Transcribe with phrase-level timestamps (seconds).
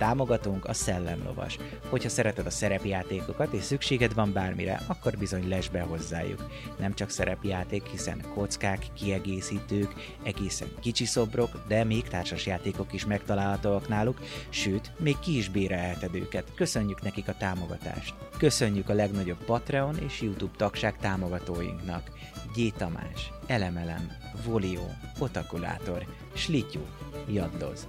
[0.00, 1.58] Támogatónk a Szellemlovas.
[1.88, 6.50] Hogyha szereted a szerepjátékokat és szükséged van bármire, akkor bizony lesz be hozzájuk.
[6.78, 14.20] Nem csak szerepjáték, hiszen kockák, kiegészítők, egészen kicsi szobrok, de még társasjátékok is megtalálhatóak náluk,
[14.48, 16.54] sőt, még ki is bérelheted őket.
[16.54, 18.14] Köszönjük nekik a támogatást.
[18.38, 22.10] Köszönjük a legnagyobb Patreon és YouTube tagság támogatóinknak.
[22.56, 22.72] G.
[22.76, 24.10] Tamás, Elemelem,
[24.44, 24.86] Volio,
[25.18, 26.80] Otakulátor, Slityu,
[27.28, 27.86] Jaddoz.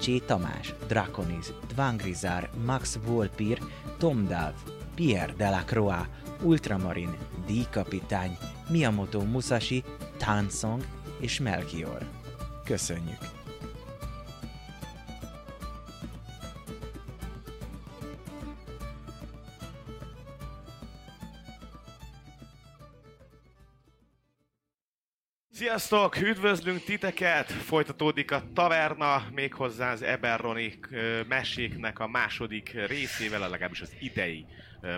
[0.00, 3.58] Csé Tamás, Draconis, Dvangrizár, Max Volpir,
[3.98, 4.52] Tom Dav,
[4.94, 6.06] Pierre Delacroix,
[6.42, 7.68] Ultramarin, D.
[7.70, 9.84] Kapitány, Miyamoto Musashi,
[10.18, 10.84] Tansong
[11.20, 12.06] és Melchior.
[12.64, 13.43] Köszönjük!
[25.54, 26.20] Sziasztok!
[26.20, 27.52] Üdvözlünk titeket!
[27.52, 30.78] Folytatódik a taverna, méghozzá az Eberroni
[31.28, 34.46] meséknek a második részével, legalábbis az idei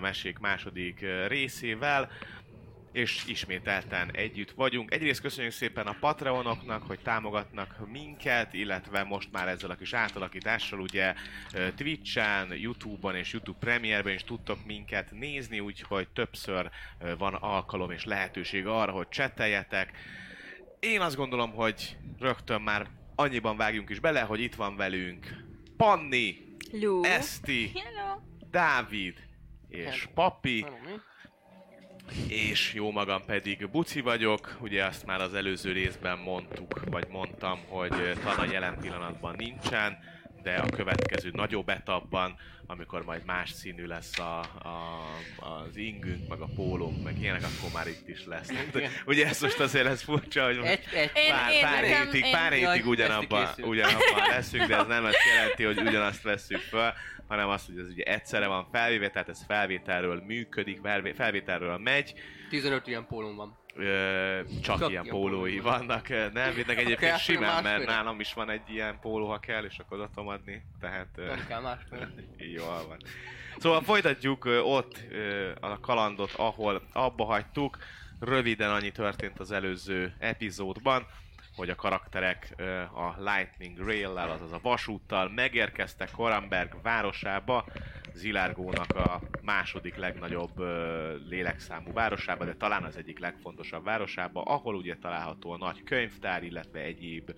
[0.00, 2.10] mesék második részével,
[2.92, 4.92] és ismételten együtt vagyunk.
[4.92, 10.80] Egyrészt köszönjük szépen a Patreonoknak, hogy támogatnak minket, illetve most már ezzel a kis átalakítással
[10.80, 11.14] ugye
[11.76, 16.70] Twitch-en, Youtube-on és YouTube Premierben is tudtok minket nézni, úgyhogy többször
[17.18, 19.92] van alkalom és lehetőség arra, hogy cseteljetek,
[20.86, 25.44] én azt gondolom, hogy rögtön már annyiban vágjunk is bele, hogy itt van velünk
[25.76, 27.04] Panni, Lú.
[27.04, 28.20] Eszti, Hello.
[28.50, 29.14] Dávid
[29.68, 31.00] és Papi, Hello, mi?
[32.34, 34.56] és jó magam pedig Buci vagyok.
[34.60, 39.98] Ugye azt már az előző részben mondtuk, vagy mondtam, hogy Tana jelen pillanatban nincsen,
[40.46, 42.34] de a következő nagyobb etapban,
[42.66, 45.00] amikor majd más színű lesz a, a,
[45.36, 48.50] az ingünk, meg a pólónk, meg ilyenek, akkor már itt is lesz.
[48.74, 48.90] Igen.
[49.06, 52.24] Ugye ez most azért ez furcsa, hogy Egy, egy, Én- pár, én pár nekem- hétig,
[52.24, 56.94] én- pár hétig ugyanabban, ugyanabban leszünk, de ez nem azt jelenti, hogy ugyanazt veszük fel,
[57.28, 62.14] hanem azt, hogy ez ugye egyszerre van felvéve, tehát ez felvételről működik, felvé- felvételről megy,
[62.48, 63.58] 15 ilyen pólón van.
[63.78, 68.50] Ö, csak, Csak ilyen pólói vannak, nem védnek egyébként Kell, simán, mert nálam is van
[68.50, 72.08] egy ilyen póló, ha kell, és akkor odatom adni, tehát ö, Nem kell másfél.
[72.36, 72.98] jól van.
[73.58, 77.78] Szóval folytatjuk ö, ott ö, a kalandot, ahol abba hagytuk.
[78.20, 81.06] Röviden annyi történt az előző epizódban,
[81.56, 82.54] hogy a karakterek
[82.94, 87.64] a Lightning Rail-lel, azaz a vasúttal megérkeztek Koramberg városába,
[88.14, 90.58] Zilárgónak a második legnagyobb
[91.28, 96.80] lélekszámú városába, de talán az egyik legfontosabb városába, ahol ugye található a nagy könyvtár, illetve
[96.80, 97.30] egyéb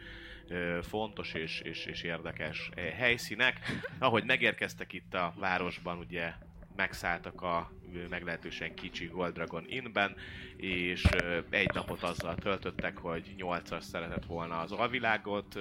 [0.83, 3.61] fontos és, és, és érdekes helyszínek.
[3.99, 6.33] Ahogy megérkeztek itt a városban, ugye
[6.79, 7.71] megszálltak a
[8.11, 10.17] meglehetősen kicsi Gold Dragon Innben,
[10.57, 11.05] és
[11.51, 15.59] egy napot azzal töltöttek, hogy 8-as szeretett volna az alvilágot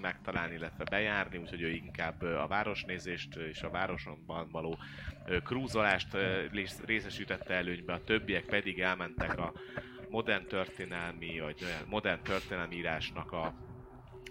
[0.00, 4.78] megtalálni, illetve bejárni, úgyhogy ő inkább a városnézést és a városonban való
[5.44, 6.16] krúzolást
[6.84, 9.52] részesítette előnybe, a többiek pedig elmentek a
[10.10, 13.54] modern történelmi, vagy modern történelmi írásnak a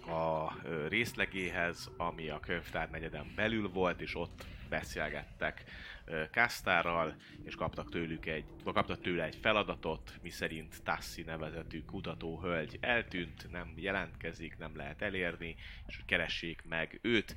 [0.08, 0.56] a
[0.88, 5.64] részlegéhez, ami a könyvtár negyeden belül volt, és ott beszélgettek
[6.04, 13.50] ö, Kastárral, és kaptak tőlük egy, kaptak tőle egy feladatot, miszerint Tassi nevezetű kutatóhölgy eltűnt,
[13.50, 15.56] nem jelentkezik, nem lehet elérni,
[15.86, 17.36] és keressék meg őt.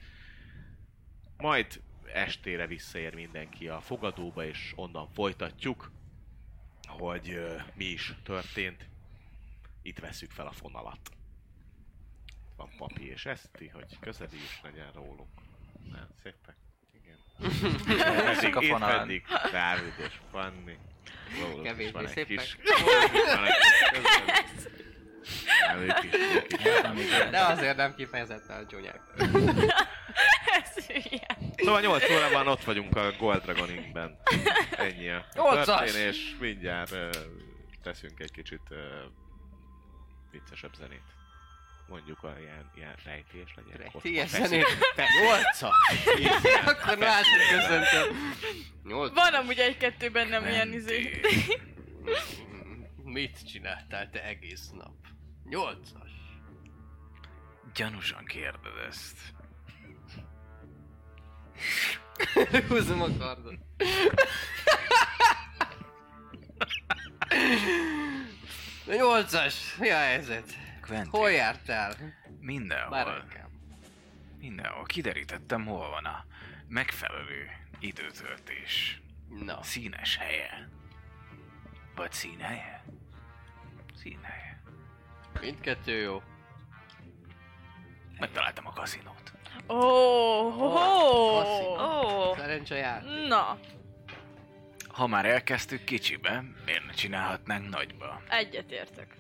[1.37, 1.81] Majd
[2.13, 5.91] estére visszaér mindenki a fogadóba, és onnan folytatjuk,
[6.87, 8.89] hogy ö, mi is történt.
[9.81, 11.17] Itt veszük fel a fonalat
[12.59, 15.29] van papi és eszti, hogy közeli is legyen róluk.
[15.91, 16.55] Nem, szépek.
[18.25, 20.77] Veszük a itt pedig Dávid és Fanni.
[21.63, 22.57] Kevésbé szépek.
[27.31, 29.01] De azért nem kifejezetten csúnyák.
[30.63, 31.37] Ez hülye.
[31.55, 34.19] Szóval 8 órában ott vagyunk a Gold Dragon Inn-ben.
[34.71, 35.25] Ennyi a
[35.63, 36.35] történés.
[36.39, 37.09] Mindjárt uh,
[37.83, 38.77] teszünk egy kicsit uh,
[40.31, 41.18] viccesebb zenét.
[41.89, 43.77] Mondjuk a ilyen, ilyen rejtés legyen.
[43.77, 44.65] Rejtélyes zenét?
[45.21, 45.73] Nyolca!
[46.71, 48.33] Akkor másik köszöntöm.
[48.83, 49.13] Nyolc.
[49.13, 51.19] Van amúgy egy-kettő bennem ilyen izé.
[53.03, 54.95] Mit csináltál te egész nap?
[55.43, 56.11] Nyolcas.
[57.73, 59.17] Gyanúsan kérdez ezt.
[62.67, 63.59] Húzom a kardot.
[68.97, 70.68] Nyolcas, mi a helyzet?
[70.89, 71.95] Quentin, Hol jártál?
[72.39, 73.49] mindenhol, Bármikám.
[74.39, 76.25] mindenhol kiderítettem, hol van a
[76.67, 77.49] megfelelő
[77.79, 79.01] időtöltés.
[79.45, 80.69] Na, Színes helye.
[81.95, 82.83] Vagy színhelye?
[83.95, 84.61] Színhelye.
[85.41, 86.21] mindkettő jó.
[88.19, 89.31] Megtaláltam a kaszinót.
[89.67, 90.73] Ó, oh,
[91.43, 91.75] Kaszinó.
[91.77, 92.37] oh.
[92.37, 93.03] Szerencse jár.
[93.27, 93.59] Na,
[94.87, 98.21] Ha már elkezdtük kicsibe, miért ne csinálhatnánk nagyba?
[98.29, 99.15] egyetértek.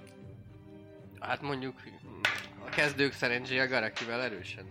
[1.19, 1.81] Hát mondjuk
[2.65, 4.65] a kezdők szerencséje Garakivel erősen.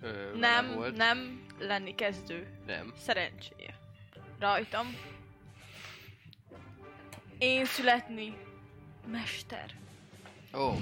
[0.00, 0.96] Ö, Nem, volt.
[0.96, 2.46] nem lenni kezdő.
[2.66, 2.92] Nem.
[2.98, 3.78] Szerencséje.
[4.38, 4.96] Rajtam.
[7.38, 8.36] Én születni
[9.06, 9.70] mester.
[10.54, 10.78] Ó, Oh.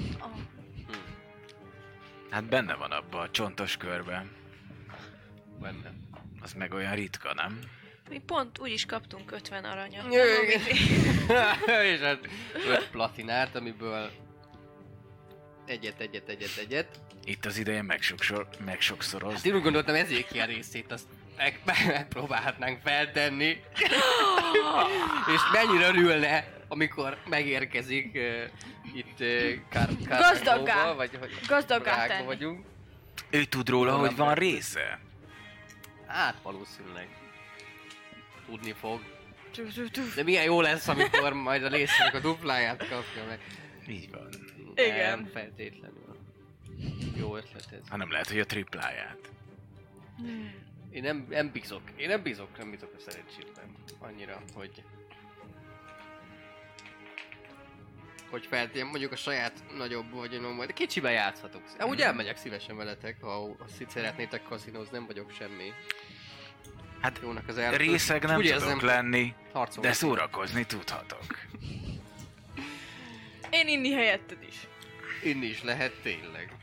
[2.30, 4.30] Hát benne van abba a csontos körben.
[5.60, 5.92] benne.
[6.40, 7.58] Az meg olyan ritka, nem?
[8.12, 10.14] Mi pont úgy is kaptunk 50 aranyat.
[11.92, 12.28] És hát
[12.68, 14.10] öt platinát, amiből
[15.66, 17.00] egyet, egyet, egyet, egyet.
[17.24, 19.48] Itt az ideje megsokszor, Hát megsokszorozni.
[19.48, 21.06] én úgy gondoltam ezért ki a részét, azt
[21.36, 23.62] meg, meg, megpróbálhatnánk feltenni.
[25.34, 28.42] És mennyire örülne, amikor megérkezik uh,
[28.94, 30.08] itt uh, Kar-.
[30.08, 31.30] Kartágóba, vagy hogy
[32.08, 32.24] tenni.
[32.24, 32.64] vagyunk.
[33.30, 35.00] Ő tud róla, Rólam hogy van része.
[36.06, 37.21] Hát valószínűleg.
[38.52, 39.00] Tudni fog.
[40.14, 43.40] De milyen jó lesz, amikor majd a részének a dupláját kapja meg.
[43.88, 44.28] Így van.
[44.74, 45.18] Igen.
[45.18, 46.16] Nem feltétlenül.
[47.16, 47.88] Jó ötlet ez.
[47.88, 49.30] Hanem lehet, hogy a tripláját.
[50.90, 51.82] Én nem, nem bízok.
[51.96, 53.74] Én nem bízok, nem bízok a szerencsétben.
[53.98, 54.82] Annyira, hogy...
[58.30, 61.62] Hogy feltém mondjuk a saját nagyobb vagyonom, majd kicsibe játszhatok.
[61.78, 65.72] Hát úgy elmegyek szívesen veletek, ha azt itt szeretnétek kaszinózni, nem vagyok semmi.
[67.02, 67.72] Hát Jónak az el...
[67.76, 69.88] részeg nem úgy tudok érzem, lenni, harcolni.
[69.88, 71.24] de szórakozni tudhatok.
[73.50, 74.54] Én inni helyetted is.
[75.22, 76.56] Inni is lehet tényleg.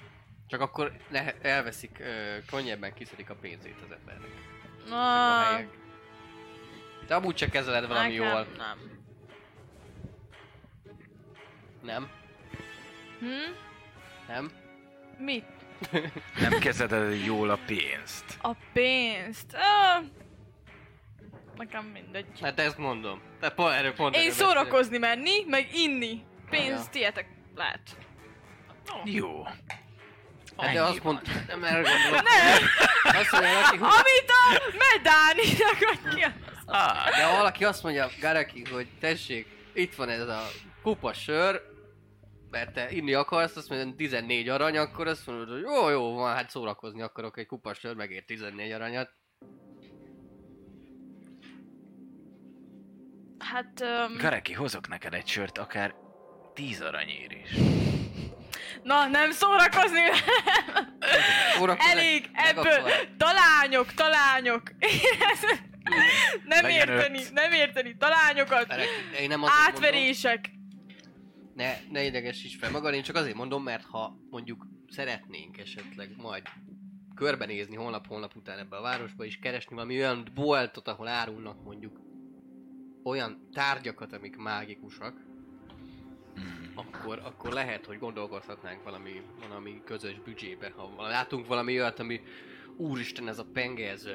[0.47, 4.29] Csak akkor ne, elveszik, ö, könnyebben kiszedik a pénzét az embernek.
[4.85, 5.67] A Na, helyek.
[7.07, 8.47] De amúgy csak kezeled valami nekem jól.
[8.57, 8.77] Nem.
[11.83, 12.09] Nem?
[13.19, 13.53] Hm?
[14.27, 14.51] Nem?
[15.17, 15.45] Mit?
[16.39, 18.37] Nem kezeled jól a pénzt.
[18.41, 19.53] A pénzt.
[19.53, 20.03] Ah,
[21.59, 22.25] nekem mindegy.
[22.41, 23.21] Hát ezt mondom.
[23.39, 26.23] Te pont erről pont Én erről szórakozni menni, meg inni.
[26.49, 26.89] Pénz, Ja.
[26.91, 27.81] tietek lehet.
[29.03, 29.43] Jó.
[30.57, 31.13] Hát de azt van.
[31.23, 32.23] mond, nem erre gondolok.
[32.23, 32.63] Nem!
[33.03, 36.33] Azt mondja, valaki, Amit a Medáninak adja.
[36.65, 40.41] Ah, de ha valaki azt mondja, Garaki, hogy tessék, itt van ez a
[40.81, 41.61] kupa sör,
[42.49, 46.35] mert te inni akarsz, azt mondja 14 arany, akkor azt mondod, hogy jó, jó, van,
[46.35, 49.18] hát szórakozni akarok, egy kupa sör megér 14 aranyat.
[53.53, 55.95] Hát, um, Gareki, hozok neked egy sört, akár
[56.53, 57.53] 10 aranyér is.
[58.83, 60.01] na nem szórakozni.
[61.55, 62.91] Szórakozni, Elég ebből.
[63.17, 64.61] Talányok, talányok.
[66.45, 67.33] nem Legyen érteni, öt.
[67.33, 67.95] nem érteni.
[67.97, 68.73] Talányokat.
[69.19, 70.49] Én nem azt mondom, Átverések.
[71.53, 76.43] ne, ne idegesíts fel magad, én csak azért mondom, mert ha mondjuk szeretnénk esetleg majd
[77.15, 81.99] körbenézni holnap-holnap után ebbe a városba, és keresni valami olyan boltot, ahol árulnak mondjuk
[83.03, 85.27] olyan tárgyakat, amik mágikusak,
[86.75, 90.73] akkor, akkor lehet, hogy gondolkozhatnánk valami, valami közös büdzsébe.
[90.75, 92.21] Ha látunk valami olyat, ami
[92.77, 94.07] úristen, ez a penge, ez,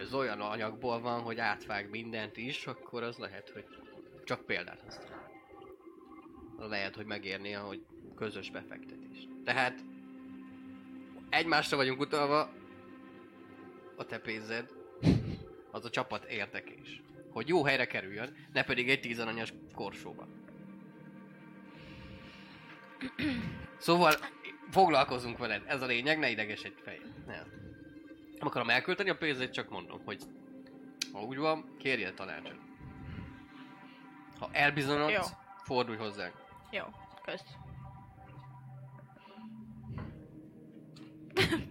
[0.00, 3.64] ez olyan anyagból van, hogy átvág mindent is, akkor az lehet, hogy
[4.24, 5.30] csak példát használ.
[6.58, 7.84] Lehet, hogy megérné, hogy
[8.16, 9.28] közös befektetés.
[9.44, 9.84] Tehát
[11.28, 12.52] egymásra vagyunk utalva,
[13.96, 14.70] a te pénzed,
[15.70, 17.02] az a csapat érdekés.
[17.32, 20.26] Hogy jó helyre kerüljön, ne pedig egy tízaranyas korsóba.
[23.78, 24.14] Szóval
[24.70, 27.00] foglalkozunk veled, ez a lényeg, ne idegesedj fej.
[27.26, 27.46] Nem.
[28.38, 30.22] Nem akarom elkölteni a pénzét, csak mondom, hogy
[31.12, 32.58] ha úgy van, kérjél tanácsot.
[34.38, 35.22] Ha elbizonyodsz, Jó.
[35.62, 36.34] fordulj hozzánk.
[36.70, 36.84] Jó,
[37.24, 37.44] kösz.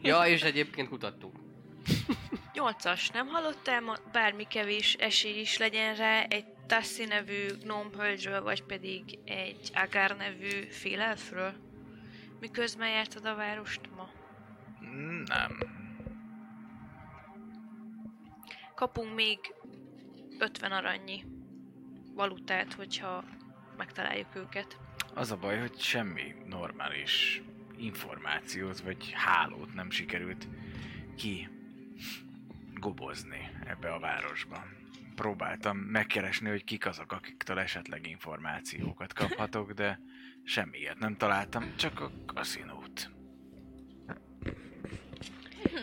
[0.01, 1.35] Ja, és egyébként kutattunk.
[2.59, 9.19] Nyolcas, nem hallottál bármi kevés esély is legyen rá egy Tassi nevű gnómhölgyről, vagy pedig
[9.25, 11.53] egy Agar nevű félelfről?
[12.39, 14.09] Miközben jártad a várost ma?
[15.25, 15.57] Nem.
[18.75, 19.39] Kapunk még
[20.39, 21.25] 50 arannyi
[22.13, 23.23] valutát, hogyha
[23.77, 24.77] megtaláljuk őket.
[25.13, 27.41] Az a baj, hogy semmi normális
[27.77, 30.47] információt vagy hálót nem sikerült
[31.17, 31.49] ki
[32.79, 34.65] gobozni ebbe a városba.
[35.15, 39.99] Próbáltam megkeresni, hogy kik azok, akiktől esetleg információkat kaphatok, de
[40.43, 43.09] semmi ilyet nem találtam, csak a kaszinót.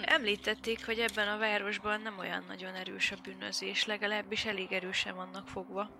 [0.03, 5.49] Említették, hogy ebben a városban nem olyan nagyon erős a bűnözés, legalábbis elég erősen vannak
[5.49, 5.91] fogva.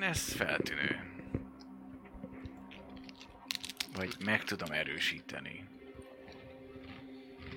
[0.00, 1.14] Ez feltűnő.
[3.94, 5.75] Vagy meg tudom erősíteni.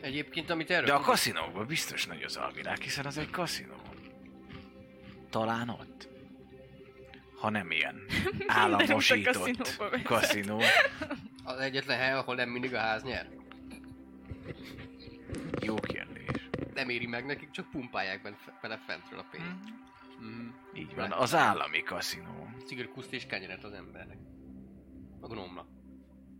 [0.01, 0.85] Egyébként, amit erről...
[0.85, 3.75] De a kaszinókban biztos nagy az alvilág, hiszen az egy kaszinó.
[5.29, 6.07] Talán ott.
[7.39, 8.05] Ha nem ilyen
[8.47, 10.61] államosított kaszinó.
[11.43, 13.29] Az egyetlen hely, ahol nem mindig a ház nyer.
[15.61, 16.49] Jó kérdés.
[16.73, 18.21] Nem éri meg nekik, csak pumpálják
[18.61, 19.73] bele fentről a pénzt.
[20.21, 20.49] Mm.
[20.73, 22.49] Így van, az állami kaszinó.
[22.65, 24.17] Cigirkuszt és kenyeret az embernek.
[25.19, 25.67] A gnomnak.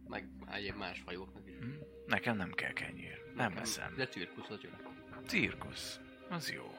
[0.08, 1.58] Meg egyéb más fajóknak is.
[1.60, 1.70] Hm?
[2.10, 3.22] Nekem nem kell kenyér.
[3.36, 3.94] Nem veszem.
[3.96, 4.70] De cirkusz az jó.
[5.26, 6.00] Cirkusz.
[6.30, 6.74] Az jó.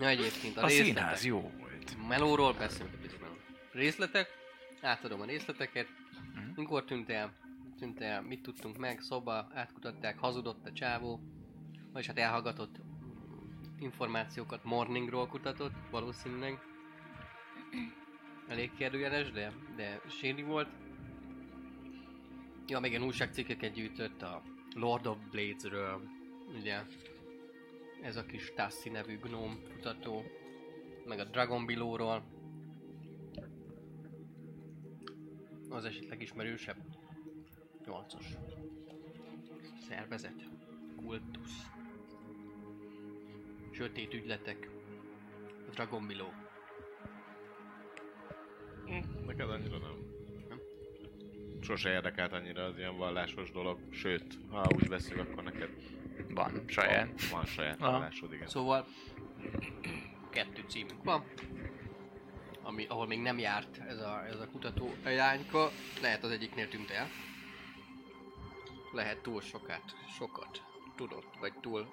[0.00, 0.94] Ja, egyébként a, A részletek.
[0.94, 2.08] színház jó volt.
[2.08, 3.34] Melóról beszélünk meló.
[3.72, 4.28] Részletek,
[4.80, 5.86] átadom a részleteket.
[6.34, 6.44] Mhm.
[6.56, 7.32] Mikor tűnt el?
[7.78, 11.20] Tűnt el, mit tudtunk meg, szoba, átkutatták, hazudott a csávó.
[11.92, 12.76] Vagyis hát elhallgatott
[13.78, 16.58] információkat Morningról kutatott, valószínűleg.
[18.48, 20.68] Elég kérdőjeles, de, de séri volt.
[22.66, 24.42] Ja, még ilyen újságcikkeket gyűjtött a
[24.74, 26.02] Lord of Blades-ről,
[26.58, 26.82] ugye.
[28.02, 30.22] Ez a kis Tassi nevű gnóm kutató,
[31.06, 32.24] meg a Dragon Below-ról.
[35.68, 36.76] Az esetleg ismerősebb.
[37.84, 38.24] 8-os.
[39.88, 40.48] Szervezet.
[40.96, 41.62] Kultusz.
[43.70, 44.70] Sötét ügyletek.
[45.70, 46.30] Dragon Below.
[49.26, 50.13] Neked annyira nem.
[51.64, 55.70] Sose érdekelt annyira az ilyen vallásos dolog, sőt, ha úgy veszünk, akkor neked
[56.28, 57.06] Van, saját.
[57.06, 57.90] Van, van saját Aha.
[57.90, 58.46] vallásod, igen.
[58.46, 58.86] Szóval
[60.30, 61.24] kettő címünk van,
[62.62, 65.70] ami, ahol még nem járt ez a, ez a kutató irányka.
[66.00, 67.08] Lehet az egyiknél tűnt el.
[68.92, 69.82] Lehet túl sokat,
[70.16, 70.62] sokat
[70.96, 71.88] tudott, vagy túl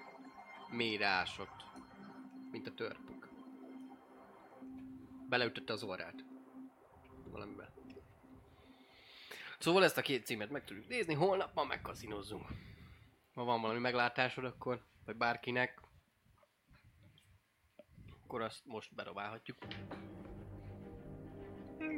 [0.70, 1.64] mélyre ásott,
[2.52, 3.30] mint a törpök.
[5.30, 6.26] Beleütötte az orrát.
[7.32, 7.81] Valamibe.
[9.62, 12.48] Szóval ezt a két címet meg tudjuk nézni, holnap ma megkaszinozzunk.
[13.34, 15.82] Ha van valami meglátásod, akkor, vagy bárkinek,
[18.24, 19.58] akkor azt most berobálhatjuk.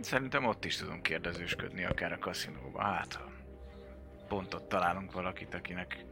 [0.02, 2.82] Szerintem ott is tudunk kérdezősködni, akár a kaszinóba.
[2.82, 3.32] Hát, ha
[4.28, 6.06] pont ott találunk valakit, akinek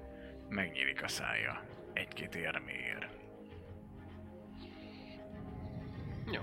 [0.49, 3.17] megnyílik a szája egy-két érméért.
[6.31, 6.41] Jó.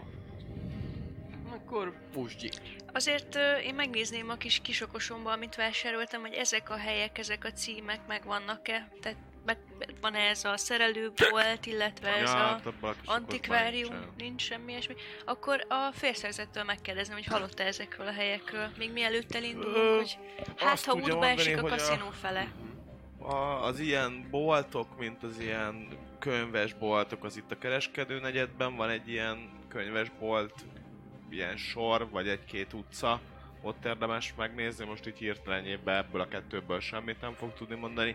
[1.51, 2.51] Akkor pusgyi.
[2.99, 8.01] Azért én megnézném a kis kisokosomban, amit vásároltam, hogy ezek a helyek, ezek a címek
[8.07, 8.89] megvannak-e.
[9.01, 9.59] Tehát meg,
[10.01, 14.15] van-e ez a szerelőbolt, illetve ez a hát kis antikvárium, nincsen.
[14.17, 14.95] nincs semmi ilyesmi.
[15.25, 20.19] Akkor a félszerzettől megkérdezném, hogy hallotta ezekről a helyekről, még mielőtt elindulunk, hogy
[20.57, 22.53] hát ha útba esik a a- kaszinó fele.
[23.19, 25.89] A, az ilyen boltok, mint az ilyen
[26.19, 30.55] könyves boltok, az itt a kereskedő negyedben van egy ilyen könyvesbolt,
[31.33, 33.21] ilyen sor, vagy egy-két utca,
[33.63, 38.15] ott érdemes megnézni, most így hirtelenjében ebből a kettőből semmit nem fog tudni mondani.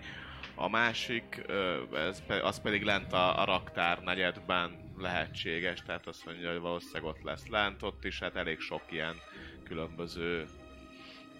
[0.55, 1.46] A másik,
[1.93, 7.22] ez, az pedig lent a, a raktár negyedben lehetséges, tehát azt mondja, hogy valószínűleg ott
[7.22, 9.15] lesz lent, ott is hát elég sok ilyen
[9.63, 10.46] különböző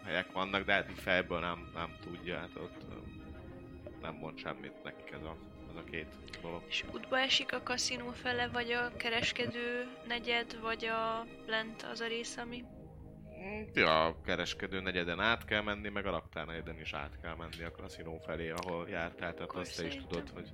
[0.03, 2.82] helyek vannak, de hát így fejből nem, nem tudja, hát ott
[4.01, 5.36] nem mond semmit nekik ez a,
[5.74, 6.08] ez a két
[6.42, 6.63] dolog.
[6.68, 12.08] És útba esik a kaszinó fele, vagy a kereskedő negyed, vagy a lent az a
[12.08, 12.63] rész, ami...
[13.74, 17.63] Ja, a kereskedő negyeden át kell menni, meg a raktár negyeden is át kell menni
[17.63, 20.53] a kaszinó felé, ahol jártál, tehát azt te is tudod, hogy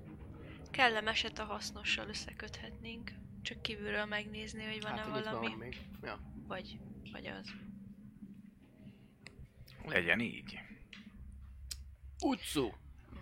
[0.72, 3.12] Kellemeset a hasznossal összeköthetnénk.
[3.42, 5.78] Csak kívülről megnézni, hogy van-e Hát, valami, van még.
[6.02, 6.20] Ja.
[6.48, 6.80] vagy,
[7.12, 7.54] vagy az.
[9.86, 10.60] Legyen így.
[12.24, 12.70] Utsu!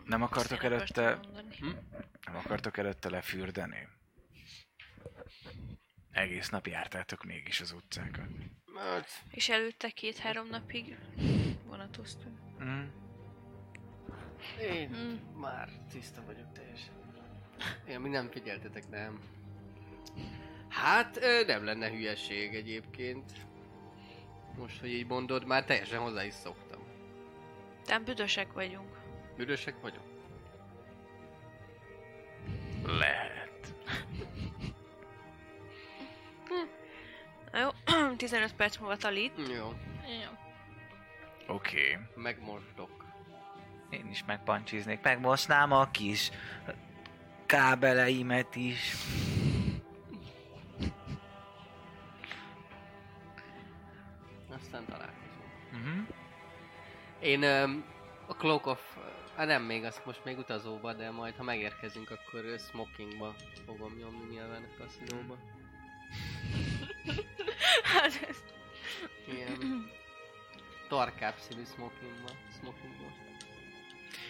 [0.08, 1.56] Nem akartok előtte, mondani.
[2.26, 3.88] nem akartok előtte lefürdeni?
[6.12, 8.28] Egész nap jártátok mégis az utcákat.
[8.76, 10.98] Hát, És előtte két-három napig
[11.66, 12.38] vonatoztunk.
[12.64, 12.84] Mm.
[14.62, 15.40] én Mm.
[15.40, 16.96] már tiszta vagyok teljesen.
[17.88, 19.20] Én mi nem figyeltetek, nem.
[20.70, 23.32] Hát, nem lenne hülyeség egyébként.
[24.58, 26.80] Most, hogy így mondod, már teljesen hozzá is szoktam.
[27.86, 28.97] Tehát büdösek vagyunk.
[29.38, 30.04] Büdösek vagyok?
[32.86, 33.74] Lehet.
[37.52, 37.70] Na jó,
[38.18, 39.32] 15 perc múlva talit.
[39.38, 39.74] Jó, Jó.
[41.48, 41.92] Oké.
[41.94, 42.06] Okay.
[42.16, 43.06] megmostok.
[43.90, 46.32] Én is megpancsiznék, megmosnám a kis
[47.46, 48.94] kábeleimet is.
[54.50, 55.44] Aztán találkozunk.
[55.72, 56.08] Uh-huh.
[57.20, 57.84] Én um,
[58.28, 58.98] a Cloak of...
[59.38, 64.34] Hát nem még, azt most még utazóba, de majd ha megérkezünk, akkor smokingba fogom nyomni
[64.34, 65.38] nyilván a kaszinóba.
[67.94, 68.44] Hát ez...
[69.28, 69.90] Ilyen
[70.90, 72.30] tarkább színű smokingba.
[72.60, 73.06] smokingba.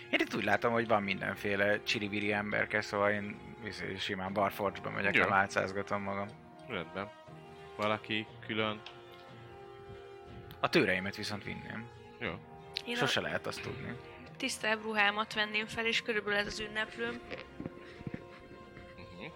[0.09, 3.39] Én itt úgy látom, hogy van mindenféle csiribiri emberke, szóval én
[3.97, 5.23] simán Barforge-ba megyek, Jó.
[5.23, 6.27] nem átszázgatom magam.
[6.67, 7.09] Rendben.
[7.75, 8.81] Valaki külön.
[10.59, 11.87] A tőreimet viszont vinném.
[12.19, 12.95] Jó.
[12.95, 13.95] Sose lehet azt tudni.
[14.37, 17.21] Tisztább ruhámat venném fel, és körülbelül ez az ünneplőm.
[18.97, 19.31] Uh-huh.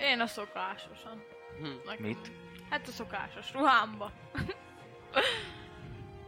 [0.00, 1.22] Én a szokásosan.
[1.58, 1.66] Hm.
[1.84, 2.30] Nekem- Mit?
[2.70, 4.12] Hát a szokásos ruhámba.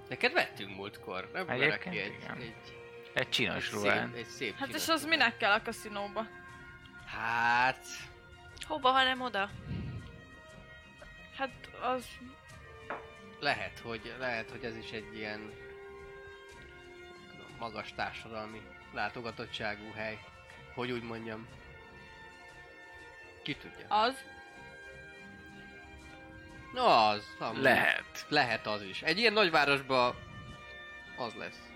[0.09, 2.37] Neked vettünk múltkor, nem Egyébként egy, igen.
[2.37, 2.54] egy,
[3.14, 4.09] Egy csinos egy, ruhán.
[4.12, 6.26] szép, egy szép Hát és az minek kell a kaszinóba?
[7.07, 7.87] Hát...
[8.66, 9.50] Hova, ha nem oda?
[11.37, 12.07] Hát az...
[13.40, 15.52] Lehet, hogy, lehet, hogy ez is egy ilyen
[17.62, 18.61] magas társadalmi
[18.92, 20.19] látogatottságú hely.
[20.75, 21.49] Hogy úgy mondjam.
[23.42, 23.87] Ki tudja?
[23.88, 24.25] Az?
[26.73, 27.62] Na az, amúgy.
[27.62, 28.26] Lehet.
[28.28, 29.02] Lehet az is.
[29.02, 30.14] Egy ilyen nagyvárosban
[31.16, 31.69] az lesz.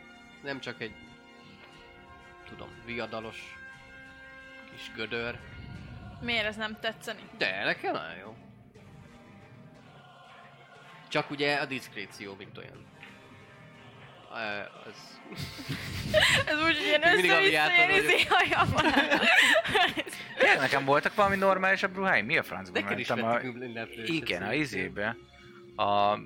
[0.43, 0.95] Nem csak egy
[2.49, 3.59] tudom, viadalos
[4.71, 5.39] kis gödör.
[6.21, 7.23] Miért ez nem tetszeni?
[7.39, 8.37] De nekem nagyon jó.
[11.09, 12.87] Csak ugye a diszkréció, mint olyan.
[14.31, 15.15] Az...
[16.47, 18.75] Ez úgy, hogy ilyen össze-vissza izé hajam
[20.39, 22.27] Tényleg nekem voltak valami normálisabb ruháim?
[22.27, 23.41] Mi a francba Neked is mentem a...
[24.05, 25.17] Igen, a izébe.
[25.77, 26.19] A...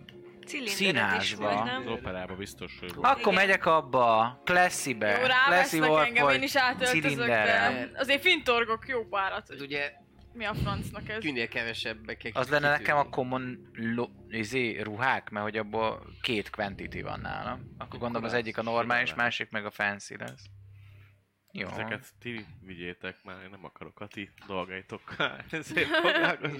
[0.64, 1.42] Színházba.
[1.42, 1.86] volt, Az nem?
[1.92, 3.34] operában biztos, hogy Akkor Igen.
[3.34, 5.18] megyek abba, Classy-be.
[5.18, 9.92] Jó, rávesznek volt, engem, én vagy is átöltözök, de azért fintorgok jó párat, ugye
[10.32, 11.24] mi a francnak ez.
[11.24, 12.30] minél kevesebbek.
[12.32, 17.74] Az lenne nekem a common lo- izé, ruhák, mert hogy abból két quantity van nálam.
[17.78, 20.44] Akkor gondolom az az egyik a normális, másik meg a fancy lesz.
[21.52, 21.68] Jó.
[21.68, 24.64] Ezeket ti vigyétek már, én nem akarok a ti a-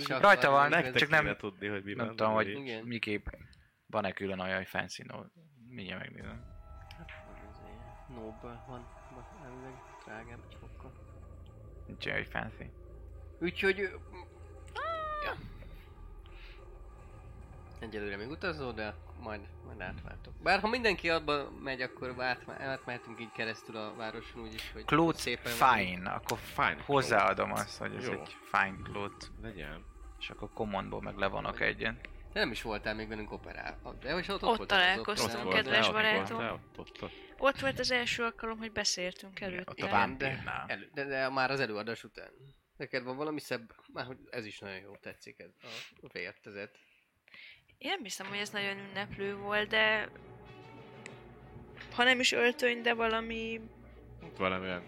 [0.20, 2.16] Rajta van, Nektek csak nem, tudni, hogy mi nem van.
[2.16, 2.85] tudom, hogy Igen.
[2.85, 3.26] miképp
[3.87, 5.18] van-e külön olyan, hogy fancy no.
[5.68, 6.44] Mindjárt megnézem.
[8.09, 9.72] Noble van, van elvileg
[10.04, 10.92] drágább egy fokkal.
[11.87, 12.70] Nincs olyan, hogy fancy.
[13.40, 13.81] Úgyhogy...
[13.81, 13.87] ö,
[15.24, 15.35] Ja.
[17.79, 20.35] Egyelőre még utazó, de majd, majd átváltok.
[20.42, 25.20] Bár ha mindenki abba megy, akkor át, átmehetünk így keresztül a városon úgyis, hogy Clothes
[25.20, 26.76] szépen fine, akkor Fine.
[26.87, 28.12] hozzáadom azt, hogy ez Jó.
[28.12, 29.85] egy fine cloth, Legyen.
[30.18, 32.09] és akkor commandból meg levonok egyet.
[32.33, 33.79] De nem is voltál még velünk operál.
[34.00, 36.38] De hogy ott, Ott voltál az találkoztunk, kedves ott barátom.
[36.44, 37.12] Ott, ott, ott.
[37.38, 40.64] Ott volt az első alkalom, hogy beszéltünk Ott a vámpírnál.
[40.66, 42.29] de, elő, de, de, már az előadás után.
[42.80, 43.74] Neked van valami szebb?
[43.92, 45.50] Már hogy ez is nagyon jó tetszik, ez
[46.02, 46.78] a vértezet.
[47.78, 50.08] Én nem hiszem, hogy ez nagyon ünneplő volt, de...
[51.94, 53.60] Ha nem is öltöny, de valami...
[54.36, 54.82] Valamilyen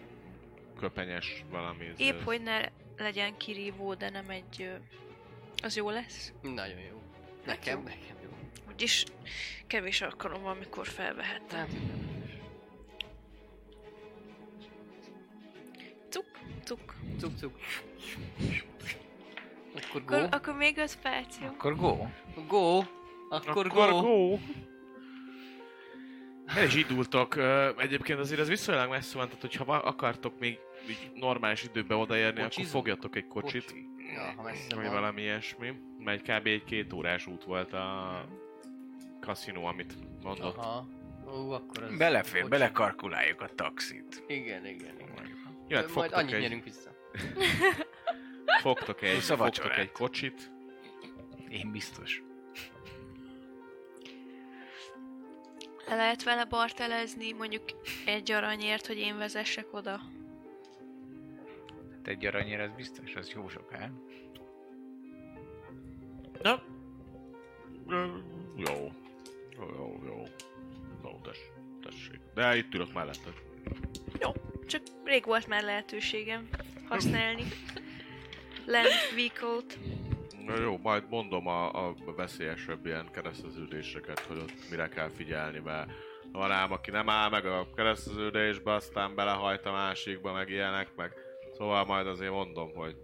[0.79, 1.87] köpenyes valami.
[1.87, 2.61] ez- Épp, hogy ne
[2.97, 4.71] legyen kirívó, de nem egy...
[5.63, 6.33] Az jó lesz.
[6.43, 7.03] Nagyon jó.
[7.47, 8.31] Nekem, nekem jó.
[8.69, 9.05] Úgyis
[9.67, 11.59] kevés alkalom van, amikor felvehettem.
[11.59, 12.12] Hát,
[16.65, 17.37] Cuk, cuk.
[17.39, 17.53] cuk.
[19.87, 20.15] Akkor go.
[20.17, 21.47] Akkor, akkor még öt perc, jó?
[21.47, 21.97] Akkor go.
[22.49, 22.77] Go.
[23.29, 24.01] Akkor, Akkor go.
[24.01, 24.39] go.
[26.57, 27.37] El is indultok.
[27.79, 32.43] Egyébként azért ez viszonylag messze van, tehát hogyha akartok még így normális időben odaérni, akkor
[32.43, 32.71] Kocsizunk?
[32.75, 33.65] fogjatok egy kocsit.
[33.65, 33.87] Kocsi.
[34.15, 34.93] Ja, ha messze Vagy van.
[34.95, 35.73] valami ilyesmi.
[35.99, 36.47] Mert kb.
[36.47, 38.25] egy két órás út volt a
[39.21, 40.57] kaszinó, amit mondott.
[40.57, 40.87] Aha.
[41.27, 41.97] Ó, akkor az...
[41.97, 42.51] Belefér, kocsi.
[42.51, 44.25] belekarkuláljuk a taxit.
[44.27, 45.32] Igen, igen, igen.
[45.73, 46.91] Jöhet, Majd fogtok annyit egy, nyerünk vissza.
[48.63, 50.51] fogtok egy, fogtok egy kocsit.
[51.49, 52.23] Én biztos.
[55.89, 57.63] Le lehet vele bartelezni, mondjuk
[58.07, 60.01] egy aranyért, hogy én vezessek oda.
[61.91, 63.91] Hát egy aranyér, ez biztos, az jó sok, hát?
[66.43, 66.63] Na.
[68.57, 68.93] Jó.
[69.57, 70.23] Jó, jó, jó.
[71.05, 71.39] Jó, tess,
[71.83, 72.21] tessék.
[72.35, 73.52] De itt ülök melletted.
[75.13, 76.49] Rég volt már lehetőségem
[76.89, 77.43] használni.
[78.67, 79.79] Land vehicle-t.
[80.47, 85.91] Na jó, majd mondom a, a veszélyesebb ilyen kereszteződéseket, hogy ott mire kell figyelni, mert
[86.33, 91.13] van ám, aki nem áll meg a kereszteződésbe, aztán belehajt a másikba, meg ilyenek, meg
[91.57, 92.97] szóval majd azért mondom, hogy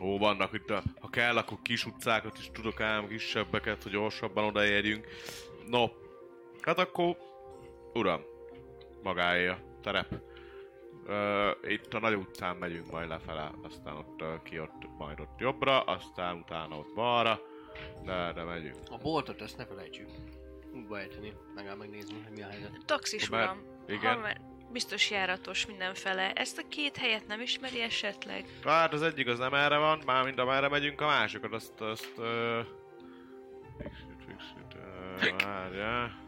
[0.00, 4.44] Ó, vannak itt, a, ha kell, akkor kis utcákat is tudok ám, kisebbeket, hogy gyorsabban
[4.44, 5.06] odaérjünk.
[5.66, 5.86] No,
[6.60, 7.16] hát akkor,
[7.92, 8.24] uram,
[9.02, 10.32] magáé a terep.
[11.06, 15.38] Ö, itt a nagy utcán megyünk majd lefele, aztán ott ö, ki ott, majd ott
[15.38, 17.40] jobbra, aztán utána ott balra,
[18.04, 18.76] de erre megyünk.
[18.90, 20.08] A boltot ezt ne felejtsük.
[20.74, 22.82] Útba ejteni, legalább megnézni, hogy mi a helyzet.
[22.86, 24.14] Taxis Már- uram, igen.
[24.14, 24.40] Ha már
[24.72, 26.32] biztos járatos mindenfele.
[26.32, 28.44] Ezt a két helyet nem ismeri esetleg?
[28.64, 32.12] Hát az egyik az nem erre van, már mind amerre megyünk, a másikat azt, azt...
[32.18, 32.60] Ö...
[33.78, 36.22] Fixit, fixit, várjál.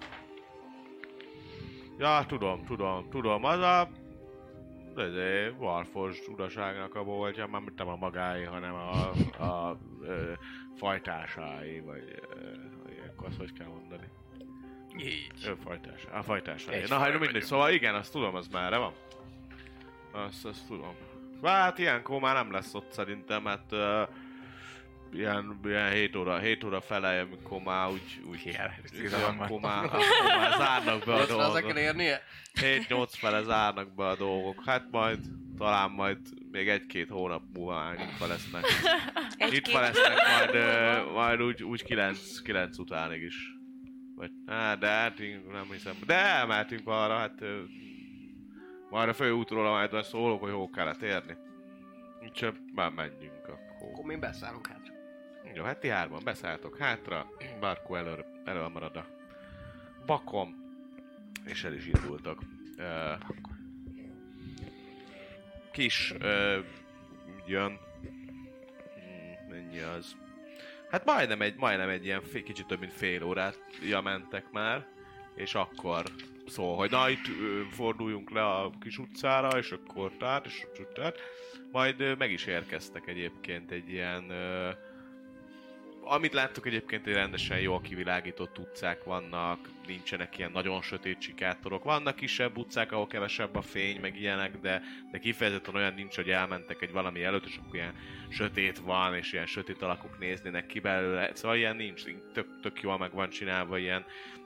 [1.99, 3.89] Ja, tudom, tudom, tudom, az a...
[4.97, 5.15] Ez
[5.59, 9.11] Warforged uraságnak a boltja, már nem a magáé, hanem a,
[9.45, 10.33] a ö,
[10.77, 14.09] fajtásái, vagy ö, ilyenkor azt hogy kell mondani.
[14.99, 15.33] Így.
[15.47, 16.75] Ő fajtásá, a fajtásái.
[16.75, 18.93] Egy Na, hát mindegy, szóval igen, azt tudom, az már van.
[20.13, 20.95] Azt, azt tudom.
[21.43, 24.09] Hát ilyenkor már nem lesz ott szerintem, hát uh,
[25.17, 28.59] ilyen, ilyen 7 óra, 7 óra fele, amikor már úgy, úgy
[28.91, 29.51] tilalmat.
[29.51, 30.01] akkor már, akkor
[30.39, 31.79] már zárnak be a dolgok.
[31.79, 32.23] érnie?
[32.61, 34.63] 7-8 fele zárnak be a dolgok.
[34.67, 35.19] Hát majd,
[35.59, 36.19] talán majd
[36.51, 38.65] még egy-két hónap múlva már nyitva lesznek.
[39.51, 40.65] Nyitva lesznek majd,
[41.13, 43.55] majd úgy, úgy 9, 9 utánig is.
[44.15, 45.19] Vagy, hát, de hát
[45.53, 45.95] nem hiszem.
[46.07, 47.41] De elmehetünk arra, hát
[48.91, 51.37] majd a főútról majd szólok, hogy hol kellett érni.
[52.23, 53.89] Úgyhogy már menjünk akkor.
[53.93, 54.76] Akkor mi beszállunk hát.
[55.57, 57.27] Jó, hát ti hárman beszálltok hátra,
[57.61, 59.07] Barkó elől, elől marad a
[60.07, 60.55] bakom,
[61.45, 62.41] és el is indultak.
[65.73, 66.15] Kis
[67.47, 67.79] jön,
[68.95, 70.17] Hmm, mennyi az?
[70.91, 73.59] Hát majdnem egy, majdnem egy ilyen fél, kicsit több mint fél órát
[74.03, 74.87] mentek már,
[75.35, 76.05] és akkor
[76.47, 77.27] szól, hogy na itt
[77.71, 81.19] forduljunk le a kis utcára, és akkor tehát, és tehát.
[81.73, 84.33] Majd meg is érkeztek egyébként egy ilyen
[86.09, 91.85] amit láttuk egyébként, egy rendesen jól kivilágított utcák vannak, nincsenek ilyen nagyon sötét sikátorok.
[91.85, 96.31] Vannak kisebb utcák, ahol kevesebb a fény, meg ilyenek, de, de kifejezetten olyan nincs, hogy
[96.31, 97.95] elmentek egy valami előtt, és akkor ilyen
[98.29, 101.35] sötét van, és ilyen sötét alakok néznének ki belőle.
[101.35, 104.05] Szóval ilyen nincs, tök, tök jól meg van csinálva, ilyen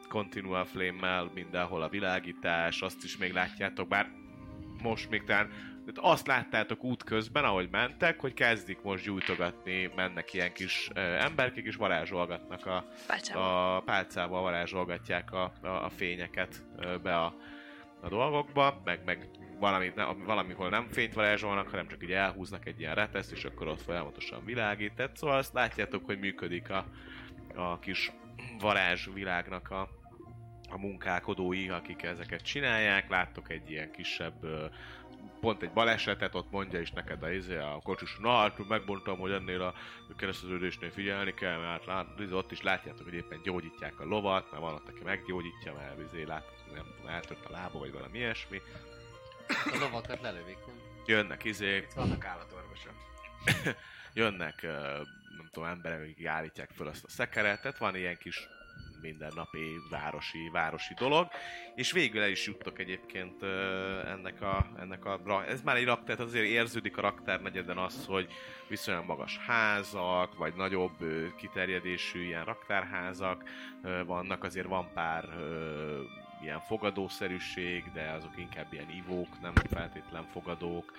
[0.09, 4.11] continual flame-mel mindenhol a világítás, azt is még látjátok, bár
[4.83, 5.51] most még talán
[5.93, 11.01] tehát azt láttátok út közben, ahogy mentek, hogy kezdik most gyújtogatni, mennek ilyen kis ö,
[11.01, 13.77] emberkék, és varázsolgatnak a, Pácsával.
[13.77, 16.65] a pálcával varázsolgatják a, a, a fényeket
[17.03, 17.35] be a,
[18.01, 22.81] a dolgokba, meg, meg valami, ne, valamihol nem fényt varázsolnak, hanem csak így elhúznak egy
[22.81, 24.95] ilyen reteszt, és akkor ott folyamatosan világít.
[24.95, 26.85] Tehát szóval azt látjátok, hogy működik a,
[27.55, 28.13] a kis
[28.59, 29.89] varázsvilágnak a,
[30.71, 33.09] a munkálkodói, akik ezeket csinálják.
[33.09, 34.65] Láttok egy ilyen kisebb ö,
[35.41, 39.31] pont egy balesetet, ott mondja is neked a, izé, a kocsis, na hát megmondtam, hogy
[39.31, 39.75] ennél a
[40.17, 44.63] kereszteződésnél figyelni kell, mert lát, izé, ott is látjátok, hogy éppen gyógyítják a lovat, mert
[44.63, 46.33] van ott, aki meggyógyítja, mert izé, hogy
[46.75, 48.61] nem tudom, eltört a lába, vagy valami ilyesmi.
[49.49, 50.77] A lovakat lelövik, nem?
[51.07, 52.95] Jönnek izé, Itt vannak állatorvosok.
[54.15, 54.63] jönnek,
[55.37, 58.49] nem tudom, emberek, akik állítják föl azt a szekeret, tehát van ilyen kis
[59.03, 61.29] mindennapi városi, városi dolog,
[61.75, 63.43] és végül el is juttok egyébként
[64.07, 68.29] ennek a, ennek a, ez már egy rak, tehát azért érződik a raktárnegyeden az, hogy
[68.69, 70.97] viszonylag magas házak, vagy nagyobb
[71.37, 73.45] kiterjedésű ilyen raktárházak
[74.07, 75.29] vannak, azért van pár
[76.43, 80.93] ilyen fogadószerűség, de azok inkább ilyen ivók, nem feltétlen fogadók.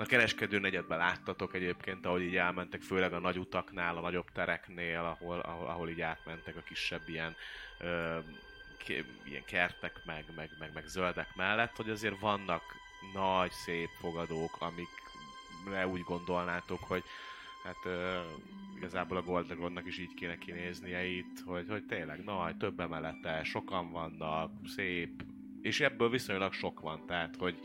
[0.00, 4.98] A kereskedő negyedben láttatok egyébként, ahogy így elmentek, főleg a nagy utaknál, a nagyobb tereknél,
[4.98, 7.36] ahol, ahol, ahol így átmentek a kisebb ilyen,
[7.78, 8.18] ö,
[8.76, 12.62] ké- ilyen kertek, meg, meg, meg, meg zöldek mellett, hogy azért vannak
[13.14, 17.02] nagy, szép fogadók, amikre úgy gondolnátok, hogy
[17.64, 18.20] hát ö,
[18.76, 23.44] igazából a Gold Dragonnak is így kéne kinéznie itt, hogy, hogy tényleg nagy, több emelete,
[23.44, 25.22] sokan vannak, szép,
[25.62, 27.58] és ebből viszonylag sok van, tehát hogy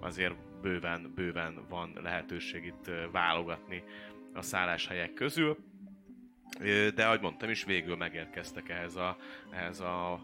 [0.00, 3.82] azért bőven, bőven van lehetőség itt válogatni
[4.34, 5.56] a szálláshelyek közül.
[6.94, 9.16] De ahogy mondtam is, végül megérkeztek ehhez a,
[9.50, 10.20] ehhez a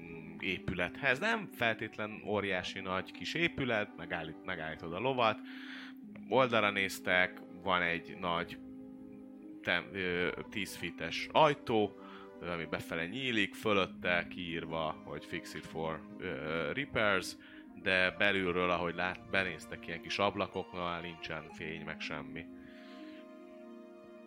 [0.00, 1.18] mm, épülethez.
[1.18, 5.38] Nem feltétlen óriási nagy kis épület, megállít, megállítod a lovat,
[6.28, 8.58] oldalra néztek, van egy nagy
[9.62, 12.00] tem, ö, 10 fites ajtó,
[12.40, 17.36] ami befele nyílik, fölötte kiírva, hogy fix it for ö, repairs,
[17.82, 22.46] de belülről, ahogy lát, benéztek ilyen kis ablakoknál, nincsen fény, meg semmi.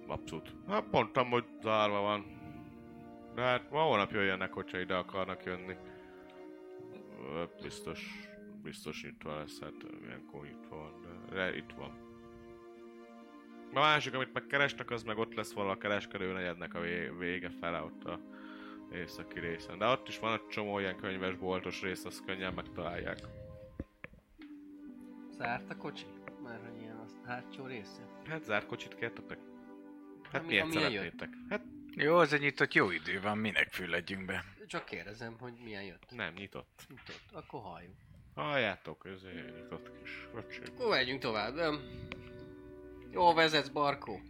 [0.07, 0.53] Abszolút.
[0.67, 2.41] Hát mondtam, hogy zárva van.
[3.35, 5.75] De hát ma holnap jöjjenek, hogyha ide akarnak jönni.
[7.61, 8.29] Biztos,
[8.63, 9.73] biztos nyitva lesz, hát
[10.05, 12.11] ilyenkor nyitva van, de, itt van.
[13.73, 17.49] A másik, amit megkerestek, az meg ott lesz valahol a kereskedő negyednek a vé- vége
[17.59, 18.19] fele ott a
[18.93, 19.77] északi részen.
[19.77, 23.19] De ott is van egy csomó ilyen könyvesboltos rész, azt könnyen megtalálják.
[25.37, 26.05] Zárt a kocsi?
[26.43, 28.07] Már hogy ilyen az hátsó része?
[28.27, 29.37] Hát zárt kocsit kértetek?
[30.31, 31.29] Hát Ami- miért szeretnétek?
[31.49, 31.61] Hát
[31.95, 34.43] Jó, az egy nyitott jó idő van, minek fülledjünk be.
[34.67, 36.05] Csak kérdezem, hogy milyen jött.
[36.09, 36.85] nem, nyitott.
[36.89, 37.21] Nyitott.
[37.31, 37.93] Akkor halljuk.
[38.35, 40.59] Halljátok, ez egy nyitott kis kocsi.
[40.65, 41.79] Akkor megyünk tovább, nem?
[43.11, 44.21] Jó vezetsz, Barkó.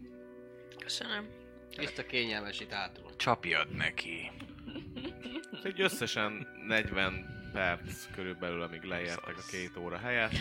[0.78, 1.28] Köszönöm.
[1.70, 3.16] Tiszta kényelmes itt hátul.
[3.16, 4.32] Csapjad neki.
[5.64, 10.32] Egy összesen 40 perc körülbelül, amíg leértek a két óra helyett.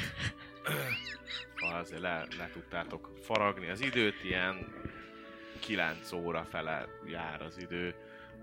[1.56, 4.66] Szóval azért le, le tudtátok faragni az időt, ilyen
[5.60, 7.94] 9 óra fele jár az idő,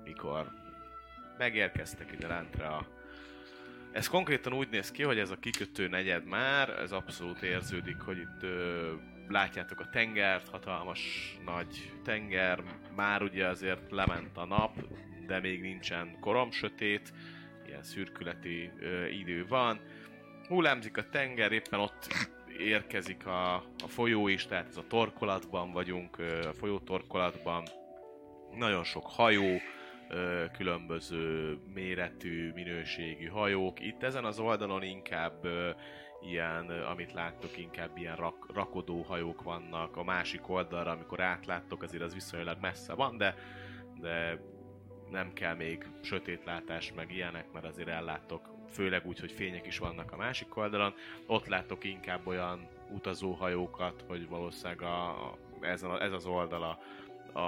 [0.03, 0.51] mikor
[1.37, 2.87] megérkeztek ide lentre a...
[3.91, 8.17] Ez konkrétan úgy néz ki, hogy ez a kikötő negyed már, ez abszolút érződik, hogy
[8.17, 8.93] itt ö,
[9.27, 12.63] látjátok a tengert, hatalmas nagy tenger,
[12.95, 14.83] már ugye azért lement a nap,
[15.27, 17.13] de még nincsen korom sötét,
[17.67, 19.79] ilyen szürkületi ö, idő van.
[20.49, 22.07] Hullámzik a tenger, éppen ott
[22.59, 27.63] érkezik a, a folyó is, tehát ez a torkolatban vagyunk, a folyó torkolatban.
[28.57, 29.57] Nagyon sok hajó,
[30.57, 33.79] különböző méretű, minőségű hajók.
[33.79, 35.47] Itt ezen az oldalon inkább
[36.21, 39.97] ilyen, amit láttok, inkább ilyen rak, rakodó hajók vannak.
[39.97, 43.35] A másik oldalra, amikor átláttok, azért az viszonylag messze van, de,
[44.01, 44.41] de
[45.09, 50.11] nem kell még sötétlátás meg ilyenek, mert azért elláttok, főleg úgy, hogy fények is vannak
[50.11, 50.93] a másik oldalon.
[51.25, 56.79] Ott láttok inkább olyan utazóhajókat, hogy valószínűleg a, a, ez, a, ez az oldala
[57.33, 57.39] a,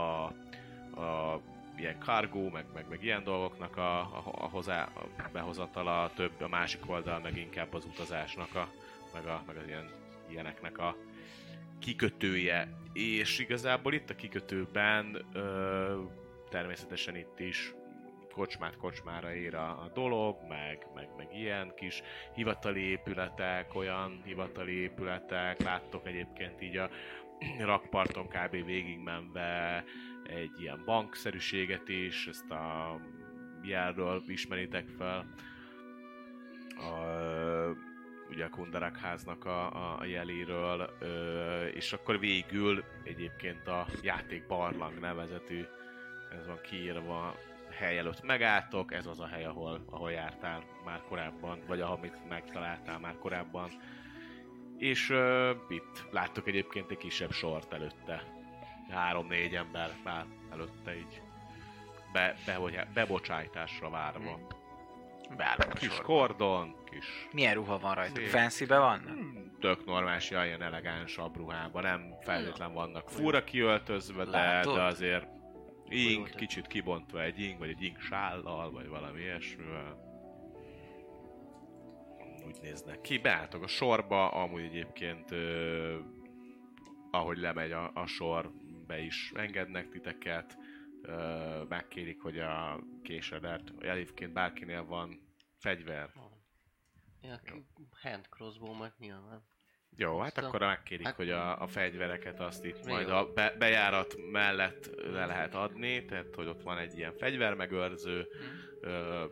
[1.01, 1.41] a
[1.77, 6.47] ilyen cargo, meg, meg, meg ilyen dolgoknak a, a, a, hozá, a behozatala, több a
[6.47, 8.69] másik oldal meg inkább az utazásnak a,
[9.13, 9.89] meg, a, meg az ilyen,
[10.29, 10.95] ilyeneknek a
[11.79, 12.67] kikötője.
[12.93, 16.01] És igazából itt a kikötőben ö,
[16.49, 17.73] természetesen itt is
[18.31, 22.01] kocsmát kocsmára ér a, a dolog, meg, meg, meg ilyen kis
[22.33, 26.89] hivatali épületek, olyan hivatali épületek, láttok egyébként így a
[27.59, 28.65] rakparton kb.
[28.65, 29.83] végigmenve
[30.23, 32.97] egy ilyen bankszerűséget is, ezt a
[33.63, 35.33] jelről ismeritek fel.
[36.77, 36.93] A,
[38.29, 44.99] ugye a Kundarak háznak a, a, jeléről, ö, és akkor végül egyébként a játék barlang
[44.99, 45.65] nevezetű,
[46.39, 47.35] ez van kiírva,
[47.81, 52.99] hely előtt megálltok, ez az a hely, ahol, ahol jártál már korábban, vagy amit megtaláltál
[52.99, 53.69] már korábban.
[54.77, 58.23] És ö, itt láttok egyébként egy kisebb sort előtte.
[58.89, 61.21] Három-négy ember már előtte így
[62.13, 64.39] be, be, bebocsájtásra várva.
[65.37, 66.03] Beállok a Kis sorba.
[66.03, 68.15] kordon, kis Milyen ruha van rajta?
[68.15, 68.27] Szép.
[68.27, 69.17] Fancy-be vannak?
[69.59, 75.27] tök normális, ilyen elegánsabb ruhában, nem feltétlen vannak fura kiöltözve, de, de azért
[75.91, 80.09] ing, kicsit kibontva egy ing, vagy egy ing sállal, vagy valami ilyesmivel.
[82.45, 83.17] Úgy néznek ki.
[83.17, 85.99] Beálltok a sorba, amúgy egyébként ö,
[87.11, 88.51] ahogy lemegy a, a sor,
[88.87, 90.57] be is engednek titeket,
[91.01, 95.19] ö, megkérik, hogy a késedet, egyébként bárkinél van
[95.57, 96.09] fegyver,
[97.21, 97.39] Ja,
[98.01, 99.43] hand crossbow meg nyilván.
[99.97, 103.55] Jó, hát Aztán- akkor megkérik, hát- hogy a, a fegyvereket azt itt majd a be,
[103.59, 108.27] bejárat mellett le lehet adni, tehát hogy ott van egy ilyen fegyvermegőrző,
[108.81, 109.23] ö,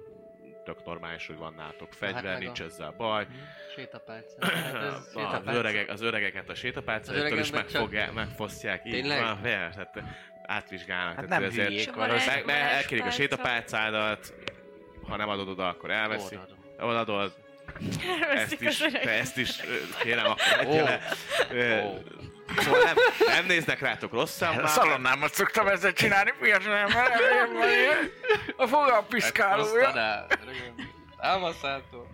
[0.64, 3.28] tök normális, hogy van nálatok fegyver, meg nincs a- ezzel baj.
[3.76, 4.36] Sétapálca.
[4.46, 4.74] Hát
[5.14, 8.86] ez Az, öregek, az öregeket a sétapálcától Az is öregemnek csak- megfogják, megfosztják.
[8.86, 9.22] Így Tényleg?
[9.22, 10.04] van, persze, hát
[10.46, 11.16] átvizsgálnak.
[11.16, 11.96] Hát tehát nem ezért hülyék,
[12.46, 14.34] meg, elkérik a sétapálcádat,
[15.08, 16.36] ha nem adod oda, akkor elveszi.
[16.36, 16.58] Odaadom.
[16.90, 17.34] Odaadod,
[18.34, 19.50] ezt is, te ezt is,
[20.00, 20.84] kérem, akkor Ó.
[20.84, 21.00] le.
[21.84, 21.98] Ó.
[22.58, 22.96] Szóval nem,
[23.28, 24.68] nem néznek rátok rosszan már.
[24.68, 26.88] szalonnámat szoktam ezzel csinálni, miért nem?
[28.56, 29.88] A fogal piszkálója.
[29.88, 30.28] Aztán el.
[31.22, 32.08] Támaszától.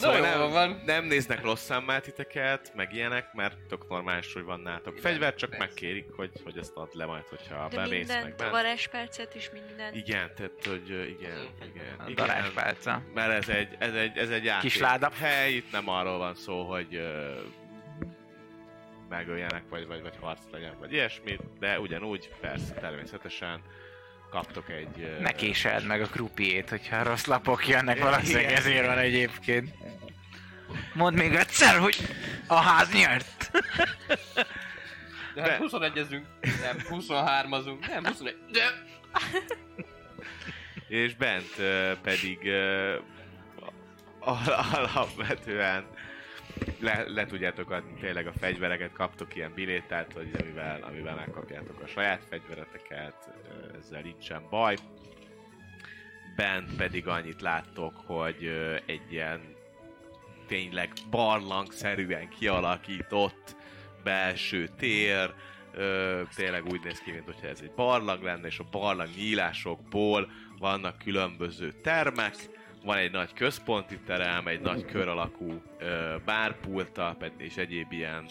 [0.00, 0.82] Szóval nem, van.
[0.84, 5.50] nem néznek rosszan már titeket, meg ilyenek, mert tök normális, hogy van Igen, fegyver, csak
[5.50, 5.64] persze.
[5.64, 8.50] megkérik, hogy, hogy ezt add le majd, hogyha De bemész meg bent.
[8.50, 9.96] varázspálcát is mindent.
[9.96, 11.38] Igen, tehát, hogy igen,
[11.74, 12.14] igen, A igen.
[12.26, 13.02] darázspálca.
[13.14, 14.70] Mert ez egy, ez egy, ez egy játék.
[14.70, 15.10] Kis láda.
[15.20, 17.32] hely, itt nem arról van szó, hogy ö,
[19.08, 23.60] megöljenek, vagy, vagy, vagy harc legyen, vagy ilyesmi, de ugyanúgy, persze, természetesen
[24.30, 25.16] kaptok egy...
[25.20, 29.74] Ne késeld meg a krupiét, hogyha rossz lapok jönnek, valószínűleg ezért van egyébként.
[30.94, 31.96] Mondd még egyszer, hogy
[32.46, 33.50] a ház nyert.
[35.34, 36.22] De hát Be- 21-ezünk.
[36.40, 37.86] Nem, 23-azunk.
[37.88, 38.36] Nem, 21.
[38.52, 38.64] De...
[40.88, 41.54] És bent
[42.02, 42.38] pedig
[44.18, 45.84] al- alapvetően
[46.80, 51.86] le, le tudjátok adni tényleg a fegyvereket, kaptok ilyen bilétát, hogy amivel, amivel megkapjátok a
[51.86, 53.14] saját fegyvereteket,
[53.80, 54.76] ezzel nincsen baj.
[56.36, 58.46] Bent pedig annyit láttok, hogy
[58.86, 59.40] egy ilyen
[60.46, 63.56] tényleg barlangszerűen kialakított
[64.04, 65.34] belső tér,
[65.74, 70.98] ö, tényleg úgy néz ki, mintha ez egy barlang lenne, és a barlang nyílásokból vannak
[70.98, 72.34] különböző termek,
[72.84, 78.30] van egy nagy központi terem, egy nagy kör alakú ö, bárpulta, és egyéb ilyen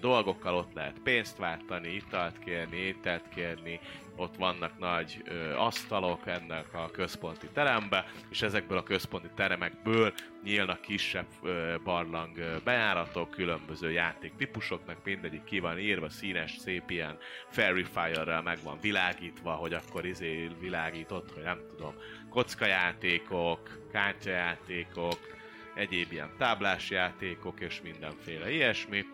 [0.00, 3.80] dolgokkal ott lehet pénzt váltani, italt kérni, ételt kérni,
[4.18, 10.12] ott vannak nagy ö, asztalok ennek a központi terembe, és ezekből a központi teremekből
[10.42, 17.18] nyílnak kisebb ö, barlang ö, bejáratok, különböző játéktípusoknak, mindegyik ki van írva, színes, szép ilyen
[17.48, 21.94] fairy fire-rel meg van világítva, hogy akkor izé világított, hogy nem tudom,
[22.30, 25.18] kockajátékok, kártyajátékok,
[25.74, 29.04] egyéb ilyen táblás játékok és mindenféle ilyesmi.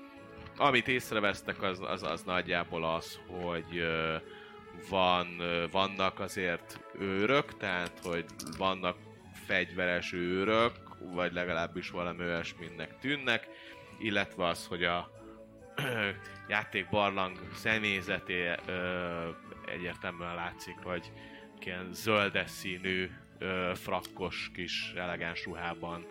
[0.56, 4.16] Amit észrevesztek az, az, az nagyjából az, hogy ö,
[4.88, 8.24] van, ö, vannak azért őrök, tehát hogy
[8.58, 8.96] vannak
[9.46, 13.48] fegyveres őrök, vagy legalábbis valami olyasminek tűnnek,
[13.98, 15.10] illetve az, hogy a
[16.48, 19.28] játékbarlang személyzeté ö,
[19.66, 21.12] egyértelműen látszik, hogy
[21.60, 26.06] ilyen zöldes színű, ö, frakkos kis elegáns ruhában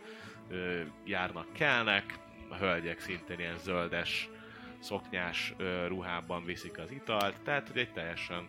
[0.49, 4.29] ö, járnak, kelnek, a hölgyek szintén ilyen zöldes,
[4.84, 5.54] szoknyás
[5.88, 8.48] ruhában viszik az italt, tehát hogy egy teljesen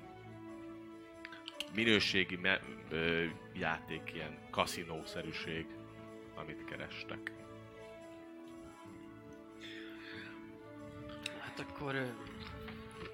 [1.74, 5.66] minőségi me- ö, játék, ilyen kaszinószerűség,
[6.34, 7.32] amit kerestek.
[11.40, 12.04] Hát akkor ö,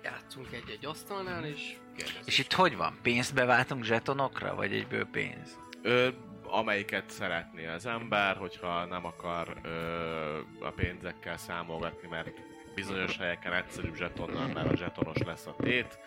[0.02, 2.26] játszunk egy-egy asztalnál, és kérdezzük.
[2.26, 2.98] És itt hogy van?
[3.02, 5.58] Pénzt beváltunk zsetonokra, vagy egyből pénz?
[5.82, 6.08] Ö,
[6.44, 12.49] amelyiket szeretné az ember, hogyha nem akar ö, a pénzekkel számolgatni, mert
[12.80, 15.98] bizonyos helyeken egyszerűbb zsetonnal, mert a zsetonos lesz a tét,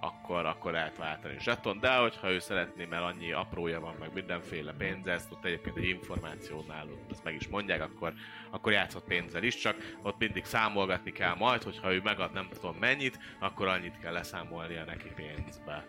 [0.00, 4.72] akkor, akkor lehet váltani zseton, de hogyha ő szeretné, mert annyi aprója van, meg mindenféle
[4.72, 8.12] pénze, ezt ott egyébként egy információnál ezt meg is mondják, akkor,
[8.50, 12.76] akkor játszhat pénzzel is, csak ott mindig számolgatni kell majd, hogyha ő megad nem tudom
[12.80, 15.86] mennyit, akkor annyit kell leszámolnia neki pénzbe.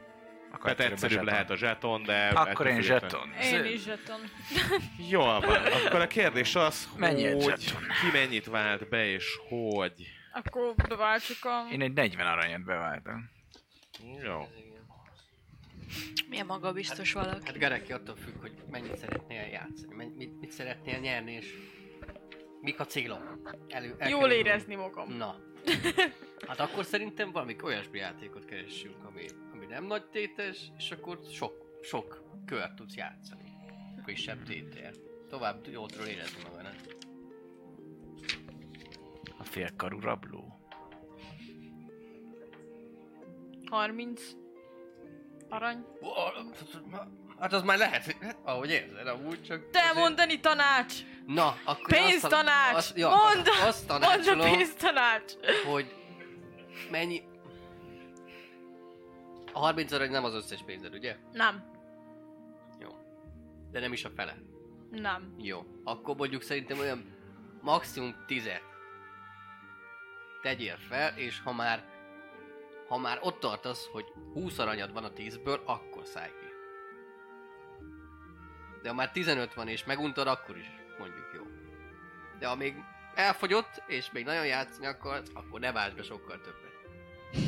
[0.53, 2.27] Akkor Tehát egyszerűbb lehet a zseton, de...
[2.27, 3.33] Akkor én zseton.
[3.41, 4.19] Én is zseton.
[5.09, 5.61] Jól van.
[5.85, 10.20] Akkor a kérdés az, Mennyi hogy ki mennyit vált be, és hogy.
[10.33, 11.67] Akkor beváltsuk a...
[11.71, 13.29] Én egy 40 aranyat beváltam.
[14.23, 14.47] Jó.
[16.29, 17.45] Milyen magabiztos valaki.
[17.45, 21.53] Hát Gareki attól függ, hogy mennyit szeretnél játszani, men- mit, mit szeretnél nyerni, és
[22.61, 23.39] mik a célok.
[23.67, 25.13] Elő, el Jól érezni magam.
[25.13, 25.35] Na.
[26.47, 31.79] Hát akkor szerintem valami olyasmi játékot keressünk, ami, ami nem nagy tétes, és akkor sok,
[31.81, 33.51] sok kört tudsz játszani.
[34.05, 34.91] Kisebb tétel.
[35.29, 36.95] Tovább jól tudod érezni magadat.
[39.41, 40.60] A félkarú rabló.
[43.69, 44.21] 30
[45.49, 45.86] arany.
[47.39, 49.69] Hát az már lehet, hát, ahogy érzed, amúgy csak...
[49.69, 50.93] Te azért- mondani tanács!
[51.25, 52.75] Na, akkor Pénztanács!
[52.75, 53.47] azt- ja, Mondd!
[53.65, 55.34] Azt Mondd a tanácsolom, pénztanács!
[55.65, 55.95] hogy
[56.91, 57.21] mennyi...
[59.54, 61.17] A 30 arany nem az összes pénzed, ugye?
[61.32, 61.63] Nem.
[62.80, 62.89] Jó.
[63.71, 64.38] De nem is a fele.
[64.91, 65.34] Nem.
[65.38, 65.65] Jó.
[65.84, 67.15] Akkor mondjuk szerintem olyan
[67.62, 68.45] maximum 10
[70.41, 71.89] tegyél fel, és ha már
[72.91, 76.45] ha már ott tartasz, hogy 20 aranyad van a 10-ből, akkor szállj ki.
[78.82, 80.65] De ha már 15 van és meguntad, akkor is
[80.97, 81.43] mondjuk jó.
[82.39, 82.75] De ha még
[83.15, 86.71] elfogyott, és még nagyon játszani akarsz, akkor ne vásd be sokkal többet.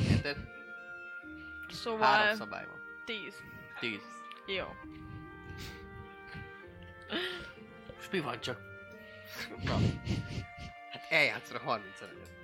[0.09, 0.35] Érted?
[0.35, 2.81] Három Szóval szabály van.
[3.05, 3.43] 10.
[3.79, 3.99] 10.
[4.45, 4.65] Jó.
[7.95, 8.59] Most mi van csak?
[9.63, 9.77] Na.
[10.91, 12.42] Hát eljátszol a 30 aranyat.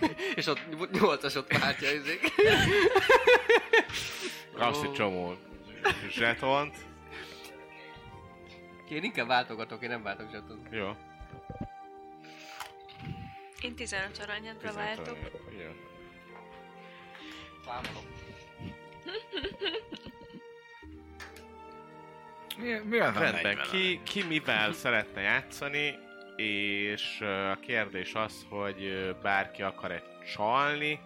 [0.36, 0.60] és ott
[0.92, 2.32] 8-as ott váltja izék.
[4.54, 5.34] Kapsz egy csomó
[6.10, 6.76] zsetont.
[8.88, 10.68] Én inkább váltogatok, én nem váltok zseton.
[10.70, 10.90] Jó.
[13.62, 15.18] Én 15 aranyat beváltok.
[15.50, 15.70] Jó.
[17.64, 18.04] Számolom.
[22.58, 25.94] Mi, mi az a Rendben, 40 ki, ki mivel szeretne játszani,
[26.36, 27.20] és
[27.52, 30.02] a kérdés az, hogy bárki akar-e
[30.34, 31.00] csalni,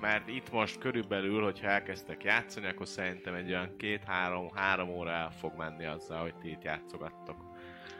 [0.00, 5.56] mert itt most körülbelül, hogyha elkezdtek játszani, akkor szerintem egy olyan két-három-három óra el fog
[5.56, 7.36] menni azzal, hogy ti itt játszogattok.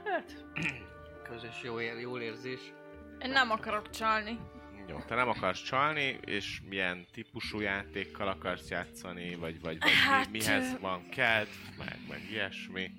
[0.05, 0.45] Hát,
[1.31, 2.61] közös jó, ér- jól érzés.
[3.23, 4.39] Én nem akarok csalni.
[4.89, 10.31] Jó, te nem akarsz csalni, és milyen típusú játékkal akarsz játszani, vagy, vagy, vagy Hát,
[10.31, 12.91] mi, mihez van kedv, meg, meg ilyesmi.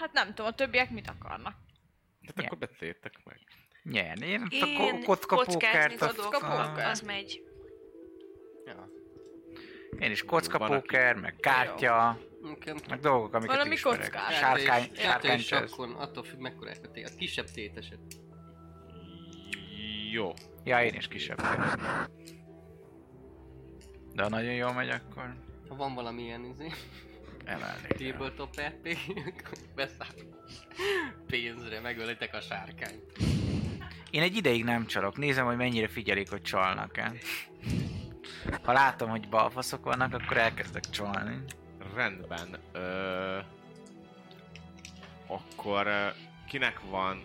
[0.00, 1.54] Hát nem tudom, a többiek mit akarnak.
[2.26, 3.38] Hát akkor beszéltek meg.
[3.82, 4.26] Nyerni.
[4.26, 6.86] Én, Én a ko- kocka pókert, póker.
[6.86, 7.42] az megy.
[8.64, 8.88] Ja.
[9.98, 12.18] Én is kocka póker, meg kártya.
[12.88, 14.00] Meg dolgok, amiket Valami ismerek.
[14.00, 14.34] kockás.
[14.38, 18.00] Sárkány, sárkány és akkor attól függ mekkora a kisebb téteset.
[20.12, 20.32] Jó.
[20.64, 21.40] Ja, én is kisebb.
[24.14, 25.34] De ha nagyon jól megy, akkor
[25.68, 26.66] Ha van valamilyen izé,
[27.50, 28.16] emelnék.
[28.16, 28.60] tabletop
[29.74, 30.30] beszáll
[31.26, 33.02] pénzre, megölitek a sárkányt.
[34.10, 35.16] Én egy ideig nem csalok.
[35.16, 37.12] Nézem, hogy mennyire figyelik, hogy csalnak-e.
[38.62, 41.38] Ha látom, hogy balfaszok vannak, akkor elkezdek csalni.
[41.94, 42.58] Rendben.
[42.72, 43.38] Ö,
[45.26, 46.12] akkor
[46.48, 47.22] kinek van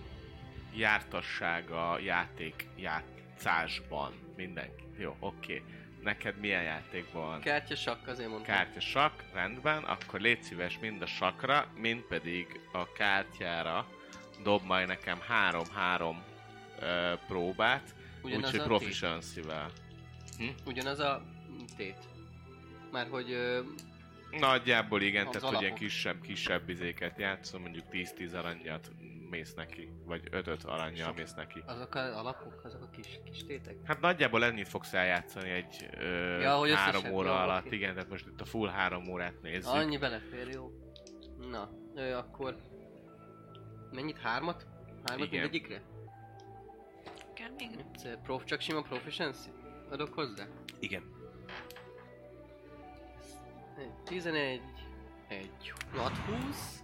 [0.76, 4.14] jártassága játék játszásban?
[4.36, 4.84] Mindenki.
[4.98, 5.64] Jó, oké.
[6.06, 7.40] Neked milyen játékban van?
[7.42, 8.56] Kártya sakk, azért mondtam.
[8.56, 13.88] Kártya sakk, rendben, akkor légy szíves mind a sakra, mind pedig a kártyára
[14.44, 16.24] dob majd nekem három-három
[16.80, 19.72] ö, próbát, Ugyanaz úgyhogy proficiency-vel.
[20.38, 20.54] tét.
[20.66, 21.24] Ugyanaz a
[21.78, 21.98] tét.
[22.92, 23.60] Már hogy ö,
[24.40, 25.78] Nagyjából igen, tehát hogy ilyen alapok.
[25.80, 28.92] kisebb, kisebb izéket játszom, mondjuk 10-10 aranyat
[29.36, 31.64] mész neki, vagy 5-5 aranyjal mész neki.
[31.66, 33.76] azok a alapok, azok a kis, kis tétek.
[33.84, 37.76] Hát nagyjából ennyit fogsz eljátszani egy ö, Ja, hogy három óra jó, alatt, oké.
[37.76, 39.72] igen, tehát most itt a full három órát nézzük.
[39.74, 40.72] Annyi belefér, jó.
[41.50, 42.56] Na, ö, akkor...
[43.92, 44.18] Mennyit?
[44.18, 44.68] Hármat?
[45.06, 45.42] Hármat Igen.
[45.42, 45.82] mindegyikre?
[47.34, 47.70] Kell még?
[48.24, 49.50] Prof, csak sima proficiency?
[49.90, 50.46] Adok hozzá?
[50.80, 51.04] Igen.
[53.78, 54.62] Egy 11,
[55.28, 56.84] egy nat 20,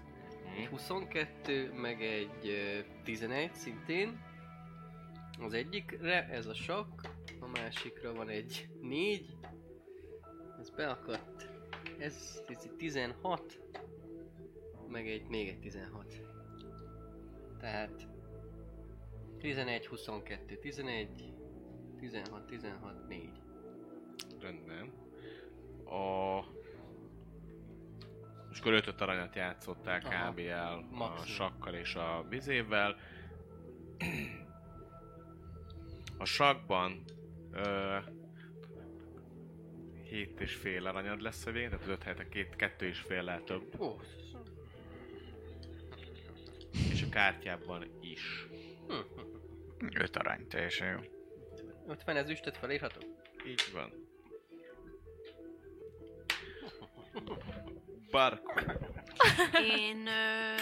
[0.58, 4.22] egy 22, meg egy ö, 11 szintén.
[5.40, 7.02] Az egyikre ez a sok,
[7.40, 9.38] a másikra van egy 4.
[10.60, 11.50] Ez beakadt.
[12.00, 13.60] Ez, ez egy 16.
[14.88, 16.22] Meg egy, még egy 16.
[17.60, 18.08] Tehát
[19.40, 21.34] 11, 22, 11,
[22.00, 23.30] 16, 16, 4.
[24.40, 24.92] Rendben.
[25.86, 26.40] A...
[28.52, 30.32] És akkor 5 aranyat játszottál Aha.
[30.32, 30.40] kb.
[30.40, 32.98] el a sakkal és a bizével.
[36.18, 37.04] A sakban
[37.52, 37.98] ö,
[40.04, 43.42] 7 és fél aranyad lesz a végén, tehát 5 helyet a két, kettő és fél
[43.46, 43.80] több.
[43.80, 44.00] Ó,
[46.92, 48.48] És a kártyában is.
[48.88, 48.94] hm.
[50.02, 51.00] Öt arany, teljesen jó.
[51.88, 53.04] 50 ezüstöt felírhatok?
[53.46, 54.10] Így van.
[58.12, 58.54] Barkó.
[59.78, 60.56] Én ö,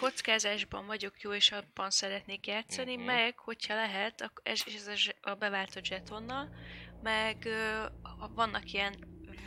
[0.00, 3.04] kockázásban vagyok jó, és abban szeretnék játszani, Mhm.
[3.04, 6.48] meg, hogyha lehet, ak- ez, ez a, zse- a beváltott zsetonnal,
[7.02, 7.84] meg ö,
[8.34, 8.94] vannak ilyen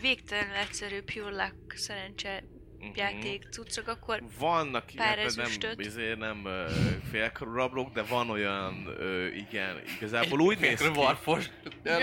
[0.01, 2.43] végtelenül egyszerű pure luck szerencse
[2.89, 2.97] Mhm.
[2.97, 5.85] játék cuccok, akkor Vannak Pár illetve nem, ezüstöt.
[5.85, 6.65] izé, nem ö,
[7.11, 11.49] félrablók, de van olyan, ö, igen, igazából úgy néz ki, Varfos.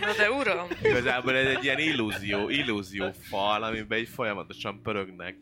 [0.00, 0.66] Na de uram!
[0.82, 5.36] igazából ez egy ilyen illúzió, illúzió fal, amiben így folyamatosan pörögnek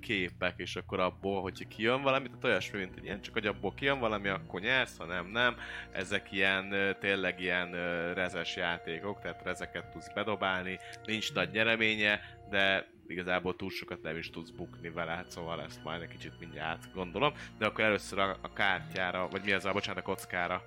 [0.00, 3.74] képek, és akkor abból, hogyha kijön valami, tehát olyasmi, mint egy ilyen, csak hogy abból
[3.74, 5.56] kijön valami, akkor nyersz, ha nem, nem.
[5.92, 7.70] Ezek ilyen, tényleg ilyen
[8.14, 14.30] rezes játékok, tehát rezeket tudsz bedobálni, nincs nagy nyereménye, de igazából túl sokat nem is
[14.30, 18.36] tudsz bukni vele, hát szóval ezt majd egy kicsit mindjárt gondolom, de akkor először a,
[18.40, 20.64] a kártyára, vagy mi az a, bocsánat, a kockára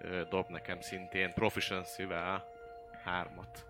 [0.00, 2.44] ö, dob nekem szintén proficiency-vel
[3.04, 3.66] hármat.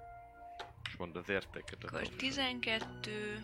[0.89, 1.85] És mondd az értéket.
[1.85, 2.27] Akkor proficiency.
[2.27, 3.43] 12,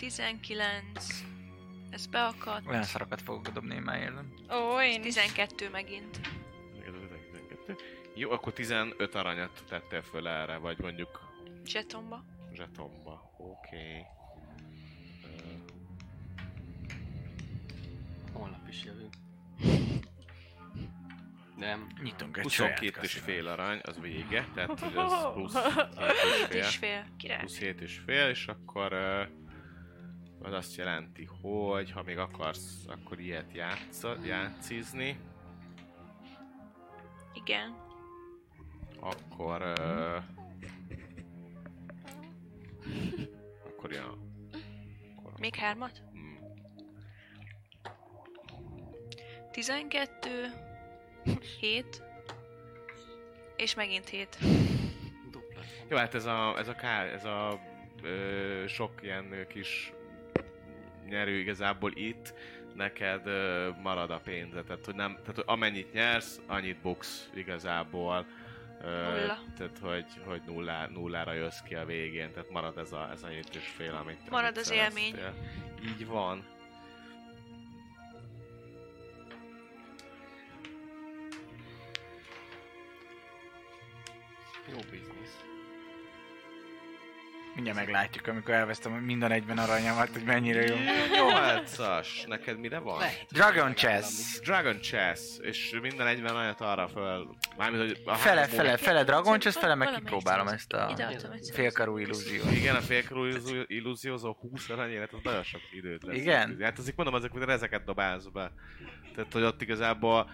[0.00, 1.24] 19,
[1.90, 4.34] ez beakadt, Olyan szarokat fogok dobni én már érzem.
[4.50, 5.14] Ó, én is.
[5.14, 6.20] 12 megint.
[6.86, 7.76] Ez az 12.
[8.14, 11.20] Jó, akkor 15 aranyat tettél föl erre, vagy mondjuk
[11.64, 12.24] Zsetomba.
[12.52, 13.34] zsetomba.
[13.38, 13.76] Oké.
[13.76, 14.04] Okay.
[18.32, 19.14] Holnap is jövünk.
[21.56, 21.86] Nem.
[22.02, 25.74] Nyitunk egy saját 22 és fél arany, az vége, tehát hogy az plusz 7
[26.24, 26.90] és 5 és fél.
[26.90, 27.04] fél.
[27.16, 27.38] Király.
[27.38, 29.22] Plusz 7 és fél, és akkor ö,
[30.42, 35.18] az azt jelenti, hogy ha még akarsz, akkor ilyet játsza, játszizni,
[37.34, 37.76] Igen.
[39.00, 39.62] akkor...
[39.62, 40.16] Ö,
[43.66, 44.18] akkor ja.
[45.16, 46.02] Akkor, Még hármat?
[46.16, 46.36] mm,
[49.52, 50.28] 12,
[51.60, 52.02] 7,
[53.56, 54.38] és megint 7.
[55.30, 55.60] Dupla.
[55.88, 57.60] Jó, hát ez a, ez a kár, ez a
[58.02, 59.92] ö, sok ilyen kis
[61.10, 62.34] nyerő igazából itt
[62.74, 68.26] neked ö, marad a pénzed, tehát hogy nem, tehát hogy amennyit nyersz, annyit buksz igazából.
[68.84, 69.38] Ö, Nulla.
[69.56, 73.28] Tehát, hogy, hogy nullá, nullára jössz ki a végén, tehát marad ez a, ez a
[73.30, 75.02] és fél, amit Marad amit az szereztél.
[75.06, 75.34] élmény.
[75.84, 76.44] Így van.
[84.72, 85.09] Jó biznisz.
[87.62, 90.76] Mindjárt meglátjuk, amikor elvesztem minden egyben aranyamat, hogy mennyire jó.
[90.76, 93.02] 8-as, neked mire van?
[93.28, 94.38] Dragon Chess.
[94.44, 97.36] Dragon Chess, és minden egyben anyat arra föl...
[97.56, 100.88] Mármint, hogy a Fele, három fele, fele Dragon Chess, fele meg Valamelyik kipróbálom ezt a
[100.92, 102.52] Ide adtam egy félkarú illúziót.
[102.52, 106.16] Igen, a félkorú illúzió- illúziózó 20 aranyélet, az nagyon sok időt lesz.
[106.16, 106.56] Igen?
[106.60, 108.52] Hát azért mondom, ezek, hogy ezeket dobálsz be.
[109.14, 110.30] Tehát, hogy ott igazából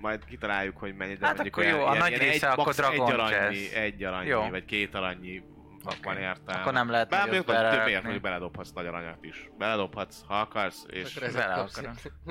[0.00, 2.74] majd kitaláljuk, hogy mennyi, de Hát mondjuk akkor jó, a nagy része egy, akkor.
[2.74, 3.72] Dragon egy arannyi, Chess.
[3.72, 4.48] egy arannyi, Jó.
[4.48, 5.42] vagy két arannyi
[5.86, 6.14] okay.
[6.14, 6.60] van értelme.
[6.60, 7.84] Akkor nem lehet Bár nagyot hogy belerakni.
[7.84, 9.50] miért mondjuk beledobhatsz nagy aranyat is.
[9.58, 11.14] Beledobhatsz, ha akarsz, és...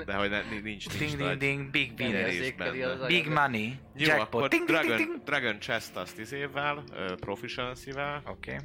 [0.06, 2.12] De hogy ne, nincs, nincs Ding ding ding, big
[2.60, 3.08] anyagot.
[3.08, 3.80] Big money.
[3.96, 4.28] Jó, Jackpot.
[4.28, 5.24] akkor Ding Dragon, ding ding.
[5.24, 8.60] Dragon Chest azt 10 évvel, uh, proficiency-vel, Oké.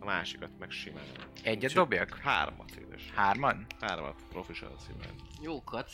[0.00, 1.02] a másikat meg simán.
[1.42, 2.18] Egyet Úgyhogy dobjak?
[2.22, 3.12] Hármat, édes.
[3.14, 3.66] Hárman?
[3.80, 5.10] Hármat proficiency-vel.
[5.42, 5.90] Jókat.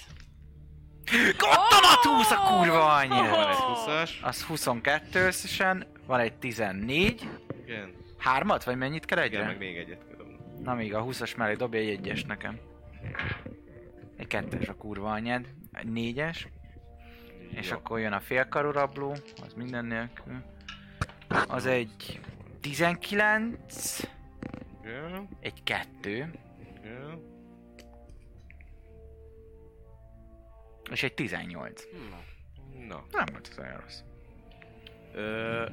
[1.38, 3.48] Automat 20 a kurva Van anyja!
[3.50, 4.10] egy 20-as.
[4.22, 7.28] Az 22 összesen, van egy 14.
[7.68, 7.94] Igen.
[8.18, 9.66] Hármat, vagy mennyit kell Igen, meg egyre?
[9.66, 10.36] még egyet kell dobni.
[10.62, 12.58] Na még a 20-as mellé dobja egy egyes nekem.
[14.16, 16.48] Egy kettes a kurva anyád, egy négyes,
[17.50, 17.76] és Jó.
[17.76, 19.10] akkor jön a félkarú rabló,
[19.46, 20.42] az minden nélkül.
[21.48, 22.20] Az egy
[22.60, 24.00] 19,
[24.82, 27.22] Igen, egy kettő, igen.
[30.90, 31.84] és egy 18.
[32.88, 33.04] Na.
[33.10, 34.00] Nem volt ez olyan rossz.
[35.14, 35.66] Ö,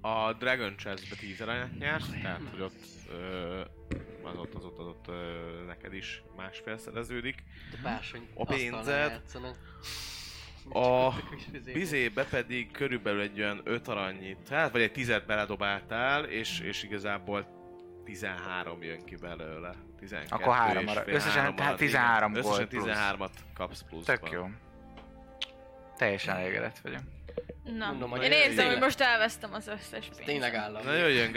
[0.00, 3.60] a Dragon Chess-be 10 aranyat nyersz, tehát hogy ott ö,
[4.22, 7.42] az ott, az ott, az ott ö, neked is másfél szereződik.
[7.82, 8.28] Bársony.
[8.34, 9.22] A pénzed.
[10.72, 11.10] A
[11.52, 16.82] vizé- Bizébe pedig körülbelül egy olyan 5 aranyit, hát vagy egy tizet beledobáltál, és, és
[16.82, 17.46] igazából
[18.04, 19.74] 13 jön ki belőle.
[19.98, 22.42] 12 Akkor három és arra- fél, összesen három tehát arany, 13 igen.
[22.42, 22.96] gold Összesen plusz.
[22.96, 24.16] 13-at kapsz pluszban.
[24.18, 24.48] Tök jó.
[25.96, 27.00] Teljesen elégedett vagyok.
[27.78, 30.24] Na, Mondom, hogy én érzem, tényleg- hogy most elvesztem az összes pénzt.
[30.24, 30.84] Tényleg állam.
[30.84, 31.32] Na jöjjön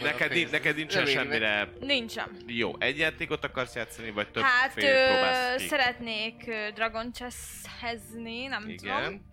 [0.00, 0.52] a Neked, pénzt.
[0.52, 1.22] neked nincsen Röviden.
[1.24, 2.36] semmire Nincsen.
[2.46, 2.72] jó.
[2.78, 5.66] Egy játékot akarsz játszani, vagy több Hát fél ö, próbálsz ki?
[5.68, 9.26] szeretnék Dragon Chess-hezni, nem tudom.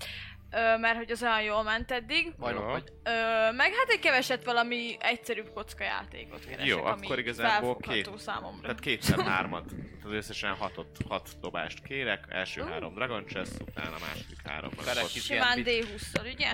[0.55, 2.35] Ö, mert hogy az olyan jól ment eddig.
[2.37, 2.91] Bajnok vagy.
[3.03, 3.09] Ö,
[3.51, 8.61] meg hát egy keveset valami egyszerűbb kocka játékot keresek, Jó, ami akkor igazából két- számomra.
[8.61, 9.65] Tehát kétszer hármat.
[9.67, 12.25] Tehát összesen hatot, hat dobást kérek.
[12.29, 12.65] Első Ó.
[12.65, 14.71] három Dragon Chess, utána a második három.
[15.07, 16.51] Simán D20-szal, ugye?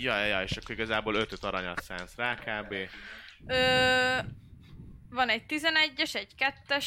[0.00, 2.74] Ja, ja, és akkor igazából 5 aranyat szánsz rá kb.
[3.46, 4.18] Ö,
[5.10, 6.86] van egy 11-es, egy 2-es,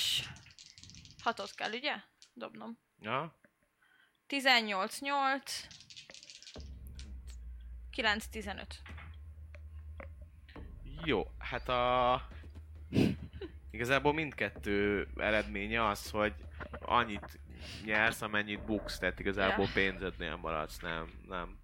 [1.23, 1.93] 6-ot kell, ugye?
[2.33, 2.79] Dobnom.
[2.99, 3.39] Ja,
[4.27, 5.43] 18-8,
[7.95, 8.63] 9-15.
[11.05, 12.21] jó, hát a...
[13.71, 16.33] Igazából mindkettő eredménye az, hogy
[16.79, 17.39] annyit
[17.85, 19.71] nyersz, amennyit buksz, tehát igazából Ja.
[19.73, 21.59] pénzednél maradsz, nem, nem,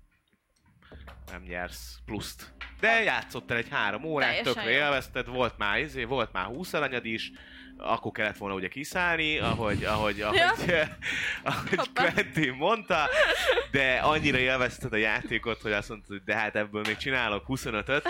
[1.32, 2.53] nem nyersz pluszt.
[2.80, 4.78] De játszottál egy három órát, Teljesen tökre jó.
[4.78, 7.32] élvezted, volt már, izé, volt már 20 aranyad is,
[7.78, 10.39] akkor kellett volna ugye kiszállni, ahogy, ahogy, ahogy,
[11.43, 12.11] ahogy Hoppá.
[12.11, 13.09] Quentin mondta,
[13.71, 18.07] de annyira élvezted a játékot, hogy azt mondtad, hogy de hát ebből még csinálok 25-öt,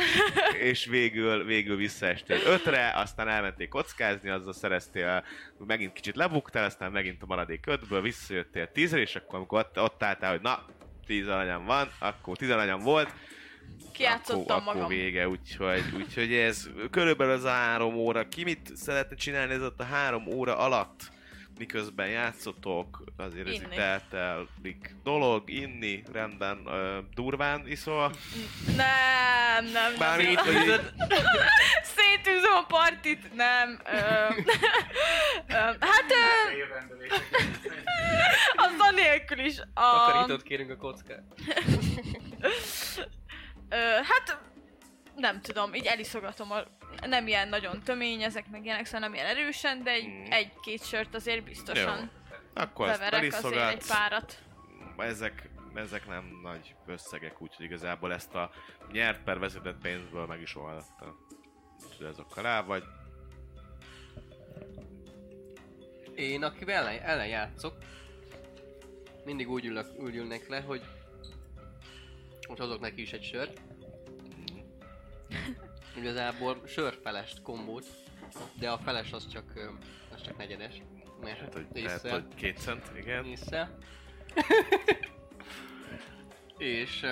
[0.60, 5.24] és végül, végül visszaestél 5-re, aztán elmentél kockázni, azzal szereztél,
[5.58, 10.04] megint kicsit lebuktál, aztán megint a maradék 5-ből visszajöttél 10-re, és akkor amikor ott, ott
[10.04, 10.66] álltál, hogy na,
[11.06, 13.14] 10 aranyam van, akkor 10 aranyam volt,
[13.94, 14.82] Kijátszottam akkor, magam.
[14.82, 18.28] Akkor vége, úgyhogy, úgyhogy ez körülbelül az a három óra.
[18.28, 21.12] Ki mit szeretne csinálni ez ott a három óra alatt?
[21.58, 23.66] Miközben játszotok, azért ez Inni.
[23.66, 28.12] itt eltelik dolog, inni, rendben, ö, durván iszol.
[28.76, 29.94] Nem, nem, nem.
[30.00, 30.46] Bármit, nem.
[31.96, 33.80] Szétűzöm a partit, nem.
[33.86, 33.98] Ö,
[35.48, 36.62] ö, hát ö,
[38.56, 39.60] az a nélkül is.
[39.60, 41.24] A, Takarítót kérünk a kockát.
[43.70, 44.40] ö, hát
[45.16, 46.64] nem tudom, így eliszogatom a
[47.08, 50.26] nem ilyen nagyon tömény ezek, meg ilyenek, szóval nem ilyen erősen, de egy, Mm.
[50.32, 52.12] egy-két sört azért biztosan
[52.54, 53.88] akkor ezt azért egy eliszogatsz.
[53.88, 54.42] párat.
[54.98, 58.52] Ezek, ezek nem nagy összegek, úgyhogy igazából ezt a
[58.92, 61.16] nyert per vezetett pénzből meg is oldatta.
[61.90, 62.84] Úgyhogy azokkal el vagy.
[66.16, 67.78] Én, akivel ellen, ellen játszok,
[69.26, 70.82] mindig úgy, ülök, úgy ülnek le, hogy
[72.48, 73.62] hogy hozok neki is egy sört.
[75.98, 77.86] Igazából sörfelest kombót,
[78.60, 79.54] de a feles az csak,
[80.14, 80.82] az csak negyedes.
[81.22, 83.26] Mert Hát, hogy, észre- lehet, hogy két cent, igen.
[83.26, 83.78] észre.
[86.58, 87.06] és,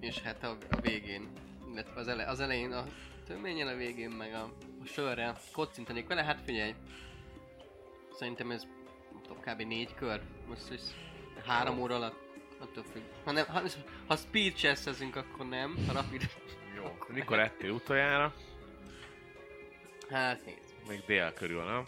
[0.00, 1.28] és hát a, a végén,
[1.72, 2.84] illetve az, ele, az elején a
[3.26, 4.42] töményen, a végén meg a,
[4.82, 6.74] a sörrel kocintanék vele, hát figyelj,
[8.18, 8.66] szerintem ez
[9.22, 9.62] tudom, kb.
[9.62, 10.80] négy kör, most is
[11.46, 12.21] három óra alatt
[12.62, 13.02] Attól függ.
[13.24, 13.60] Ha, nem, ha,
[14.06, 15.84] ha speed chessezünk, akkor nem.
[15.86, 16.30] Ha rapid...
[16.76, 16.96] Jó.
[17.08, 18.34] Mikor ettél utoljára?
[20.10, 20.74] Hát nézd.
[20.88, 21.84] Még dél körül, nem?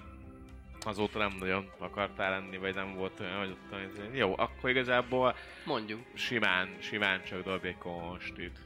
[0.80, 6.00] Azóta nem nagyon akartál enni, vagy nem volt olyan, hogy ott Jó, akkor igazából Mondjuk.
[6.14, 8.58] simán, simán csak dobj egy konstit.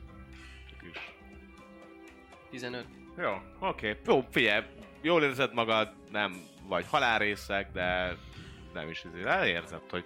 [0.71, 1.15] Csak is.
[2.51, 2.87] 15.
[3.17, 3.97] Jó, oké.
[4.07, 4.65] Jó, figyelj,
[5.01, 8.17] jól érzed magad, nem vagy halálrészek, de
[8.73, 10.05] nem is ezért elérzed, hogy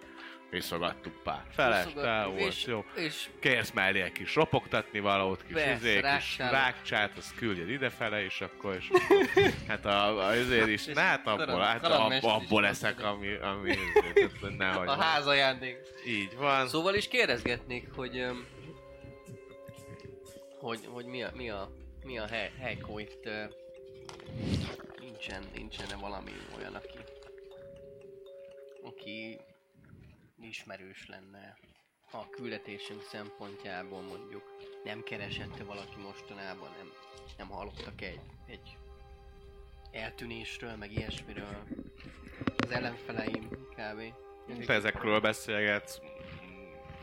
[0.52, 2.84] visszagadtuk pár feles, te volt, és- jó.
[2.94, 8.24] És Kérsz mellé egy kis ropogtatni valót, kis Persze, izé, kis rákcsát, azt küldjed idefele,
[8.24, 9.26] és akkor, és akkor
[9.68, 13.02] hát a, a azért is, És hát abból, hát ab, is abból neki.
[13.02, 13.76] ami, ami
[14.56, 14.88] nehogy.
[14.88, 15.76] a ház ajándék.
[16.06, 16.68] Így van.
[16.68, 18.26] Szóval is kérdezgetnék, hogy...
[20.58, 21.70] hogy, hogy mi a, mi a,
[22.04, 23.28] mi a hely, helykó itt...
[25.00, 26.98] nincsen, nincsen valami olyan, aki...
[28.84, 29.40] Aki
[30.42, 31.56] ismerős lenne
[32.10, 36.92] a küldetésünk szempontjából mondjuk nem keresette valaki mostanában, nem,
[37.36, 38.76] nem hallottak egy, egy
[39.92, 41.62] eltűnésről, meg ilyesmiről.
[42.56, 44.14] Az ellenfeleim kb.
[44.66, 46.00] Te ezekről beszélgetsz.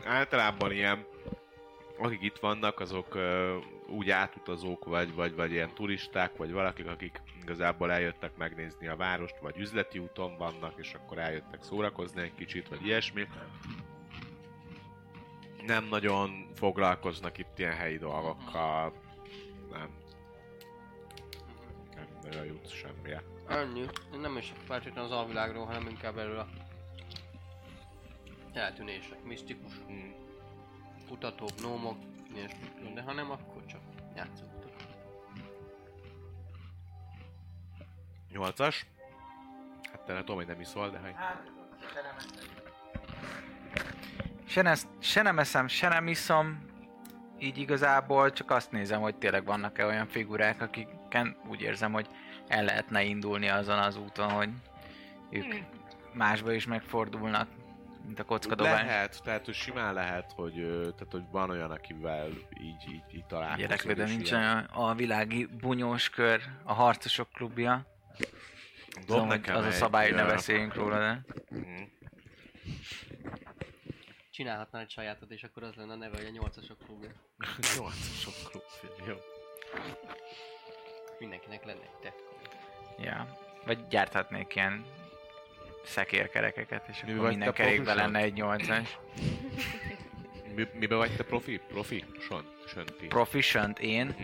[0.04, 1.06] Általában ilyen,
[2.00, 7.22] akik itt vannak, azok ö, úgy átutazók, vagy, vagy, vagy ilyen turisták, vagy valakik, akik
[7.42, 12.68] igazából eljöttek megnézni a várost, vagy üzleti úton vannak, és akkor eljöttek szórakozni egy kicsit,
[12.68, 13.26] vagy ilyesmi.
[15.66, 18.92] Nem nagyon foglalkoznak itt ilyen helyi dolgokkal.
[19.70, 19.88] Nem.
[21.94, 23.22] Nem nagyon jutsz semmire.
[23.48, 23.84] Annyi.
[24.20, 26.48] Nem is feltétlenül az alvilágról, hanem inkább erről a
[28.52, 30.19] eltűnések, misztikus Hmm.
[31.10, 31.96] Kutatók, nómok,
[32.34, 32.92] ilyesmi.
[32.94, 33.80] De ha nem, akkor csak
[34.16, 34.70] játszottak.
[38.32, 38.86] Nyolcas.
[39.92, 41.14] Hát te nem tudom, hogy nem iszol, de hogy...
[44.44, 46.64] Se, ne, se nem eszem, se nem iszom,
[47.38, 52.08] így igazából csak azt nézem, hogy tényleg vannak-e olyan figurák, akiken úgy érzem, hogy
[52.48, 54.48] el lehetne indulni azon az úton, hogy
[55.30, 55.54] ők
[56.12, 57.48] másba is megfordulnak,
[58.10, 58.82] mint a kockadobás.
[58.82, 62.28] Lehet, tehát hogy simán lehet, hogy, tehát, hogy van olyan, akivel
[62.60, 63.68] így, így, így találkozunk.
[63.68, 64.42] Gyerekre, de nincs ilyen.
[64.42, 67.86] olyan a világi bunyós kör, a harcosok klubja.
[68.94, 71.20] Dob Tudom, nekem az a szabály, hogy ne beszéljünk róla, de...
[71.48, 71.82] mhm.
[74.30, 77.10] Csinálhatnál egy sajátot, és akkor az lenne a neve, hogy a nyolcasok klubja.
[77.76, 78.62] Nyolcasok klub,
[79.06, 79.14] jó.
[81.18, 82.36] Mindenkinek lenne egy tetkó.
[82.98, 83.38] Ja.
[83.66, 84.84] Vagy gyárthatnék ilyen
[85.84, 88.98] szekérkerekeket, és Mi akkor minden kerékben lenne egy nyolcas.
[90.54, 91.60] Mi, mibe vagy te profi?
[91.68, 92.04] Profi?
[92.66, 93.06] Sönti.
[93.06, 94.14] Proficient én.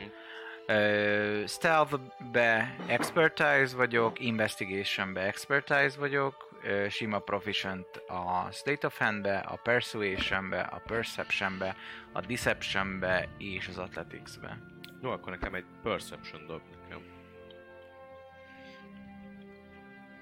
[0.69, 9.57] Uh, Stealth-be Expertise vagyok, Investigation-be Expertise vagyok, ö, sima Proficient a State of Hand-be, a
[9.57, 11.77] Persuasion-be, a Perception-be,
[12.13, 14.59] a Deception-be és az Athletics-be.
[15.03, 16.61] Jó, akkor nekem egy perception dob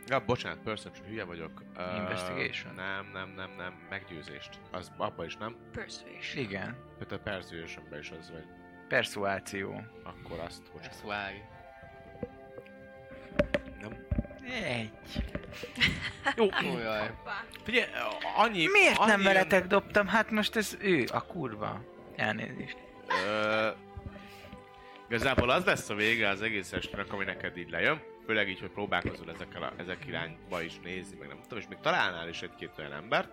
[0.08, 1.62] Ja, bocsánat, perception, hülye vagyok.
[1.76, 2.74] Ö, Investigation?
[2.74, 4.60] nem, nem, nem, nem, meggyőzést.
[4.70, 5.56] Az abba is nem.
[5.72, 6.44] Persuasion.
[6.44, 6.76] Igen.
[6.98, 8.44] Tehát a persuasionben is az vagy.
[8.88, 9.80] Persuáció.
[10.04, 10.94] Akkor azt, bocsánat.
[10.94, 11.48] Ez vág.
[13.80, 14.06] Nem.
[14.64, 14.90] Egy.
[16.36, 17.10] Jó, Ojaj.
[17.64, 17.86] figyelj,
[18.36, 18.66] annyi...
[18.72, 20.06] Miért annyi nem ilyen- veletek dobtam?
[20.06, 21.84] Hát most ez ő, a kurva.
[22.16, 22.76] Elnézést.
[23.26, 23.68] Ö,
[25.08, 28.02] igazából az lesz a vége az egész estének, ami neked így lejön.
[28.26, 31.78] Főleg így, hogy próbálkozol ezekkel a, ezek irányba is nézni, meg nem tudom, és még
[31.78, 33.28] találnál is egy-két olyan embert.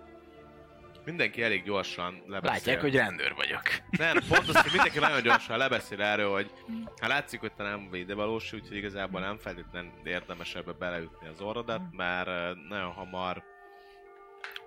[1.05, 2.55] Mindenki elég gyorsan lebeszél.
[2.55, 3.61] Látják, hogy rendőr vagyok.
[3.89, 6.51] Nem, pont az, hogy mindenki nagyon gyorsan lebeszél erről, hogy
[6.99, 11.41] hát látszik, hogy te nem vagy idevalós, úgyhogy igazából nem feltétlenül érdemes ebbe beleütni az
[11.41, 13.43] orrodat, mert nagyon hamar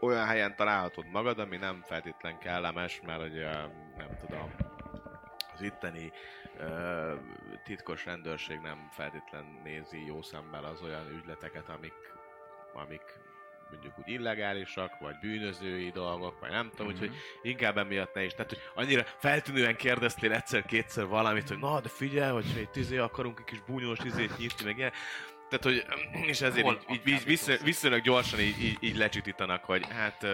[0.00, 3.46] olyan helyen találhatod magad, ami nem feltétlen kellemes, mert hogy
[3.96, 4.54] nem tudom,
[5.54, 6.12] az itteni
[6.58, 7.14] ö,
[7.64, 12.12] titkos rendőrség nem feltétlen nézi jó szemmel az olyan ügyleteket, amik,
[12.72, 13.02] amik
[13.70, 18.32] mondjuk úgy illegálisak, vagy bűnözői dolgok, vagy nem tudom, úgyhogy inkább emiatt ne is.
[18.32, 23.38] Tehát, hogy annyira feltűnően kérdeztél egyszer-kétszer valamit, hogy na, de figyelj, hogy egy tizé akarunk
[23.38, 24.92] egy kis búnyós izét nyitni, meg ilyen.
[25.48, 25.84] Tehát, hogy,
[26.26, 30.26] és ezért Hol így, így, így viszony, viszonylag gyorsan így, így, így lecsitítanak, hogy hát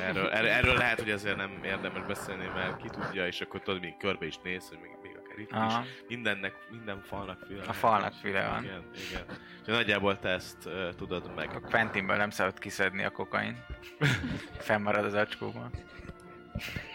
[0.00, 3.80] erről, erről, erről, lehet, hogy ezért nem érdemes beszélni, mert ki tudja, és akkor tudod,
[3.80, 5.82] még körbe is néz, hogy még, még akár itt Aha.
[5.82, 5.88] is.
[6.08, 7.62] Mindennek, minden falnak füle.
[7.66, 8.64] A falnak füle van.
[8.64, 9.24] Igen, igen.
[9.60, 11.50] És nagyjából te ezt uh, tudod meg.
[11.54, 13.64] A Quentinből nem szabad kiszedni a kokain.
[14.58, 15.70] Fennmarad az acskóban.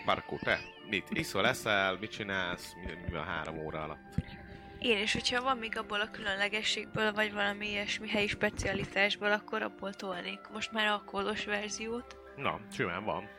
[0.06, 0.60] Markó, te
[0.90, 4.16] mit iszol, eszel, mit csinálsz, mi, mi van három óra alatt?
[4.80, 9.94] Én is, hogyha van még abból a különlegességből, vagy valami ilyesmi helyi specialitásból, akkor abból
[9.94, 12.27] tolnék most már a kódos verziót.
[12.38, 13.30] Na, simán van.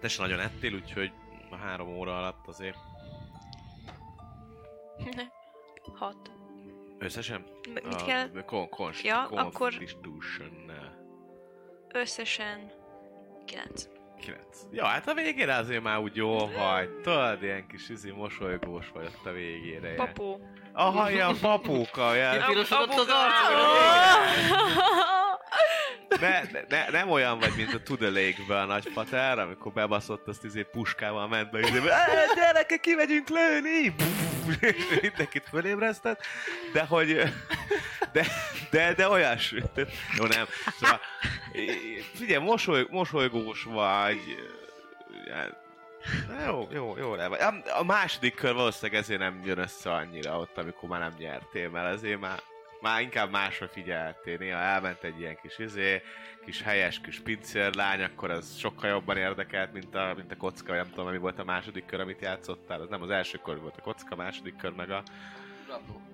[0.00, 1.12] Te nagyon ettél, úgyhogy
[1.50, 2.76] a három óra alatt azért
[5.98, 6.30] Hat.
[6.98, 7.40] összesen?
[7.74, 8.28] M- Mit kell?
[8.46, 9.72] Kon, konst, Ja, akkor-.
[11.92, 12.70] Összesen
[13.44, 13.88] 9.
[14.20, 14.42] 9.
[14.70, 16.90] Ja, hát a végére azért már úgy jó vagy.
[17.02, 19.94] Tudod, ilyen kis izi mosolygós vagy ott a végére.
[19.94, 20.40] Papó.
[20.72, 22.44] Aha, ilyen papóka, ilyen.
[22.46, 23.66] Pirosodott az arcod.
[26.20, 30.62] Ne, ne, ne, nem olyan vagy, mint a Lake-be a nagypater, amikor bebaszott azt izé
[30.62, 33.94] puskával ment be, izé, "Á, gyerekek, kimegyünk lőni!
[35.02, 36.20] Mindenkit fölébresztett,
[36.72, 37.22] de hogy...
[38.12, 38.26] De,
[38.70, 39.62] de, de olyasmi.
[40.16, 40.46] Jó, nem.
[40.80, 41.00] Szóval,
[42.14, 44.20] figyelj, mosoly, mosolygós vagy,
[46.28, 47.12] Na, Jó, jó, jó.
[47.12, 51.68] A- A második kör valószínűleg ezért nem jön össze annyira ott, amikor már nem nyertél,
[51.70, 52.40] mert ezért már,
[52.80, 54.36] már inkább másra figyeltél.
[54.38, 56.02] Néha elment egy ilyen kis izé,
[56.44, 60.76] kis helyes kis pincérlány, akkor az sokkal jobban érdekelt, mint a, mint a kocka, vagy
[60.76, 62.80] nem tudom, mi volt a második kör, amit játszottál.
[62.80, 65.02] Az nem az első kör volt a kocka, a második kör meg a...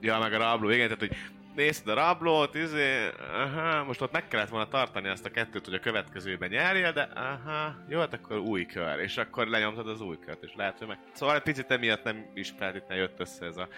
[0.00, 1.16] Ja, meg a rabló, igen, tehát hogy
[1.54, 5.74] nézted a rablót, izé, aha, most ott meg kellett volna tartani azt a kettőt, hogy
[5.74, 10.18] a következőben nyerjél, de aha, jó, hát akkor új kör, és akkor lenyomtad az új
[10.18, 10.98] kört, és lehet, hogy meg...
[11.12, 13.68] Szóval egy picit emiatt nem is feltétlenül jött össze ez a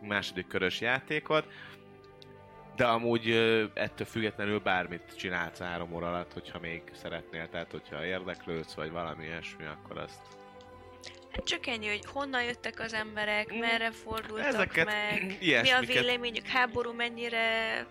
[0.00, 1.44] második körös játékod,
[2.76, 3.30] de amúgy
[3.74, 9.24] ettől függetlenül bármit csinálsz három óra alatt, hogyha még szeretnél, tehát hogyha érdeklődsz, vagy valami
[9.24, 10.20] ilyesmi, akkor azt
[11.32, 15.86] Hát csak ennyi, hogy honnan jöttek az emberek, merre fordultak Ezeket, meg, mi a ilyesmiket-
[15.86, 17.86] véleményük, háború mennyire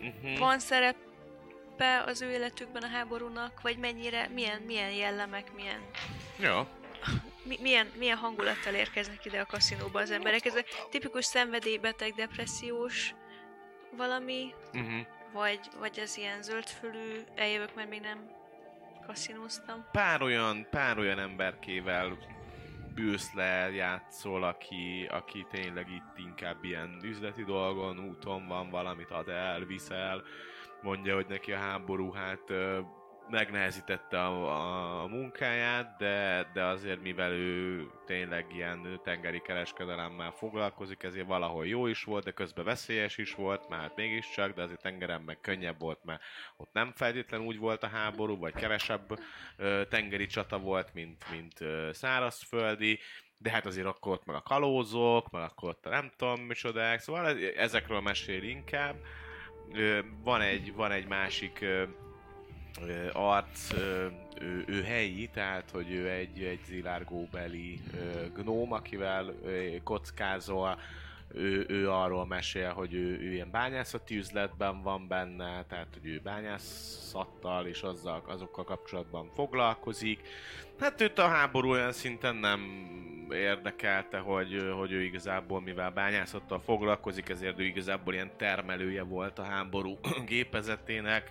[0.00, 0.38] uh-huh.
[0.38, 5.80] van szerepe az ő életükben a háborúnak, vagy mennyire, milyen, milyen jellemek, milyen,
[6.36, 6.66] Jó.
[7.42, 10.44] mi, milyen, milyen hangulattal érkeznek ide a kaszinóba az emberek.
[10.44, 13.14] Ez egy tipikus szenvedélybeteg, depressziós
[13.96, 15.06] valami, Uh-huh.
[15.32, 18.30] vagy, vagy az ilyen zöldfülű, eljövök, mert még nem
[19.06, 19.84] kaszinóztam.
[19.92, 22.18] pár olyan, pár olyan emberkével
[22.94, 29.28] bűsz le, játszol, aki, aki tényleg itt inkább ilyen üzleti dolgon, úton van, valamit ad
[29.28, 30.22] el, viszel,
[30.82, 32.42] mondja, hogy neki a háború hát
[33.32, 41.02] megnehezítette a, a, a munkáját, de, de azért mivel ő tényleg ilyen tengeri kereskedelemmel foglalkozik,
[41.02, 44.82] ezért valahol jó is volt, de közben veszélyes is volt, már hát mégiscsak, de azért
[44.82, 46.22] tengeren meg könnyebb volt, mert
[46.56, 49.18] ott nem feltétlenül úgy volt a háború, vagy kevesebb
[49.56, 52.98] ö, tengeri csata volt, mint, mint ö, szárazföldi,
[53.38, 57.00] de hát azért akkor ott meg a kalózok, meg akkor ott a nem tudom micsodák,
[57.00, 58.96] szóval ez- ezekről mesél inkább.
[59.72, 61.84] Ö, van egy, van egy másik ö,
[62.80, 63.72] ö, arc,
[64.40, 69.34] ő, ő helyi, tehát hogy ő egy, egy zilárgóbeli ö, gnóm, akivel
[69.84, 70.78] kockázol,
[71.34, 76.20] ő, ő arról mesél, hogy ő, ő ilyen bányászati üzletben van benne, tehát hogy ő
[76.22, 80.28] bányászattal és azzal, azokkal kapcsolatban foglalkozik.
[80.80, 82.60] Hát őt a háború olyan szinten nem
[83.30, 89.44] érdekelte, hogy, hogy ő igazából, mivel bányászattal foglalkozik, ezért ő igazából ilyen termelője volt a
[89.44, 91.30] háború gépezetének.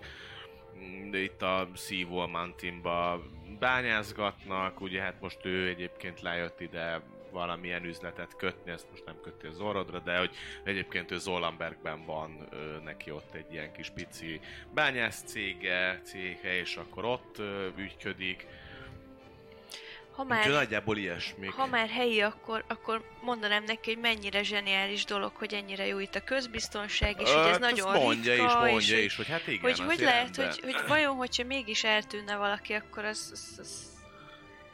[1.12, 3.22] Itt a Seawall Mountainba
[3.60, 7.02] bányázgatnak, ugye hát most ő egyébként lejött ide
[7.32, 12.48] valamilyen üzletet kötni, ezt most nem köti az orrodra, de hogy egyébként ő Zollenbergben van
[12.50, 14.40] ö, neki ott egy ilyen kis pici
[14.74, 18.48] bányász cége, cége, és akkor ott ö, ügyködik.
[20.16, 21.48] Ha Úgyhogy már, nagyjából ilyesmi.
[21.48, 26.16] ha már helyi, akkor, akkor mondanám neki, hogy mennyire zseniális dolog, hogy ennyire jó itt
[26.16, 29.62] a közbiztonság, és hogy ez nagyon mondja ritka, is, mondja és is, hogy hát igen,
[29.62, 30.54] hogy, hogy lehet, ember.
[30.54, 33.90] hogy, hogy vajon, hogyha mégis eltűnne valaki, akkor az, az, az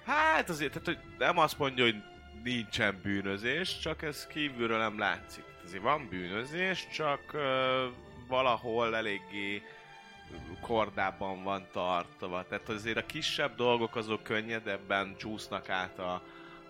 [0.05, 1.95] Hát azért, tehát, hogy nem azt mondja, hogy
[2.43, 5.43] nincsen bűnözés, csak ez kívülről nem látszik.
[5.65, 7.85] Azért van bűnözés, csak ö,
[8.27, 9.63] valahol eléggé
[10.61, 12.45] kordában van tartva.
[12.49, 16.21] Tehát azért a kisebb dolgok azok könnyedebben csúsznak át a,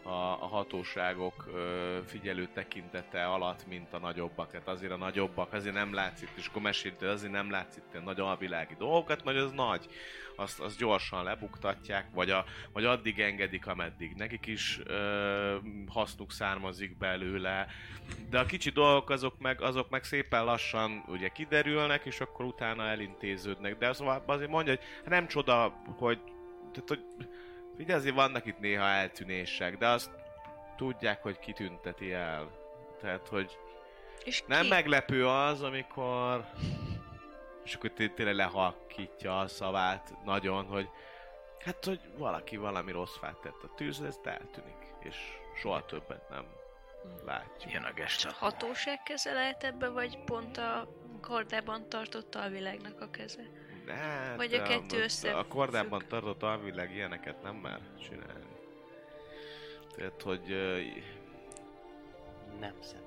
[0.08, 4.52] a, a hatóságok ö, figyelő tekintete alatt, mint a nagyobbak.
[4.52, 8.04] Tehát azért a nagyobbak azért nem látszik, és akkor mesélt, hogy azért nem látszik ilyen
[8.04, 9.88] nagy alvilági dolgokat, mert az nagy.
[10.36, 15.56] Azt, azt gyorsan lebuktatják, vagy, a, vagy addig engedik, ameddig nekik is ö,
[15.88, 17.68] hasznuk származik belőle.
[18.30, 22.84] De a kicsi dolgok azok meg, azok meg szépen lassan ugye kiderülnek, és akkor utána
[22.88, 23.78] elintéződnek.
[23.78, 26.20] De szóval azért mondja, hogy nem csoda, hogy,
[26.72, 27.28] tehát, hogy
[27.78, 30.10] Ugye azért vannak itt néha eltűnések, de azt
[30.78, 32.52] tudják, hogy kitünteti el.
[33.02, 33.58] Tehát, hogy
[34.24, 34.68] és nem ki?
[34.68, 36.46] meglepő az, amikor...
[37.64, 40.90] És akkor té- tényleg lehalkítja a szavát nagyon, hogy
[41.66, 44.94] hát, hogy valaki valami rossz fát tett a tűzre, ez eltűnik.
[45.00, 45.16] És
[45.56, 46.46] soha többet nem
[47.26, 47.74] látjuk.
[47.74, 48.32] Jön a gesta.
[48.32, 50.88] hatóság keze lehet ebbe, vagy pont a
[51.22, 53.44] kordában tartotta a világnak a keze?
[53.94, 55.48] Hát, Vagy a kettő A összefügg.
[55.48, 58.46] kordában tartott alvileg ilyeneket nem mer csinálni.
[59.96, 60.42] Tehát, hogy
[62.60, 63.06] Nem személy.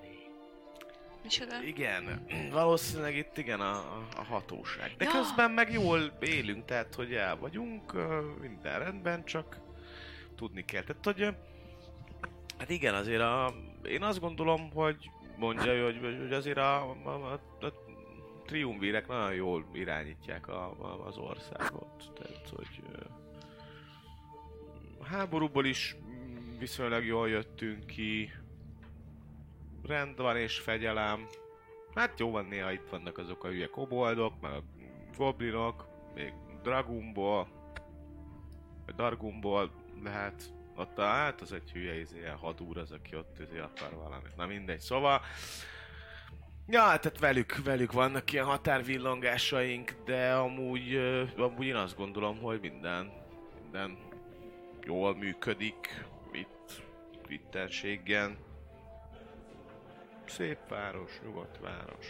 [1.22, 1.62] Micsoda?
[1.62, 4.94] igen, valószínűleg itt igen a, a, a hatóság.
[4.98, 5.10] De Ja.
[5.10, 7.92] közben meg jól élünk, tehát hogy el vagyunk,
[8.40, 9.56] minden rendben, csak
[10.36, 10.82] tudni kell.
[10.82, 11.34] Tehát, hogy
[12.58, 13.54] hát igen, azért a,
[13.84, 17.32] én azt gondolom, hogy mondja, ő, hogy, hogy azért a, a, a,
[17.66, 17.72] a
[18.50, 22.12] triumvírek nagyon jól irányítják a, a, az országot.
[22.14, 22.82] Tehát, hogy
[25.02, 25.96] háborúból is
[26.58, 28.32] viszonylag jól jöttünk ki,
[29.82, 31.26] rend van és fegyelem.
[31.94, 34.62] Hát jó van, néha itt vannak azok a hülye koboldok, meg a
[35.16, 36.32] goblinok, még
[36.62, 37.48] Dragumból,
[38.86, 39.70] vagy Dargumból
[40.02, 44.36] lehet ott a, hát az egy hülye izé, hadúr az, aki ott izé akar valamit.
[44.36, 45.20] Na mindegy, szóval
[46.72, 50.94] Ja, tehát velük, velük vannak ilyen határvillongásaink, de amúgy,
[51.36, 53.12] amúgy én azt gondolom, hogy minden,
[53.62, 53.98] minden
[54.82, 56.82] jól működik itt,
[57.28, 58.36] ittenségen.
[60.26, 62.06] Szép város, nyugodt város.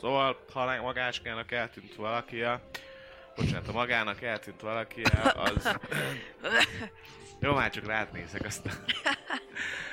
[0.00, 2.42] Szóval, ha magáskának eltűnt valaki,
[3.36, 5.02] bocsánat, a magának eltűnt valaki,
[5.34, 5.78] az...
[7.40, 8.74] Jó, már csak rád nézek aztán.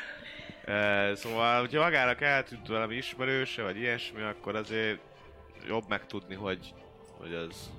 [1.14, 5.00] Szóval, hogyha magának eltűnt valami ismerőse, vagy ilyesmi, akkor azért
[5.68, 6.74] jobb megtudni, hogy,
[7.18, 7.72] hogy az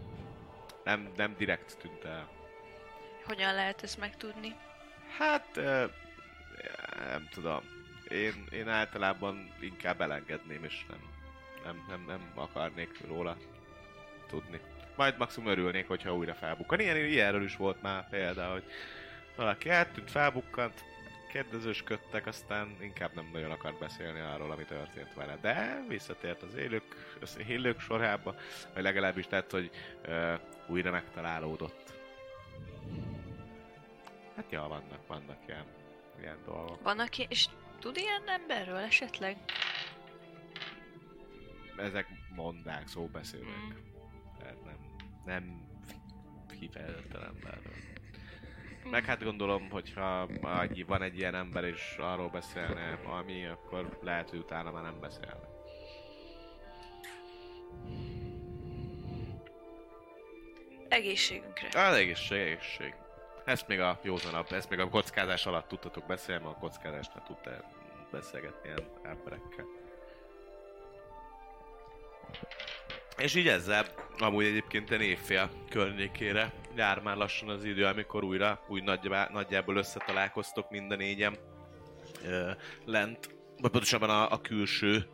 [0.84, 2.28] nem, nem direkt tűnt el.
[3.24, 4.55] Hogyan lehet ezt megtudni?
[5.18, 5.61] Hát,
[7.09, 7.61] nem tudom.
[8.09, 11.01] Én, én általában inkább elengedném, és nem,
[11.64, 13.37] nem, nem, nem akarnék róla
[14.28, 14.61] tudni.
[14.97, 16.80] Majd maximum örülnék, hogyha újra felbukkan.
[16.80, 18.64] Ilyen, ilyenről is volt már példa, hogy
[19.37, 20.84] valaki eltűnt, felbukkant,
[21.27, 25.37] kérdezősködtek, aztán inkább nem nagyon akart beszélni arról, ami történt vele.
[25.41, 28.35] De visszatért az élők, az élők sorába,
[28.74, 29.70] vagy legalábbis tett, hogy
[30.03, 30.35] ö,
[30.66, 31.95] újra megtalálódott.
[34.37, 35.64] Hát ja, vannak, vannak ilyen,
[36.20, 36.83] ilyen dolgok.
[36.83, 37.47] Van aki, és
[37.79, 39.37] tud ilyen emberről esetleg?
[41.77, 43.47] Ezek mondák, szóbeszélek.
[43.47, 43.70] Mm.
[44.39, 44.79] Tehát nem,
[45.24, 45.66] nem
[46.59, 47.95] kifejezetten emberről.
[48.91, 50.28] Meg hát gondolom, hogyha
[50.87, 55.55] van egy ilyen ember és arról beszélne ami, akkor lehet, hogy utána már nem beszélne.
[60.89, 61.89] Egészségünkre.
[61.89, 62.95] Az egészség, egészség.
[63.45, 67.72] Ezt még a józanabb, ezt még a kockázás alatt tudtatok beszélni, mert a kockázásnál tudtál
[68.11, 69.64] beszélgetni ilyen emberekkel.
[73.18, 73.87] És így ezzel,
[74.18, 79.77] amúgy egyébként ilyen évfél környékére jár már lassan az idő, amikor újra, úgy nagyjá, nagyjából
[79.77, 81.37] összetalálkoztok mind a négyen
[82.24, 82.51] ö,
[82.85, 83.29] lent,
[83.61, 85.07] vagy pontosabban a, a külső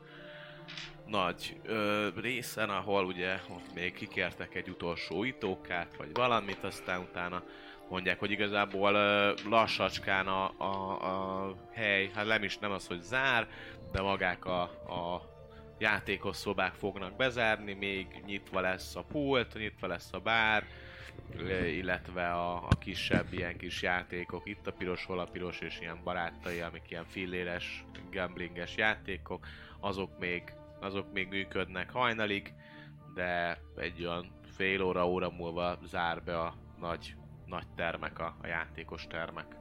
[1.07, 7.43] nagy ö, részen, ahol ugye ott még kikértek egy utolsó itókát, vagy valamit, aztán utána
[7.89, 13.01] mondják, hogy igazából ö, lassacskán a, a, a hely, hát nem is nem az, hogy
[13.01, 13.49] zár,
[13.93, 15.31] de magák a, a
[15.79, 20.67] játékos szobák fognak bezárni, még nyitva lesz a pult, nyitva lesz a bár,
[21.67, 26.01] illetve a, a kisebb ilyen kis játékok, itt a piros, hol a piros, és ilyen
[26.05, 29.47] barátai, amik ilyen filléres, gamblinges játékok,
[29.81, 30.43] azok még,
[30.81, 32.55] azok még működnek hajnalig,
[33.15, 37.15] de egy olyan fél óra, óra múlva zár be a nagy,
[37.47, 39.57] nagy termek, a, a játékos termek.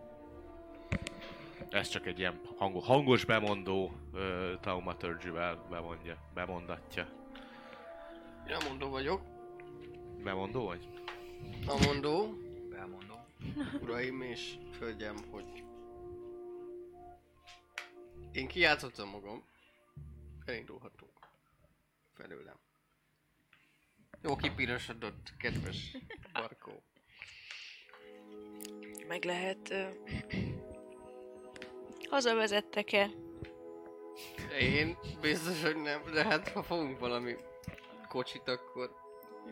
[1.70, 7.08] Ez csak egy ilyen hangos, hangos bemondó uh, Taumaturgy-vel bemondja, bemondatja.
[8.48, 9.22] Én a mondó vagyok.
[10.24, 10.91] Bemondó vagy?
[11.66, 12.38] A mondó,
[12.76, 13.20] Elmondom.
[13.82, 15.64] uraim és hölgyem, hogy
[18.32, 19.44] én kijátszottam magam.
[20.46, 21.12] Elindulhatunk
[22.14, 22.60] felőlem.
[24.22, 25.98] Jó kipirosodott, kedves
[26.34, 26.84] Barkó.
[29.08, 29.70] Meg lehet...
[29.70, 29.90] Uh,
[32.10, 33.10] hazavezettek-e?
[34.60, 37.36] Én biztos, hogy nem, de hát ha fogunk valami
[38.08, 39.01] kocsit, akkor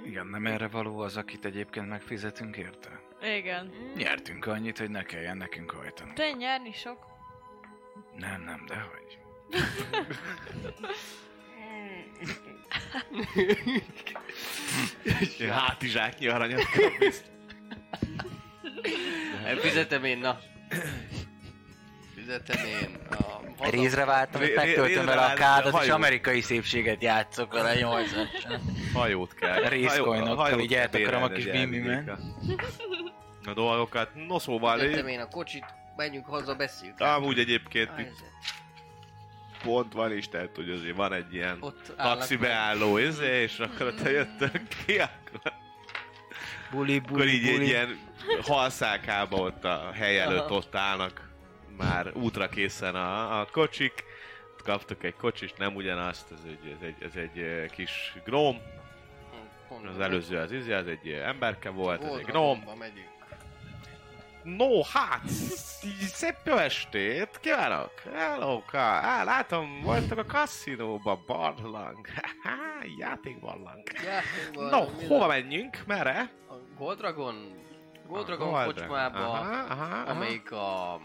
[0.05, 3.01] Igen, nem erre való az, akit egyébként megfizetünk érte?
[3.21, 3.71] Igen.
[3.95, 6.15] Nyertünk annyit, hogy ne kelljen nekünk hajtanunk.
[6.15, 7.05] Te nyerni sok.
[8.17, 9.17] Nem, nem, de hogy.
[15.37, 17.27] Ilyen hátizsáknyi aranyat kap biztos.
[19.61, 20.39] fizetem én, na.
[22.15, 23.71] Fizetem én a haza...
[23.71, 25.93] Részre váltam, hogy Ré- megtöltöm vele a kádat, és hajó.
[25.93, 28.27] amerikai szépséget játszok vele 80
[28.93, 29.63] Hajót kell.
[29.69, 32.19] Részcoinokkal hajó- így hajót eltakarom a kis bimbimen.
[33.45, 34.09] A, dolgokat.
[34.27, 36.99] No szóval, Fizetem én a kocsit, menjünk haza, beszéljük.
[36.99, 38.15] amúgy egyébként itt
[39.63, 43.87] pont van is, tehát hogy azért van egy ilyen Ott taxi beálló, izé, és akkor
[43.87, 45.53] ott jöttök ki, akkor,
[46.71, 47.65] Buli, akkor buli, így egy buli.
[47.65, 47.99] ilyen
[48.41, 51.28] halszákába ott a hely előtt ott állnak
[51.79, 54.03] már útra készen a, a kocsik.
[54.63, 58.57] Kaptok egy kocsist, nem ugyanazt, ez egy, ez egy, ez egy eh, kis gróm,
[59.91, 62.63] az előző az izé, az egy eh, emberke volt, ez egy gróm.
[62.79, 63.07] Megyünk.
[64.43, 65.27] No, hát,
[66.13, 67.91] szép jó estét, kívánok!
[68.13, 68.77] Hello, ka.
[68.79, 72.07] Á, látom, voltak a kaszinóba, barlang.
[72.15, 72.57] Haha,
[72.99, 73.83] játékbarlang.
[74.03, 75.77] Játékban, No, mi hova menjünk?
[75.87, 76.31] Merre?
[76.49, 77.35] A Goldragon?
[78.07, 80.09] Goldragon Gold kocsmába, Aha, aha, aha.
[80.09, 80.99] amelyik a...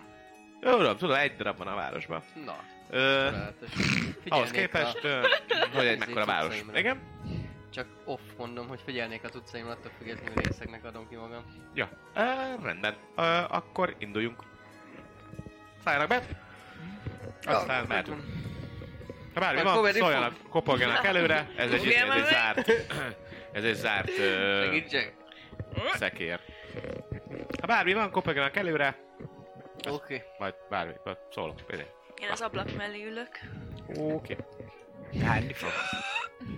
[0.65, 2.23] Jó, tudom, tudom, egy darab van a városban.
[2.45, 2.57] Na,
[2.91, 3.29] Ö,
[4.29, 5.21] ahhoz képest, a...
[5.75, 6.63] hogy egy mekkora város.
[6.75, 7.01] Igen?
[7.73, 11.45] Csak off mondom, hogy figyelnék a tucaim, attól függetlenül részeknek adom ki magam.
[11.75, 12.23] Ja, ö,
[12.63, 12.95] rendben.
[13.17, 14.43] Ö, akkor induljunk.
[15.85, 16.23] Szálljanak be.
[17.45, 18.23] Aztán mehetünk.
[19.35, 21.51] Ha bármi van, szóljanak, kopogjanak előre.
[21.57, 22.69] Ez egy, ez egy zárt,
[23.53, 24.77] ez egy zárt ö,
[25.95, 26.41] szekér.
[27.61, 28.97] Ha bármi van, kopogjanak előre,
[29.87, 30.23] Oké.
[30.39, 31.57] majd bármi, vagy szólok.
[31.67, 31.89] Például.
[32.23, 33.39] Én az ablak mellé ülök.
[33.97, 34.37] Oké.
[35.25, 35.71] Hányni fog?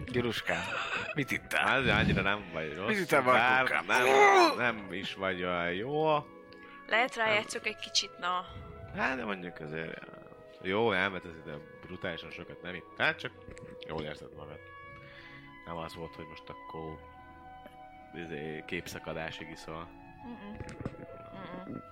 [0.06, 0.62] Gyuruskám,
[1.14, 1.66] mit ittál?
[1.66, 2.88] Hát annyira nem vagy rossz.
[2.88, 4.06] Mit ütem, bár nem,
[4.56, 6.14] nem is vagy olyan jó.
[6.86, 8.44] Lehet rájátszok egy kicsit, na.
[8.96, 10.00] Hát de mondjuk azért...
[10.62, 11.10] Jó, ez
[11.44, 11.56] ide
[11.86, 12.86] brutálisan sokat nem itt.
[12.96, 13.32] Hát csak
[13.88, 14.58] jól érzed magad.
[15.66, 16.98] Nem az volt, hogy most akkor
[18.14, 19.88] izé, képszakadásig iszol.
[20.26, 20.56] Mm-mm.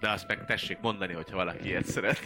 [0.00, 2.20] De azt meg tessék mondani, hogyha valaki ilyet szeret.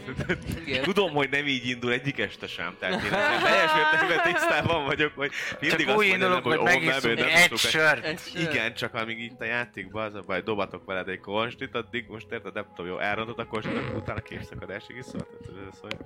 [0.67, 0.83] Igen.
[0.83, 3.11] Tudom, hogy nem így indul egyik este sem, tehát én
[3.43, 8.21] teljes mértékben tisztában vagyok, hogy mindig Csak azt indulok, hogy nem, megiszunk nem egy sört.
[8.35, 12.27] Igen, csak amíg itt a játékban az a baj, dobatok veled egy konstit, addig most
[12.31, 15.29] érted, nem tudom, jó, elrontod a konstit, akkor utána képszakadásig is szólt.
[15.73, 15.97] Ez, hogy...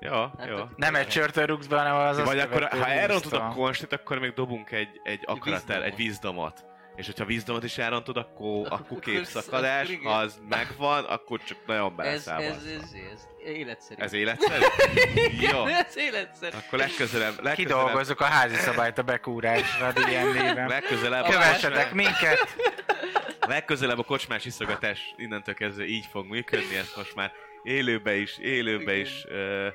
[0.00, 0.56] Jó, Hát jó.
[0.76, 4.32] Nem egy sörtől rúgsz be, hanem az Vagy akkor, ha elrontod a konstit, akkor még
[4.32, 6.64] dobunk egy, egy akarater, egy vízdomot.
[6.96, 11.96] És hogyha vízdomot is elrontod, akkor, akkor képszakadás, ha az megvan, akkor csak nagyon Ez,
[11.96, 12.56] beleszámolsz.
[12.56, 14.02] ez, ez, ez, életszerű.
[14.02, 14.64] Ez életszerű?
[15.50, 15.66] Jó.
[15.66, 16.56] ez életszerű.
[16.66, 20.68] Akkor legközelebb, legközelebb, Kidolgozzuk a házi szabályt a bekúrásra D&D-ben.
[20.68, 22.56] legközelebb, Kövessetek minket!
[23.46, 27.32] legközelebb a kocsmás iszogatás innentől kezdve így fog működni, ezt most már
[27.62, 29.06] élőbe is, élőbe Igen.
[29.06, 29.68] is ö,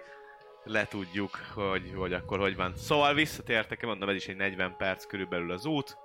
[0.64, 2.74] letudjuk, hogy, hogy akkor hogy van.
[2.76, 5.98] Szóval visszatértek, mondom, ez is egy 40 perc körülbelül az út.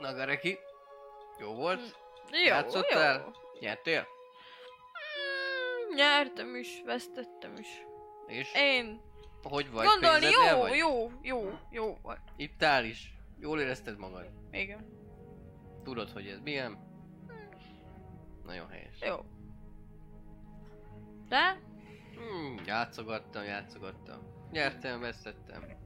[0.00, 0.58] Nagareki.
[1.38, 1.80] Jó volt?
[2.30, 3.18] Jó, Játszottál?
[3.20, 3.30] jó.
[3.60, 4.00] Nyertél?
[4.00, 7.68] Mm, Nyertem is, vesztettem is.
[8.26, 8.52] És?
[8.54, 9.00] Én
[9.42, 9.86] Hogy vagy?
[9.86, 10.76] gondolni, jó, vagy?
[10.76, 11.98] jó, jó, jó.
[12.02, 12.18] vagy.
[12.36, 13.14] Ittál is?
[13.40, 14.30] Jól érezted magad?
[14.50, 14.96] Igen,
[15.84, 16.78] Tudod, hogy ez milyen?
[18.44, 19.00] Nagyon helyes.
[19.00, 19.16] jó.
[21.28, 21.58] De?
[22.14, 24.18] Hmm, játszogattam, játszogattam.
[24.50, 25.76] Nyertem, vesztettem.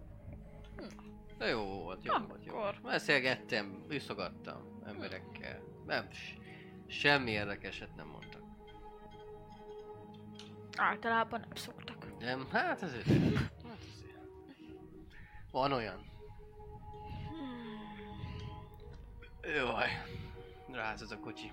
[1.43, 2.55] De jó volt, jó Ah, volt, jó.
[2.57, 2.81] akkor.
[2.83, 5.63] Beszélgettem, viszogattam emberekkel.
[5.87, 6.09] Nem,
[6.87, 8.43] semmi érdekeset nem mondtak.
[10.77, 12.19] Általában nem szoktak.
[12.19, 13.07] Nem, hát azért.
[13.07, 13.79] Hát.
[15.51, 16.11] Van olyan.
[19.43, 19.89] Jaj.
[20.73, 21.53] Ráz ez a kocsi.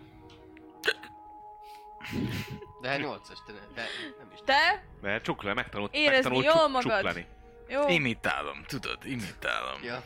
[2.81, 3.83] De hát nyolcas, de, de
[4.19, 4.39] nem is.
[4.45, 4.83] Te?
[5.01, 6.91] Mert csukla, megtanult, Érezni megtanult jól csuk, magad.
[6.91, 7.25] csuklani.
[7.69, 7.87] Jó.
[7.87, 9.83] Imitálom, tudod, imitálom.
[9.83, 10.03] Ja.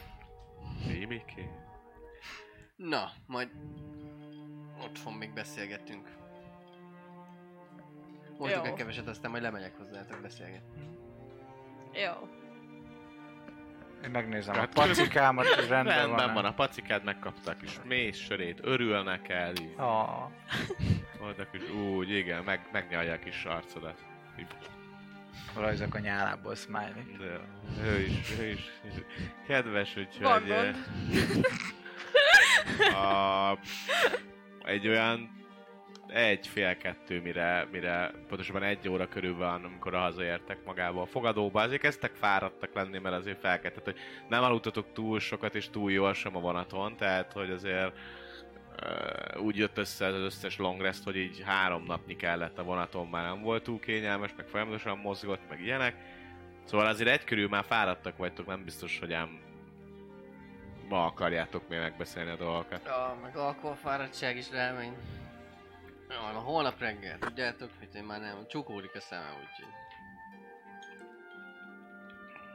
[0.88, 1.49] Mimiki.
[2.76, 3.49] Na, majd
[4.84, 6.07] otthon még beszélgetünk.
[8.38, 8.72] Mondjuk Jó.
[8.72, 10.82] egy keveset, aztán majd lemegyek hozzátok beszélgetni.
[11.93, 12.28] Jó.
[14.03, 18.18] Én megnézem a Hát- pacikámat, és rendben, Rendben van, a pacikád megkapta a kis mész
[18.18, 20.30] sörét, örülnek el, így A,
[21.20, 24.03] voltak is úgy, igen, meg, megnyalja a kis arcodat.
[24.39, 24.47] Így,
[25.55, 27.17] rajzok a nyálából, smiley.
[27.17, 27.39] De
[27.84, 28.71] ő is, ő is
[29.47, 31.45] kedves, Van úgyhogy eh, gond.
[33.03, 33.59] a,
[34.65, 35.41] egy olyan
[36.13, 41.61] egy fél kettő, mire, mire pontosabban egy óra körül van, amikor hazaértek magába a fogadóba.
[41.61, 43.97] Azért kezdtek fáradtak lenni, mert azért felkeltett, hogy
[44.29, 47.97] nem aludtatok túl sokat és túl jól sem a vonaton, tehát hogy azért
[49.38, 53.07] úgy jött össze ez az összes long rest, hogy így három napnyi kellett a vonaton,
[53.07, 55.95] már nem volt túl kényelmes, meg folyamatosan mozgott, meg ilyenek.
[56.63, 59.41] Szóval azért egy körül már fáradtak vagytok, nem biztos, hogy ám
[60.89, 62.82] ma akarjátok még megbeszélni a dolgokat.
[62.86, 64.91] Ja, meg alkoholfáradtság is rámegy.
[66.09, 69.74] Ja, na holnap reggel, tudjátok, hogy én már nem, csukódik a szemem, úgyhogy.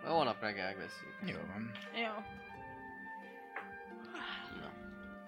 [0.02, 1.16] Na, holnap reggel megbeszéljük.
[1.26, 1.70] Jó van.
[1.94, 2.37] Jó.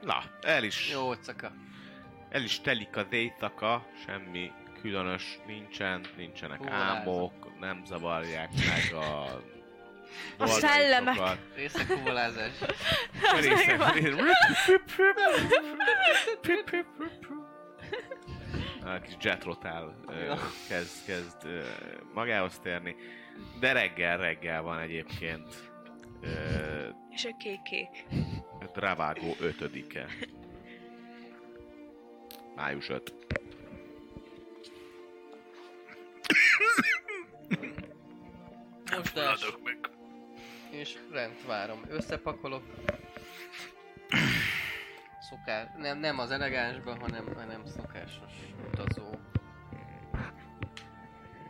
[0.02, 1.52] Na, el is Jó, caka.
[2.28, 9.24] El is telik az éjszaka, semmi különös nincsen, nincsenek Hú, álmok, nem zavarják meg a...
[10.38, 11.14] A szellemek.
[11.14, 11.54] dolgaitokat.
[11.56, 12.50] Részekúvalázás.
[13.40, 13.80] Részek-
[18.84, 19.94] A kis jetrotál
[20.68, 21.36] kezd, kezd
[22.14, 22.96] magához térni.
[23.60, 25.69] De reggel, reggel van egyébként
[27.10, 28.04] És a kék-kék.
[28.72, 30.06] Dravágó 5-e.
[32.56, 33.14] Május 5.
[38.96, 39.54] Most els.
[40.70, 41.80] És rend várom.
[41.88, 42.62] Összepakolok.
[45.20, 48.32] Szokás, nem, nem az elegánsba, hanem, hanem szokásos
[48.72, 49.10] utazó.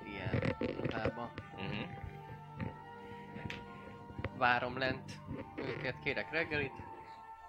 [0.05, 1.33] Ilyen ruhába.
[4.41, 5.13] Várom lent
[5.57, 6.73] őket, kérek reggelit.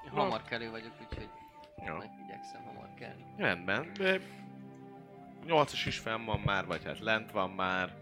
[0.10, 1.30] Hamar kelő vagyok, úgyhogy
[1.78, 3.26] meg igyekszem hamar kelni.
[3.38, 3.92] Rendben.
[5.46, 7.94] Nyolcas is fenn van már, vagy hát lent van már.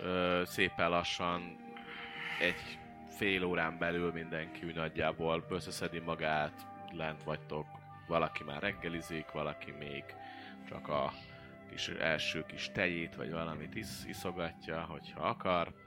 [0.00, 1.56] Ö, szépen lassan
[2.40, 7.66] egy fél órán belül mindenki nagyjából összeszedi magát, lent vagytok.
[8.06, 10.04] Valaki már reggelizik, valaki még
[10.68, 11.12] csak a
[11.70, 15.81] kis első kis tejét, vagy valamit isz, iszogatja, hogyha akar.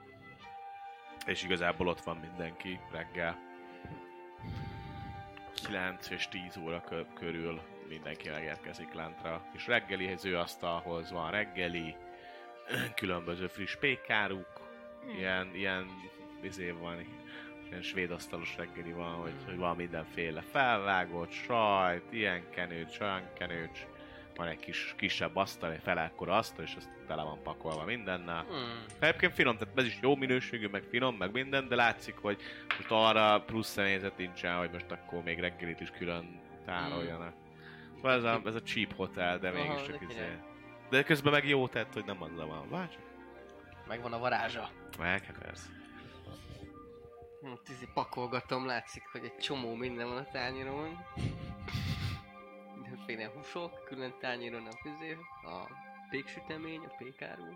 [1.26, 3.38] És igazából ott van mindenki reggel.
[5.65, 9.41] 9 és 10 óra kö- körül mindenki megérkezik lentre.
[9.53, 11.95] És reggelihező asztalhoz van reggeli,
[12.95, 14.47] különböző friss pékáruk,
[15.17, 15.88] ilyen, ilyen
[16.41, 17.05] izé van,
[17.69, 23.86] ilyen svéd asztalos reggeli van, hogy, hogy van mindenféle felvágott, sajt, ilyen kenőcs, olyan kenőcs,
[24.36, 28.43] van egy kis, kisebb asztal, egy felekkora asztal, és azt tele van pakolva mindennel.
[28.43, 28.86] Hmm.
[28.99, 32.41] Egyébként finom, tehát ez is jó minőségű, meg finom, meg minden, de látszik, hogy
[32.77, 37.33] most arra plusz személyzet nincsen, hogy most akkor még reggelit is külön tároljanak.
[37.95, 40.38] Szóval ez a, ez a cheap hotel, de mégis csak izé.
[40.89, 42.69] De közben meg jó tett, hogy nem azzal van.
[42.69, 42.97] Vagy?
[43.88, 44.69] Megvan a varázsa.
[44.97, 45.67] Meg, hát persze.
[47.41, 51.05] Hm, Tizi pakolgatom, látszik, hogy egy csomó minden van a tányéron.
[53.06, 55.68] Mindenféle húsok, külön tányéron a fizé, a
[56.10, 57.53] péksütemény, a pékáru,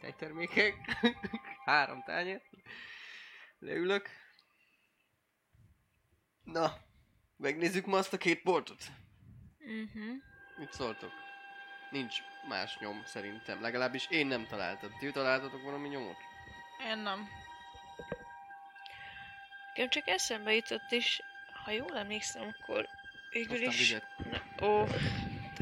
[0.00, 0.74] tejtermékek,
[1.64, 2.42] három tányér.
[3.58, 4.08] Leülök.
[6.42, 6.72] Na,
[7.36, 8.84] megnézzük ma azt a két boltot.
[9.58, 10.10] Mhm.
[10.56, 11.12] Mit szóltok?
[11.90, 12.16] Nincs
[12.48, 14.90] más nyom szerintem, legalábbis én nem találtam.
[14.98, 16.16] Ti találtatok valami nyomot?
[16.86, 17.28] Én nem.
[19.68, 21.22] Nekem csak eszembe jutott, és
[21.64, 22.88] ha jól emlékszem, akkor
[23.30, 23.90] végül is...
[23.90, 24.84] Na, ó,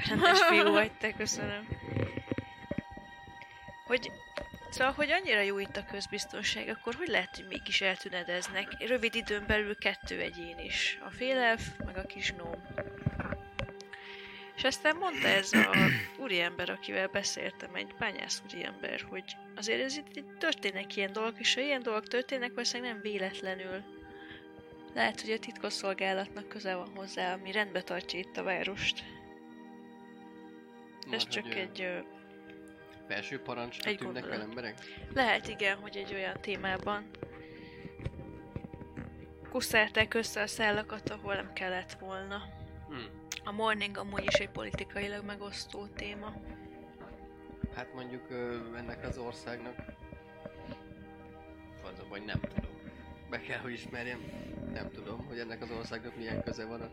[0.08, 1.68] rendes fiú vagy te, köszönöm.
[3.86, 4.12] Hogy,
[4.70, 8.76] szóval, hogy annyira jó itt a közbiztonság, akkor hogy lehet, hogy mégis eltünedeznek?
[8.78, 10.98] Rövid időn belül kettő egyén is.
[11.06, 12.62] A félelf, meg a kis gnóm.
[14.56, 15.76] És aztán mondta ez a
[16.22, 21.54] úriember, akivel beszéltem, egy bányász úriember, hogy azért ez itt, itt történnek ilyen dolgok, és
[21.54, 23.95] ha ilyen dolgok történnek, valószínűleg nem véletlenül.
[24.96, 29.04] Lehet, hogy a titkosszolgálatnak köze van hozzá, ami rendbe tartja itt a várost.
[31.00, 31.80] Ez Már csak egy...
[31.80, 31.98] Ö,
[33.08, 34.78] Felső parancsra Egy tűnnek el emberek?
[35.14, 37.10] lehet igen, hogy egy olyan témában
[39.50, 42.42] kuszálták össze a szállakat, ahol nem kellett volna.
[42.88, 42.94] Hm.
[43.44, 46.32] A morning amúgy is egy politikailag megosztó téma.
[47.74, 49.74] Hát mondjuk ö, ennek az országnak
[51.82, 52.70] az a baj, nem tudom.
[53.30, 54.20] Be kell, hogy ismerjem.
[54.76, 56.90] Nem tudom, hogy ennek az országnak milyen köze van a...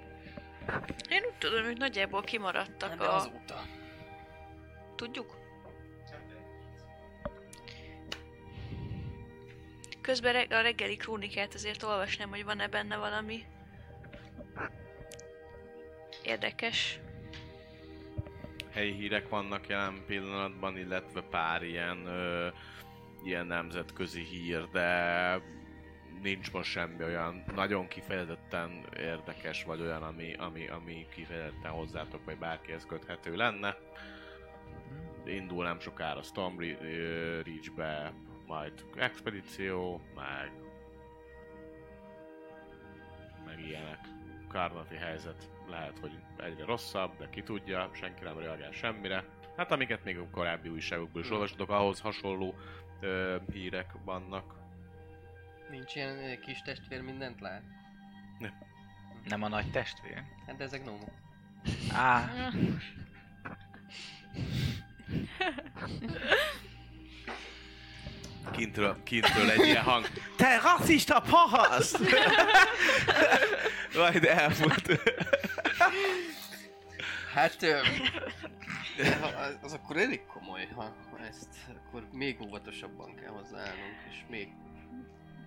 [1.10, 3.16] Én úgy tudom, hogy nagyjából kimaradtak Nem, de a...
[3.16, 3.62] azóta.
[4.96, 5.36] Tudjuk?
[10.02, 13.46] Közben a reggeli krónikát azért olvasnám, hogy van-e benne valami
[16.24, 17.00] érdekes.
[18.72, 22.48] helyi hírek vannak jelen pillanatban, illetve pár ilyen, ö,
[23.24, 25.42] ilyen nemzetközi hír, de
[26.22, 32.38] nincs most semmi olyan nagyon kifejezetten érdekes, vagy olyan, ami, ami, ami kifejezetten hozzátok, vagy
[32.38, 33.78] bárkihez köthető lenne.
[35.26, 38.14] Indul nem sokára Storm Reach-be,
[38.48, 40.52] majd expedíció, meg
[43.46, 44.00] meg ilyenek.
[44.48, 49.24] Karnati helyzet lehet, hogy egyre rosszabb, de ki tudja, senki nem reagál semmire.
[49.58, 51.36] Hát amiket még a korábbi újságokból is Hmm.
[51.36, 52.56] olvastatok, ahhoz hasonló
[53.00, 54.63] ö, hírek vannak.
[55.74, 57.62] Nincs ilyen ö, kis testvér mindent lát?
[59.26, 60.24] Nem a nagy testvér?
[60.48, 61.12] Hát de ezek gnomok.
[61.94, 62.30] Á,
[68.52, 70.06] Kintről, kintről egy ilyen hang.
[70.38, 71.98] Te rasszista pahasz!
[73.96, 75.02] Majd elmúlt.
[77.34, 77.80] Hát ö,
[79.22, 81.56] az, az akkor elég komoly, ha ha ezt
[81.88, 84.48] akkor még óvatosabban kell hozzáállnunk, és még,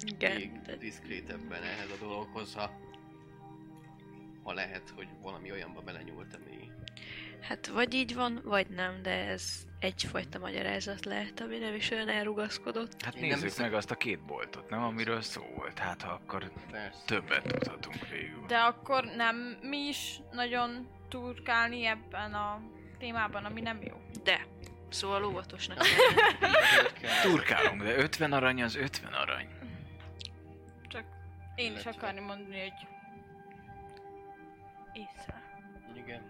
[0.05, 0.37] Igen.
[0.37, 2.71] még diszkrétebben ehhez a dologhoz, ha,
[4.43, 6.71] ha lehet, hogy valami olyanba belenyúlt, ami...
[7.41, 12.09] Hát vagy így van, vagy nem, de ez egyfajta magyarázat lehet, ami nem is olyan
[12.09, 13.03] elrugaszkodott.
[13.03, 14.83] Hát Én nézzük hiszem- meg azt a két boltot, nem?
[14.83, 15.79] Amiről szó volt.
[15.79, 16.99] Hát ha akkor Persze.
[17.07, 18.47] többet tudhatunk végül.
[18.47, 22.61] De akkor nem mi is nagyon turkálni ebben a
[22.99, 24.01] témában, ami nem jó.
[24.25, 24.47] De,
[24.89, 25.79] szóval óvatosnak
[27.23, 29.49] Turkálunk, de 50 arany az 50 arany.
[31.57, 32.87] Én is Illetve- akarni mondani, hogy
[34.93, 35.43] észre.
[35.95, 36.23] Igen.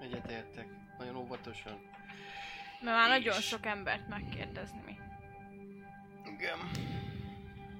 [0.00, 0.66] Egyetértek.
[0.98, 1.80] Nagyon óvatosan.
[2.82, 4.96] Mert már És- nagyon sok embert megkérdezni mi.
[6.30, 6.58] Igen.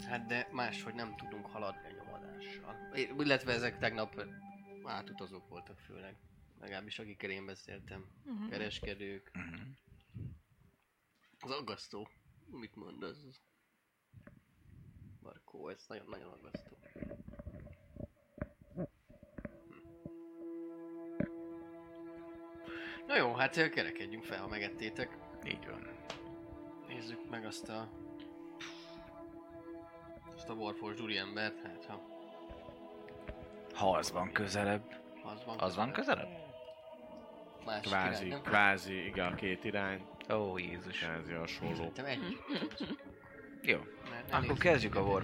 [0.08, 2.76] Hát de máshogy nem tudunk haladni a nyomadással.
[3.18, 4.22] Illetve ezek tegnap
[4.84, 6.16] átutazók voltak főleg.
[6.60, 8.06] Legalábbis akikkel én beszéltem.
[8.24, 8.48] Uh-huh.
[8.50, 9.30] Kereskedők.
[9.32, 9.60] Mhm.
[11.40, 12.08] Az aggasztó.
[12.46, 13.24] Mit mondasz?
[15.22, 16.76] Markó, ez nagyon-nagyon aggasztó.
[23.06, 25.18] Na jó, hát ö, kerekedjünk fel, ha megettétek.
[25.44, 25.86] Így van.
[26.88, 27.88] Nézzük meg azt a...
[30.36, 32.00] Azt a Warforged úriembert, hát ha
[33.74, 35.00] Ha az van közelebb.
[35.24, 35.58] az van.
[35.58, 36.40] Az van közelebb?
[37.64, 38.42] Más Kvázi, nem?
[38.42, 40.98] kvázi, igen, a két irány, Ó, Jézus.
[40.98, 41.74] kvázi hasonló.
[41.74, 42.20] Szerintem egy.
[43.62, 43.78] Jó,
[44.10, 45.20] Mert akkor kezdjük a.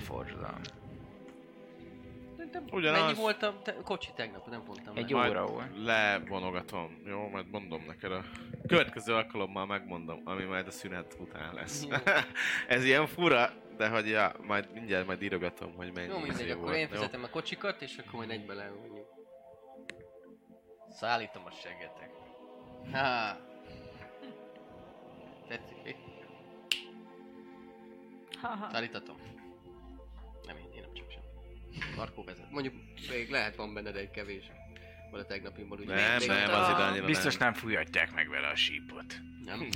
[2.36, 3.00] Szerintem Ugyanaz.
[3.00, 4.46] Mennyi volt a te- kocsi tegnap?
[4.46, 5.30] Nem mondtam Egy meg.
[5.30, 5.84] óra volt.
[5.84, 7.28] levonogatom, jó?
[7.28, 8.24] Majd mondom neked a
[8.66, 11.86] következő alkalommal megmondom, ami majd a szünet után lesz.
[12.68, 16.50] Ez ilyen fura, de hogy ja, majd mindjárt majd írogatom, hogy mennyi Jó, mindegy, izé
[16.50, 16.94] akkor volt, én jó?
[16.94, 19.06] fizetem a kocsikat, és akkor majd egybe levonjuk.
[20.90, 22.10] Szállítom a seggetek.
[22.92, 23.36] Ha.
[25.48, 25.96] Tetszik,
[28.72, 29.16] Szállítatom.
[30.46, 31.20] Nem én, én nem csak sem.
[31.96, 32.50] Markó vezet.
[32.50, 32.74] Mondjuk
[33.10, 34.50] még lehet van benned egy kevés.
[35.10, 35.94] Vagy a tegnapimból, ugye?
[35.94, 37.50] Nem, Még- nem, az ide annyira Biztos nem.
[37.50, 39.14] nem fújhatják meg vele a sípot.
[39.44, 39.68] Nem?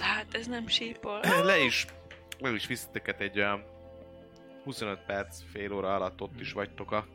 [0.00, 1.20] Hát ez nem sípol.
[1.42, 1.86] Le is,
[2.38, 3.64] le is visszateket egy olyan
[4.64, 7.06] 25 perc, fél óra alatt ott is vagytok a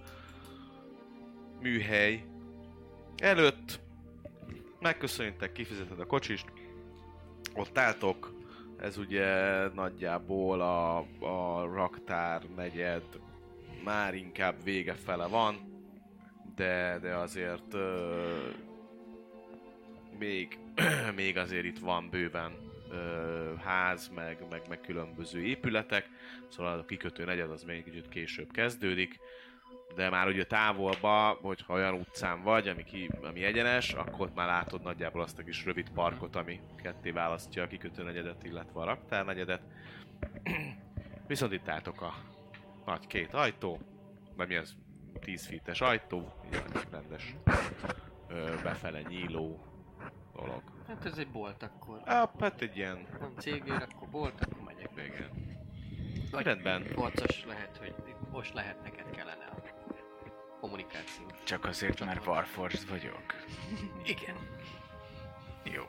[1.61, 2.23] műhely
[3.18, 3.80] előtt.
[4.80, 6.45] Megköszönitek, kifizeted a kocsist.
[7.56, 8.34] Ott álltok,
[8.80, 9.27] ez ugye
[9.73, 13.03] nagyjából a, a raktár negyed
[13.84, 15.56] már inkább vége fele van,
[16.56, 18.49] de, de azért ö,
[20.19, 20.57] még,
[21.15, 22.52] még azért itt van bőven
[22.91, 26.10] ö, ház, meg, meg, meg különböző épületek,
[26.48, 29.19] szóval a kikötő negyed az még kicsit később kezdődik,
[29.96, 34.48] de már ugye távolba, hogyha olyan utcán vagy, ami, ki, ami egyenes, akkor ott már
[34.48, 38.86] látod nagyjából azt a kis rövid parkot, ami ketté választja a kikötő negyedet, illetve a
[38.86, 39.62] raktár negyedet.
[41.28, 42.14] Viszont itt álltok a
[42.86, 43.80] nagy két ajtó,
[44.36, 44.76] vagy mi az
[45.20, 47.36] 10 feet ajtó, van, rendes
[48.28, 49.66] ö, befele nyíló
[50.36, 50.62] dolog.
[50.88, 52.02] Hát ez egy bolt akkor.
[52.06, 54.92] Á, hát egy ilyen, Nem cégér, akkor bolt, akkor megyek.
[54.96, 55.56] igen.
[56.32, 56.86] Vagy Rendben.
[56.96, 57.94] Harcos lehet, hogy
[58.32, 59.45] most lehet neked kellene
[60.66, 61.32] a kommunikációs.
[61.44, 63.36] Csak azért, mert Warforged vagyok.
[64.04, 64.36] Igen.
[65.64, 65.84] Jó.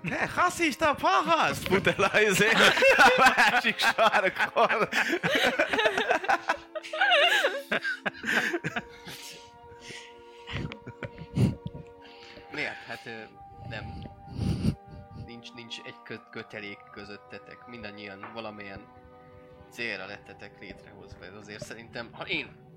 [0.00, 1.66] Ne, rasszista paraszt!
[1.68, 2.18] Fut el a
[2.96, 4.88] a másik sarkon.
[12.52, 12.74] Miért?
[12.86, 13.22] Hát ö,
[13.68, 13.84] nem.
[15.26, 17.66] Nincs, nincs egy kö- kötelék közöttetek.
[17.66, 18.86] Mindannyian valamilyen
[19.70, 21.24] célra lettetek létrehozva.
[21.24, 22.69] Ez azért szerintem, ha én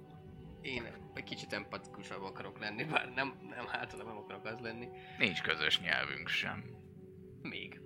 [0.64, 0.84] én
[1.14, 4.88] egy kicsit empatikusabb akarok lenni, bár nem, nem általában nem akarok az lenni.
[5.18, 6.64] Nincs közös nyelvünk sem.
[7.42, 7.82] Még.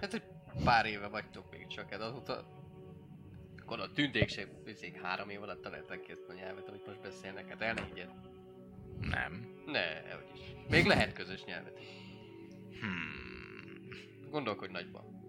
[0.00, 0.22] Hát, hogy
[0.64, 2.60] pár éve vagytok még csak, hát azóta...
[3.60, 7.48] Akkor a tündékség, bizék három év alatt találták ki ezt a nyelvet, amit most beszélnek,
[7.48, 8.10] hát el ne higgyed.
[9.00, 9.62] Nem.
[9.66, 10.40] Ne, hogy is.
[10.68, 11.78] Még lehet közös nyelvet.
[12.80, 13.88] Hmm.
[14.30, 15.28] Gondolkodj nagyban.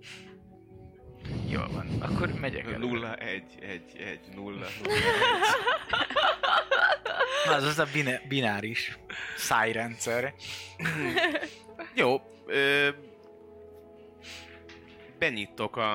[1.50, 1.88] Jól van.
[2.02, 2.78] Akkor megyek el.
[2.78, 4.66] 0, 1, 1, 1, 0,
[7.50, 8.98] Az az a bine- bináris
[9.38, 10.34] szájrendszer.
[11.95, 12.90] Jó, ö,
[15.20, 15.94] benyitok a,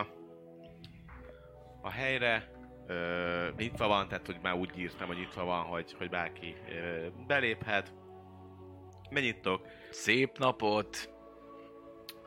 [1.82, 2.50] a helyre,
[2.86, 7.06] ö, nyitva van, tehát hogy már úgy írtam, hogy nyitva van, hogy, hogy bárki ö,
[7.26, 7.92] beléphet.
[9.10, 11.10] Benyitok, Szép napot.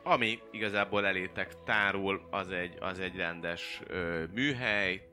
[0.02, 5.08] Ami igazából elétek tárul, az egy, az egy rendes ö, műhely,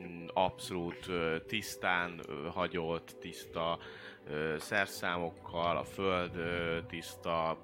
[0.00, 3.78] mm, abszolút ö, tisztán ö, hagyott, tiszta
[4.30, 7.58] ö, szerszámokkal, a föld ö, tiszta,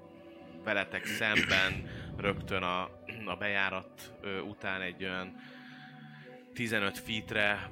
[0.63, 2.81] veletek szemben rögtön a,
[3.25, 5.35] a bejárat ö, után egy olyan
[6.53, 7.69] 15 feetre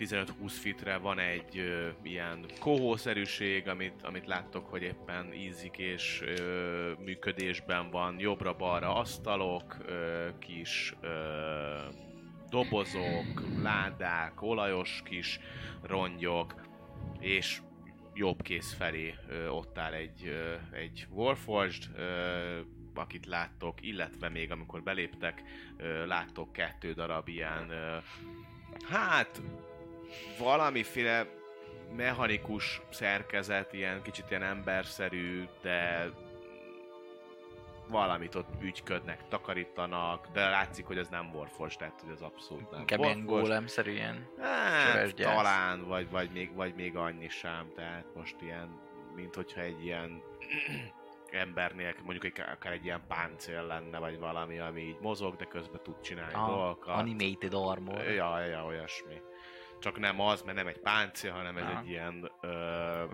[0.00, 6.92] 15-20 fitre van egy ö, ilyen kohószerűség, amit, amit láttok, hogy éppen ízik és ö,
[7.04, 8.18] működésben van.
[8.18, 11.08] Jobbra-balra asztalok, ö, kis ö,
[12.50, 15.40] dobozok, ládák, olajos kis
[15.82, 16.54] rongyok,
[17.18, 17.60] és
[18.14, 22.60] jobb kéz felé ö, ott áll egy, ö, egy Warforged, ö,
[22.94, 25.42] akit láttok, illetve még amikor beléptek,
[25.76, 27.96] ö, láttok kettő darab ilyen ö,
[28.88, 29.42] Hát,
[30.38, 31.26] valamiféle
[31.96, 36.08] mechanikus szerkezet, ilyen kicsit ilyen emberszerű, de
[37.88, 42.80] valamit ott ügyködnek, takarítanak, de látszik, hogy ez nem Warforged, tehát hogy ez abszolút nem
[42.80, 43.42] Inkább ilyen Warforged.
[43.46, 44.28] gólemszerű ilyen.
[44.40, 48.80] Hát, talán, vagy, vagy, még, vagy még annyi sem, tehát most ilyen,
[49.14, 50.22] mint hogyha egy ilyen
[51.30, 55.44] ember nélkül, mondjuk egy, akár egy ilyen páncél lenne, vagy valami, ami így mozog, de
[55.44, 56.96] közben tud csinálni Ah, dolgokat.
[56.98, 58.02] animated armor.
[58.02, 59.20] Ja, ja, olyasmi.
[59.80, 61.80] Csak nem az, mert nem egy páncél, hanem ez Aha.
[61.80, 62.48] egy ilyen ö,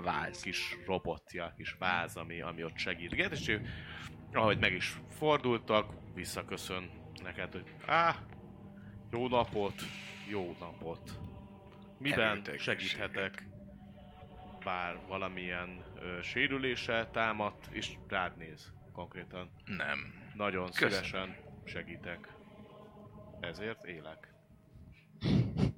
[0.02, 0.40] Váz.
[0.40, 3.12] kis robotja, kis váz, ami, ami ott segít.
[3.12, 3.66] És ő,
[4.32, 6.90] ahogy meg is fordultak, visszaköszön
[7.22, 8.16] neked, hogy á,
[9.10, 9.82] jó napot,
[10.28, 11.10] jó napot.
[11.98, 13.46] Miben Erőtek, segíthetek?
[14.64, 19.50] Bár valamilyen ö, sérülése támadt, és rád néz konkrétan.
[19.64, 20.14] Nem.
[20.34, 20.90] Nagyon Köszönöm.
[20.90, 22.32] szívesen segítek.
[23.40, 24.34] Ezért élek.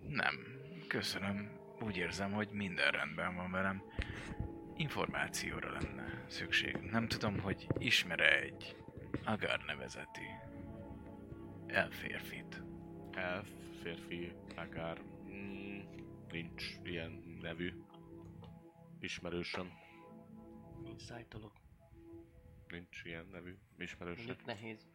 [0.09, 0.57] Nem.
[0.89, 1.51] Köszönöm.
[1.81, 3.82] Úgy érzem, hogy minden rendben van velem.
[4.77, 6.77] Információra lenne szükség.
[6.77, 8.77] Nem tudom, hogy ismere egy
[9.24, 10.27] Agar nevezeti
[11.66, 12.62] elférfit.
[13.10, 13.48] Elf,
[13.82, 15.01] férfi, akár
[15.31, 15.78] mm,
[16.31, 17.73] nincs ilyen nevű
[19.01, 19.73] ismerősöm.
[20.85, 21.52] Insight-olok.
[22.69, 24.24] Nincs ilyen nevű ismerősöm.
[24.27, 24.89] Mondjuk nehéz.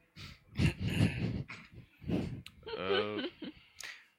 [2.77, 3.21] Ö,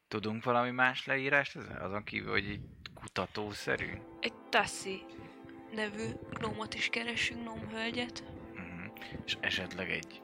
[0.08, 1.56] Tudunk valami más leírást?
[1.56, 1.76] ezen?
[1.76, 2.60] Azon kívül, hogy egy
[2.94, 3.92] kutatószerű?
[4.20, 5.04] Egy Tassi
[5.74, 8.24] nevű gnómot is keresünk, gnómhölgyet.
[8.52, 8.92] Uh-huh.
[9.24, 10.22] És esetleg egy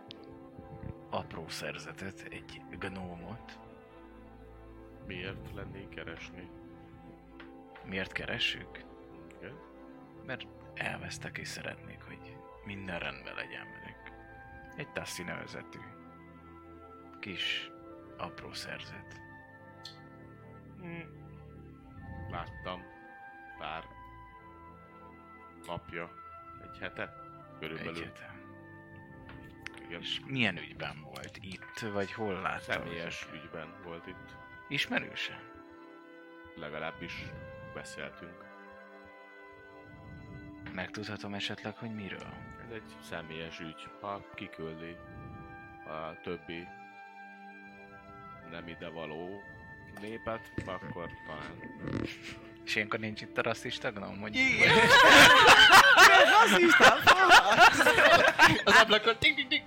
[1.10, 3.58] apró szerzetet, egy gnómot.
[5.06, 6.50] miért lennék keresni?
[7.84, 8.84] Miért keressük?
[9.38, 9.56] Igen?
[10.26, 14.18] Mert elvesztek és szeretnék, hogy minden rendben legyen velük.
[14.76, 15.78] Egy Tassi nevezetű
[17.20, 17.70] kis
[18.16, 19.20] apró szerzet.
[22.30, 22.82] Láttam
[23.58, 23.84] pár
[25.66, 26.10] napja,
[26.62, 27.14] egy hete
[27.58, 28.02] körülbelül.
[28.02, 28.34] Egy hete.
[29.86, 30.00] Igen.
[30.00, 31.38] És milyen ügyben volt?
[31.40, 32.72] Itt, vagy hol látta?
[32.72, 34.36] Személyes ügyben volt itt.
[34.68, 35.40] Ismerőse?
[36.56, 37.26] Legalábbis
[37.74, 38.44] beszéltünk.
[40.74, 42.34] Megtudhatom esetleg, hogy miről?
[42.64, 43.88] Ez egy személyes ügy.
[44.00, 44.96] Ha kiküldi
[45.86, 46.66] a többi
[48.50, 49.42] nem ide való
[50.00, 51.60] népet, akkor talán
[52.64, 54.36] És ilyenkor nincs itt a rasszista gnóm, hogy
[58.64, 59.62] Az ablakon ting ting ting.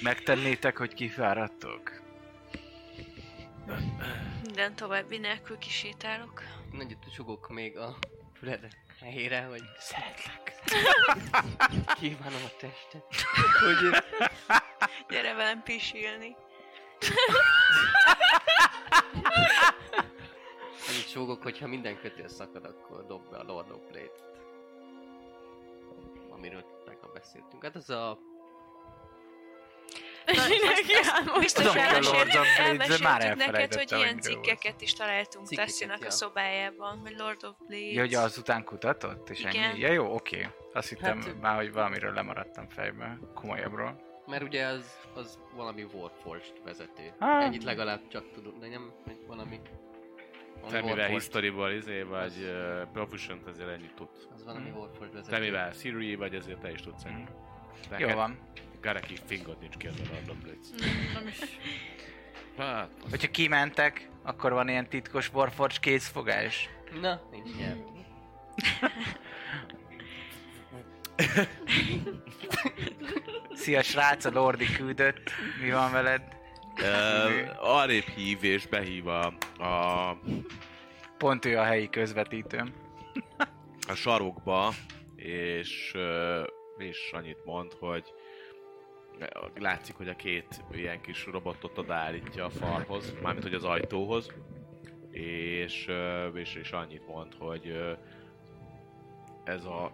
[0.00, 2.02] megtennétek, hogy kifáradtok?
[4.42, 6.42] Minden további nélkül kisétálok.
[6.72, 7.96] Nagyot sugok még a
[8.38, 8.68] füled
[9.00, 10.54] helyére, hogy szeretlek.
[12.00, 13.04] Kívánom a testet.
[13.60, 14.04] Hogy
[15.08, 16.36] Gyere velem pisilni.
[20.88, 24.22] annyit sugok, hogyha minden kötél szakad, akkor dob be a Lord of Blade-t.
[26.30, 27.62] Amiről tegnap beszéltünk.
[27.62, 28.18] Hát az a...
[31.38, 35.48] Biztos Tudom, hogy a elmesélt- Lords of Blades, már neked, hogy ilyen cikkeket is találtunk
[35.48, 36.06] Tassinak ja.
[36.06, 37.92] a szobájában, hogy Lord of Blades.
[37.92, 39.30] Ja, hogy azután kutatott?
[39.30, 39.62] És Igen.
[39.62, 39.78] ennyi?
[39.80, 40.48] Ja, jó, oké.
[40.72, 43.18] Azt hittem Hát- már, hogy valamiről lemaradtam fejbe.
[43.34, 44.08] Komolyabbról.
[44.30, 47.12] Mert ugye az, az valami Warforged vezető.
[47.18, 47.44] Ah.
[47.44, 49.60] Ennyit legalább csak tudunk, de nem hogy valami...
[50.60, 51.10] valami te mivel Warforged.
[51.10, 54.26] historyból izé vagy uh, proficient, ezért ennyit tudsz.
[54.34, 54.78] Az valami Hmm.
[54.78, 55.36] Warforged vezető.
[55.36, 57.24] Te mivel Siri vagy, ezért te is tudsz ennyi.
[57.98, 58.38] Jó van.
[58.80, 60.66] Gareki fingod nincs ki az a Lord of Blades.
[61.14, 61.38] Nem is.
[62.56, 66.68] Hát, Hogyha kimentek, akkor van ilyen titkos Warforge kézfogás.
[67.00, 67.76] Na, nincs nyelv.
[73.60, 75.30] Szia srác, a Lordi küldött.
[75.62, 76.22] Mi van veled?
[76.78, 79.26] uh, arrébb hív és behív a,
[79.58, 80.18] a,
[81.18, 82.72] Pont ő a helyi közvetítőm.
[83.88, 84.72] a sarokba,
[85.16, 85.94] és,
[86.78, 88.04] és annyit mond, hogy
[89.54, 94.32] látszik, hogy a két ilyen kis robotot odaállítja a falhoz, mármint hogy az ajtóhoz,
[95.10, 95.88] és,
[96.34, 97.96] és, és annyit mond, hogy
[99.44, 99.92] ez a,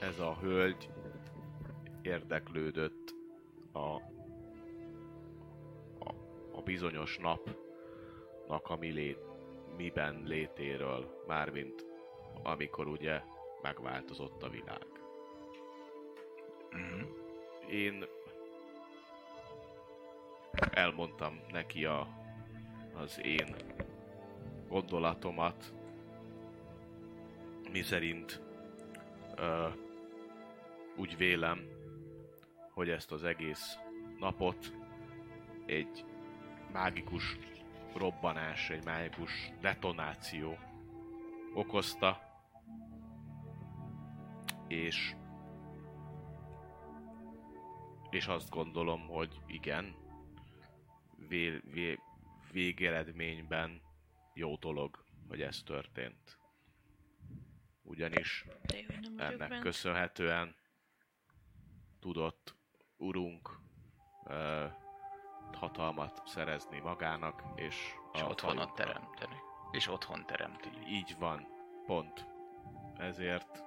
[0.00, 0.88] ez a hölgy
[2.02, 3.14] érdeklődött
[3.72, 3.78] a,
[5.98, 6.14] a,
[6.52, 9.18] a bizonyos napnak a mi lét,
[9.76, 11.86] miben létéről, mármint
[12.42, 13.20] amikor ugye
[13.62, 14.86] megváltozott a világ.
[16.70, 17.02] Mhm.
[17.70, 18.04] Én
[20.70, 22.08] elmondtam neki a,
[22.94, 23.54] az én
[24.68, 25.72] gondolatomat,
[27.72, 28.40] mi szerint
[29.36, 29.68] ö,
[30.96, 31.68] úgy vélem,
[32.70, 33.78] hogy ezt az egész
[34.18, 34.72] napot
[35.66, 36.04] egy
[36.72, 37.38] mágikus
[37.94, 40.58] robbanás, egy mágikus detonáció
[41.54, 42.20] okozta,
[44.68, 45.14] és
[48.10, 49.94] és azt gondolom, hogy igen,
[51.28, 51.98] vé, vé,
[52.52, 53.80] végeredményben
[54.34, 56.38] jó dolog, hogy ez történt.
[57.82, 58.44] Ugyanis
[59.16, 60.54] ennek köszönhetően
[62.00, 62.59] tudott
[63.00, 63.58] urunk
[64.26, 64.66] ö,
[65.52, 69.36] hatalmat szerezni magának, és, És a otthonot teremteni.
[69.70, 70.70] És otthon teremti.
[70.86, 71.46] Így van,
[71.86, 72.26] pont.
[72.96, 73.64] Ezért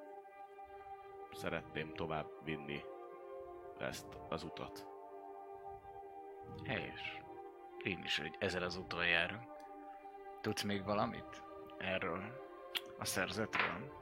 [1.32, 2.82] szeretném tovább vinni
[3.80, 4.88] ezt az utat.
[6.66, 7.22] Helyes.
[7.84, 9.52] Én is, hogy ezzel az úton járunk.
[10.42, 11.44] Tudsz még valamit
[11.78, 12.24] erről
[13.00, 14.02] a szerzetről?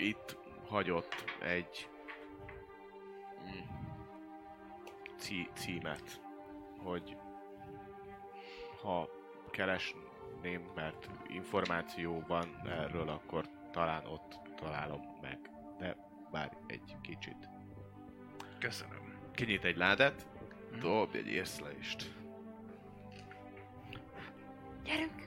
[0.00, 0.36] Itt
[0.68, 1.88] hagyott egy
[3.42, 3.76] mm,
[5.16, 6.20] cí- címet,
[6.78, 7.16] hogy
[8.82, 9.08] ha
[9.50, 15.50] keresném, mert információ van erről, akkor talán ott találom meg.
[15.78, 15.96] De
[16.30, 17.48] bár egy kicsit.
[18.58, 19.18] Köszönöm.
[19.34, 20.26] Kinyit egy ládát,
[20.78, 22.14] dobj egy észlelést.
[24.84, 25.19] Gyerünk!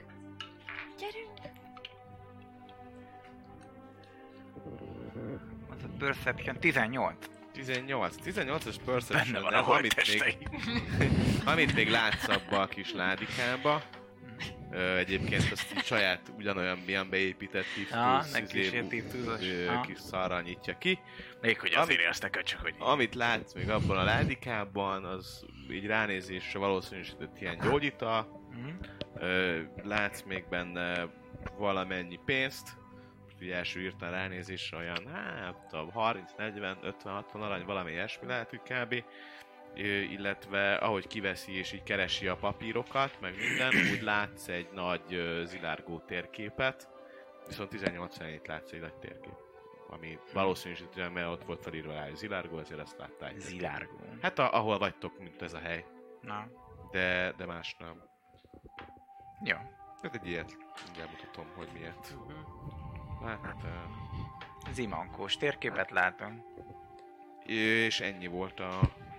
[5.98, 7.14] Perception 18.
[7.52, 8.14] 18.
[8.24, 10.36] 18-as perception Benne van de a amit még, holttestei.
[11.52, 13.82] amit még látsz abba a kis ládikába,
[14.70, 18.88] ö, egyébként azt így saját ugyanolyan milyen beépített Ah, Tools, neki is izé, ilyen
[19.76, 19.86] Ah.
[19.86, 20.98] kis szarral nyitja ki.
[21.40, 26.58] Még hogy azért éreztek öcsök, hogy Amit látsz még abban a ládikában, az így ránézésre
[26.58, 28.68] valószínűsített ilyen gyógyita, Mhm.
[29.18, 31.06] Ö, látsz még benne
[31.58, 32.68] valamennyi pénzt,
[33.44, 38.26] így első írtál ránézésre olyan, hát, nem tudom, 30, 40, 50, 60 arany, valami ilyesmi
[38.26, 39.04] lehet, hogy kb.
[39.76, 45.14] Ö, illetve ahogy kiveszi és így keresi a papírokat, meg minden, úgy látsz egy nagy
[45.14, 46.88] ö, zilárgó térképet,
[47.46, 49.34] viszont 18 itt látsz egy nagy térkép.
[49.88, 53.32] Ami valószínűsítően, mert ott volt felírva rá, hogy zilárgó, ezért ezt láttál.
[53.36, 54.00] zilárgó.
[54.22, 55.84] Hát a, ahol vagytok, mint ez a hely.
[56.20, 56.48] Na,
[56.90, 58.02] De, de más nem.
[59.44, 59.56] jó.
[60.02, 62.14] Hát egy ilyet, mindjárt mutatom, hogy miért.
[63.22, 66.42] Hát, uh, Zimankós térképet látom.
[67.46, 68.78] és ennyi volt a,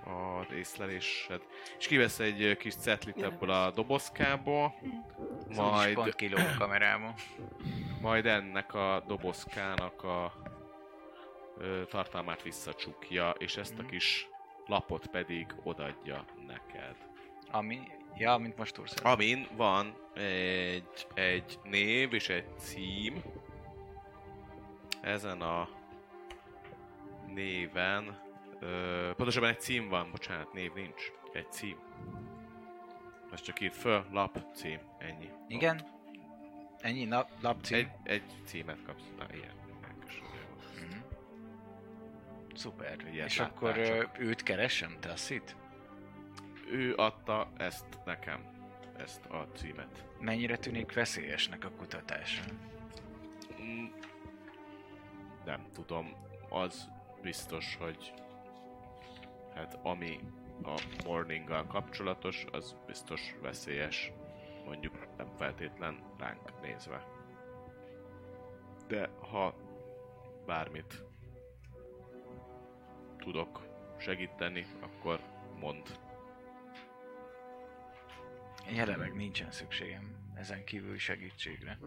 [0.10, 1.42] a észlelésed.
[1.80, 4.76] És kivesz egy kis cetlit ebből a dobozkából,
[5.56, 5.72] Majd...
[5.72, 7.14] majd, pont kiló a kamerából.
[8.02, 10.34] majd ennek a dobozkának a
[11.58, 13.92] ö, tartalmát visszacsukja, és ezt a Mhm.
[13.92, 14.28] kis
[14.66, 16.96] lapot pedig odadja neked.
[17.52, 17.80] Ami,
[18.18, 18.96] ja, mint most túlsz.
[19.04, 23.22] Amin van egy, egy név és egy cím.
[25.06, 25.70] Ezen a
[27.34, 28.20] néven,
[28.60, 31.78] ö, pontosabban egy cím van, bocsánat, név nincs, egy cím.
[33.32, 35.30] Azt csak írt föl, lap, cím, ennyi.
[35.48, 35.82] Igen?
[36.80, 37.78] Ennyi nap, lapcím.
[37.78, 39.04] Egy, egy címet kapsz.
[39.18, 39.54] Na, ilyen.
[40.80, 41.00] Mhm.
[42.56, 42.96] Szuper.
[43.12, 44.20] Ilyet És akkor csak.
[44.20, 45.56] őt keresem, te azt itt?
[46.72, 48.46] Ő adta ezt nekem,
[48.98, 50.06] ezt a címet.
[50.20, 52.44] Mennyire tűnik veszélyesnek a kutatása?
[52.52, 52.75] Mm,
[55.46, 56.14] Nem tudom,
[56.50, 56.90] az
[57.22, 58.14] biztos, hogy
[59.54, 60.20] hát ami
[60.64, 64.12] a morninggal kapcsolatos, az biztos veszélyes.
[64.66, 67.08] Mondjuk nem feltétlen ránk nézve.
[68.88, 69.56] De ha
[70.46, 71.04] bármit
[73.18, 73.68] tudok
[73.98, 75.20] segíteni, akkor
[75.60, 76.00] mond.
[78.70, 81.78] Jelenleg nincsen szükségem ezen kívüli segítségre.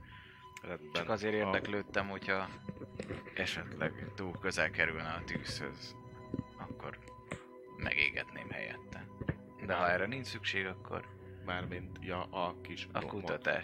[0.62, 0.92] Rendben.
[0.92, 2.48] Csak azért érdeklődtem, hogyha
[3.34, 5.96] esetleg túl közel kerülne a tűzhöz,
[6.58, 6.98] akkor
[7.76, 9.06] megégetném helyette.
[9.66, 11.16] De ha erre nincs szükség, akkor
[11.48, 13.04] Mármint ja, a kis a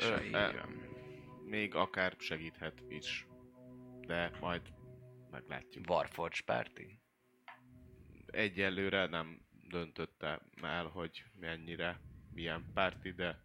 [0.00, 0.88] Ö, így ö, van.
[1.44, 3.26] még akár segíthet is.
[4.00, 4.62] De majd
[5.30, 5.90] meglátjuk.
[5.90, 6.98] Warforge Party.
[8.26, 12.00] Egyelőre nem döntötte el, hogy mennyire,
[12.32, 13.42] milyen párti, de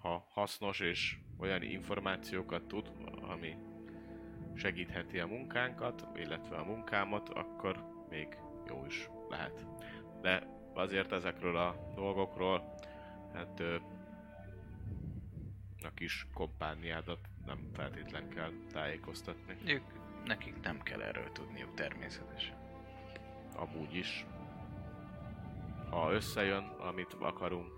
[0.00, 3.56] ha hasznos és olyan információkat tud, ami
[4.54, 8.38] segítheti a munkánkat, illetve a munkámat, akkor még
[8.68, 9.66] jó is lehet.
[10.20, 12.74] De azért ezekről a dolgokról,
[13.32, 13.76] hát ö,
[15.82, 19.56] a kis kompániádat nem feltétlen kell tájékoztatni.
[19.64, 19.82] Ők,
[20.24, 22.56] nekik nem kell erről tudniuk természetesen.
[23.54, 24.26] Amúgy is.
[25.90, 27.72] Ha összejön, amit akarunk,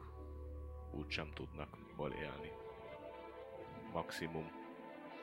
[0.92, 2.52] úgysem tudnak hol élni.
[3.92, 4.50] Maximum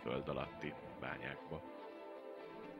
[0.01, 1.61] föld alatti bányákba,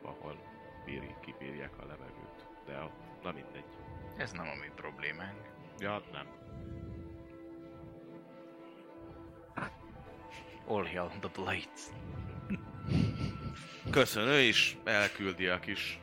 [0.02, 0.36] ahol
[0.84, 2.46] bíri, kibírják a levegőt.
[2.66, 2.90] De a,
[3.22, 3.64] na mindegy.
[4.16, 5.40] Ez nem a mi problémánk.
[5.78, 6.26] Ja, nem.
[10.66, 10.84] All
[11.20, 11.90] the blades.
[13.90, 16.00] Köszönő is elküldi a kis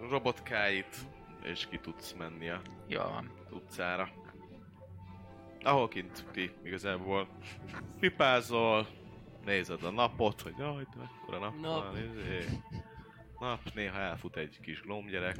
[0.00, 0.96] robotkáit,
[1.42, 3.32] és ki tudsz menni a van.
[3.50, 4.17] utcára.
[5.68, 7.28] Ahol kint ti igazából
[8.00, 8.86] pipázol,
[9.44, 11.84] nézed a napot, hogy jaj, de mekkora nap, Nap.
[11.84, 12.44] van, izé.
[13.38, 15.36] Nap, néha elfut egy kis glomgyerek.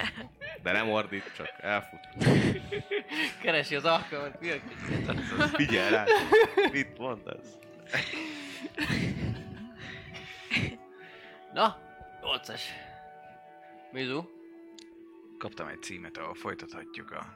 [0.62, 2.08] De nem ordít, csak elfut.
[3.42, 6.04] Keresi az alkalmat, mi a Figyelj rá!
[6.72, 7.58] Mit mondasz?
[11.52, 11.78] Na,
[12.22, 12.60] 8-as.
[13.92, 14.24] Mizu?
[15.38, 17.26] Kaptam egy címet, ahol folytathatjuk a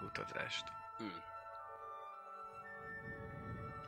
[0.00, 0.64] kutatást.
[0.98, 1.31] Hm.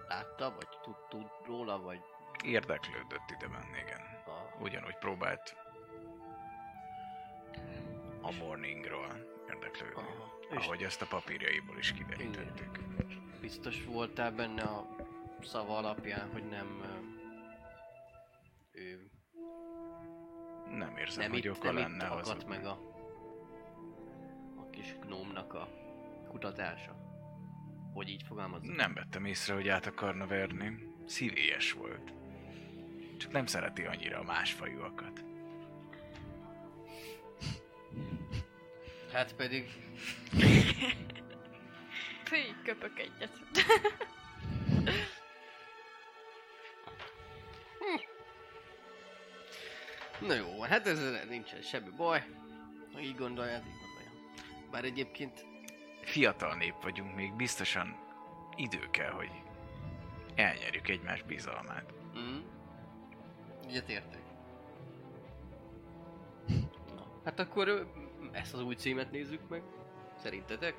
[0.08, 2.00] Látta, vagy tud, tud róla, vagy
[2.44, 4.00] Érdeklődött ide menni, igen.
[4.26, 4.62] a...
[4.62, 5.56] Ugyanúgy próbált
[8.20, 9.06] a morningról
[9.48, 9.94] érdeklődni.
[10.02, 10.32] Aha.
[10.50, 12.78] És Ahogy ezt a papírjaiból is kiderítettük.
[13.40, 14.86] biztos voltál benne a
[15.42, 16.82] szava alapján, hogy nem...
[18.72, 19.10] Ő
[20.70, 22.56] Nem érzem, nem hogy itt, oka nem itt lenne akadt hazudni.
[22.56, 22.78] meg a,
[24.56, 25.68] a kis gnómnak a
[26.28, 26.96] kutatása.
[27.94, 28.76] Hogy így fogalmazok?
[28.76, 30.92] Nem vettem észre, hogy át akarna verni.
[31.06, 32.12] Szívélyes volt.
[33.16, 35.24] Csak nem szereti annyira a másfajúakat.
[39.12, 39.70] Hát pedig
[42.24, 43.40] Fű, köpök egyet.
[50.20, 52.24] Na jó hát ezzel nincsen semmi baj.
[52.92, 54.10] Ha így gondolja, így gondolja.
[54.70, 55.53] Bár egyébként
[56.04, 57.96] Fiatal nép vagyunk, még biztosan
[58.56, 59.30] idő kell, hogy
[60.34, 61.92] elnyerjük egymás bizalmát.
[62.18, 62.38] Mm.
[63.68, 64.22] Ilyet értek.
[66.94, 67.88] Na, hát akkor
[68.32, 69.62] ezt az új címet nézzük meg.
[70.16, 70.74] Szerintetek?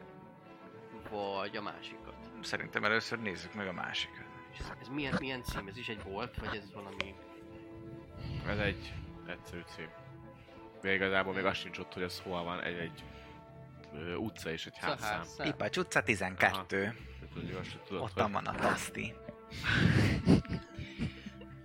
[1.09, 2.15] Vagy a másikat?
[2.41, 4.25] Szerintem először nézzük meg a másikat.
[4.51, 5.67] És ez, ez milyen, milyen cím?
[5.67, 7.15] Ez is egy volt, vagy ez valami...
[8.47, 8.93] Ez egy
[9.27, 9.89] egyszerű cím.
[10.81, 13.03] Még igazából még az sincs ott, hogy ez hol van, egy, egy
[13.95, 14.97] ö, utca és egy házszám.
[14.97, 15.51] Szahárszám?
[15.51, 16.77] Pipacs utca 12.
[16.77, 16.95] Tehát,
[17.33, 19.13] hogy azt se tudod, Ottan hogy- van a taszti.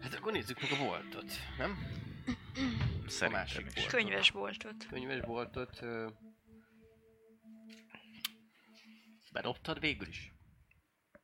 [0.03, 1.79] Hát akkor nézzük meg a voltot, nem?
[3.07, 3.75] Szerintem másik is.
[3.75, 3.89] volt.
[3.91, 4.87] Könyves boltot.
[4.87, 5.83] Könyves voltot...
[5.83, 6.09] Ö...
[9.33, 10.33] Bedobtad végül is?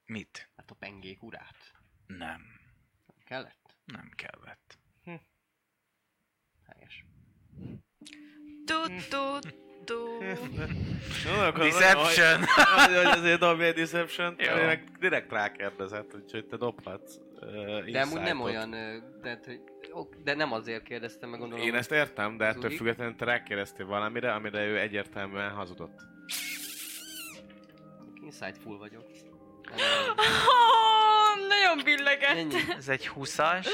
[0.04, 0.50] Mit?
[0.56, 1.72] Hát a pengék urát.
[2.06, 2.42] Nem.
[3.06, 3.76] Nem kellett?
[3.84, 4.78] Nem kellett.
[6.66, 7.04] Helyes.
[8.64, 9.38] Tu, tu,
[9.86, 9.94] tu.
[11.26, 12.44] Jó, akkor Deception!
[12.86, 14.64] Hogy, azért dobj egy deception Jó.
[14.64, 18.74] meg direkt rákérdezett, úgyhogy te dobhatsz uh, De amúgy nem olyan,
[19.44, 19.60] hogy,
[19.92, 21.64] ok, de nem azért kérdeztem meg, gondolom.
[21.64, 26.00] Én ezt értem, de ettől függetlenül te rákérdeztél valamire, amire ő egyértelműen hazudott.
[28.24, 29.04] Insightful vagyok.
[30.46, 32.36] Oh, nagyon billegett.
[32.36, 32.54] Ennyi.
[32.76, 33.66] Ez egy 20-as.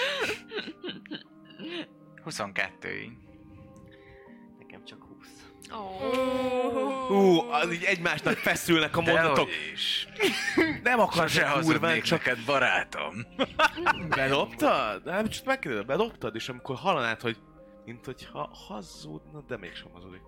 [2.22, 3.12] 22 így.
[5.72, 6.82] Nekem csak 20.
[6.82, 7.06] Oh.
[7.06, 9.48] Hú, az így egymásnak feszülnek a mondatok.
[9.72, 10.08] Is.
[10.82, 13.14] Nem akarsz Se kurván, hazudnék csak neked, barátom.
[14.08, 15.04] bedobtad?
[15.04, 17.36] Nem, csak megkérdezed, bedobtad, és amikor hallanád, hogy
[17.84, 20.20] mint hogyha hazudna, de mégsem hazudik.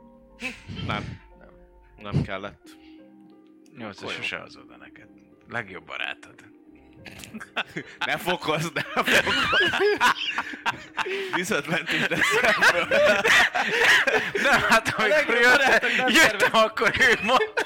[0.87, 1.21] Nem.
[1.97, 2.77] Nem kellett.
[3.77, 4.15] 8 Olyan.
[4.15, 5.09] sose hazudna neked.
[5.49, 6.35] Legjobb barátod.
[8.07, 9.25] Ne fokozz, ne fokozz!
[11.35, 12.87] Disadvantage lesz ebből.
[14.43, 17.65] Nem, hát amikor jöttem, jöttem akkor ő mondta,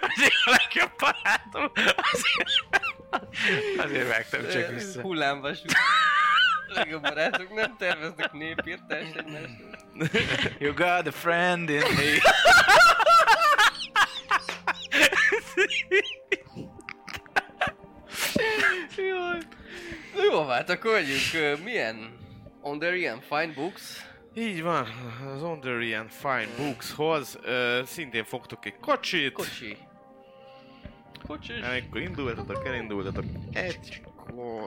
[0.00, 1.72] hogy a legjobb barátom.
[2.12, 2.48] Azért,
[3.78, 5.00] azért vágtam csak vissza.
[5.00, 5.62] Hullámvasú.
[6.66, 9.78] Legjobb barátok nem terveznek népírtást egymásról.
[10.58, 12.18] You got a friend in me.
[20.14, 22.18] Na Jó, hát akkor vegyünk, ö, milyen
[22.60, 24.08] Ondarian Fine Books.
[24.34, 24.86] Így van,
[25.34, 29.32] az Ondarian Fine Bookshoz ö, szintén fogtok egy kocsit.
[29.32, 29.76] Kocsi.
[31.26, 31.60] Kocsis.
[31.60, 34.02] Amikor indultatok, elindultatok egy,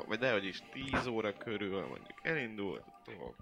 [0.07, 0.59] vagy dehogy is
[0.91, 3.35] 10 óra körül, mondjuk elindultatok,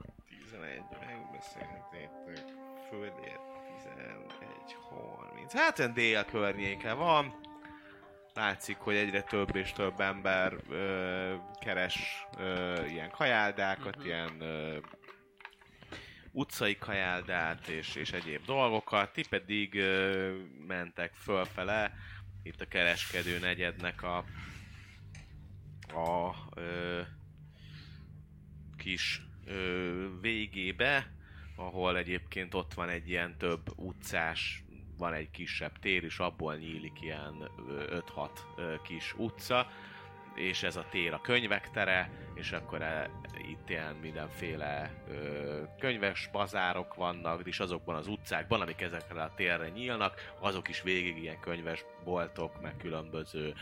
[0.50, 2.10] 11 megbeszéltétek,
[2.90, 3.40] fölért
[3.84, 7.34] 11, 30, hát olyan dél környéke van.
[8.34, 14.06] Látszik, hogy egyre több és több ember ö, keres ö, ilyen kajáldákat, Mhm.
[14.06, 14.78] ilyen ö,
[16.32, 20.36] utcai kajáldát és, és egyéb dolgokat, ti pedig ö,
[20.68, 21.94] mentek fölfele,
[22.44, 24.26] itt a kereskedő negyednek a
[25.94, 27.02] a ö,
[28.78, 31.12] kis ö, végébe,
[31.56, 34.64] ahol egyébként ott van egy ilyen több utcás,
[35.02, 39.68] van egy kisebb tér, és abból nyílik ilyen ö, 5-6 ö, kis utca,
[40.36, 46.30] és ez a tér a könyvek tere, és akkor e, itt ilyen mindenféle ö, könyves
[46.32, 51.40] bazárok vannak, és azokban az utcákban, amik ezekre a térre nyílnak, azok is végig ilyen
[51.40, 53.54] könyves boltok, meg különböző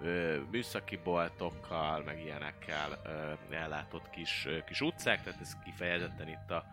[0.00, 6.50] ö, műszaki boltokkal, meg ilyenekkel ö, ellátott kis, ö, kis utcák, tehát ez kifejezetten itt
[6.50, 6.64] a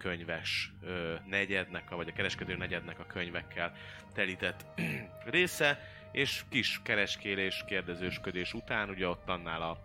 [0.00, 3.76] könyves ö, negyednek, vagy a kereskedő negyednek a könyvekkel
[4.12, 4.64] telített
[5.24, 5.80] része,
[6.12, 9.78] és kis kereskélés, kérdezősködés után, ugye ott annál a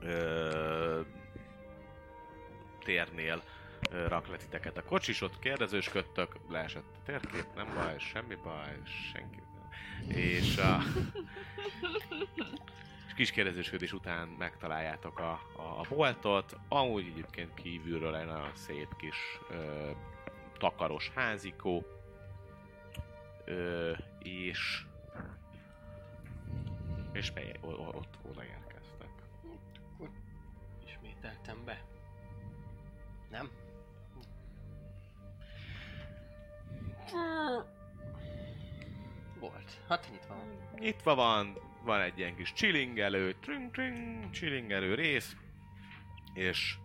[0.00, 1.00] ö,
[2.84, 3.42] térnél
[3.90, 8.78] ö, rak le titeket a kocsis, ott kérdezősködtök, leesett a térkép, nem baj, semmi baj,
[9.12, 9.42] senki.
[10.08, 10.78] És a
[13.14, 19.16] kis kérdezősködés után megtaláljátok a, a, a boltot, amúgy egyébként kívülről egy nagyon szép kis
[19.50, 19.90] ö,
[20.58, 21.84] takaros házikó,
[23.44, 24.84] ö, és
[27.12, 29.08] és be, o- o- ott odaérkeztek.
[30.86, 31.82] Ismételtem be.
[33.30, 33.50] Nem?
[39.40, 39.80] Volt.
[39.88, 40.78] Hát nyitva van.
[40.78, 45.36] Nyitva van, van egy ilyen kis csilingelő, tring, tring, csilingelő rész,
[46.34, 46.76] és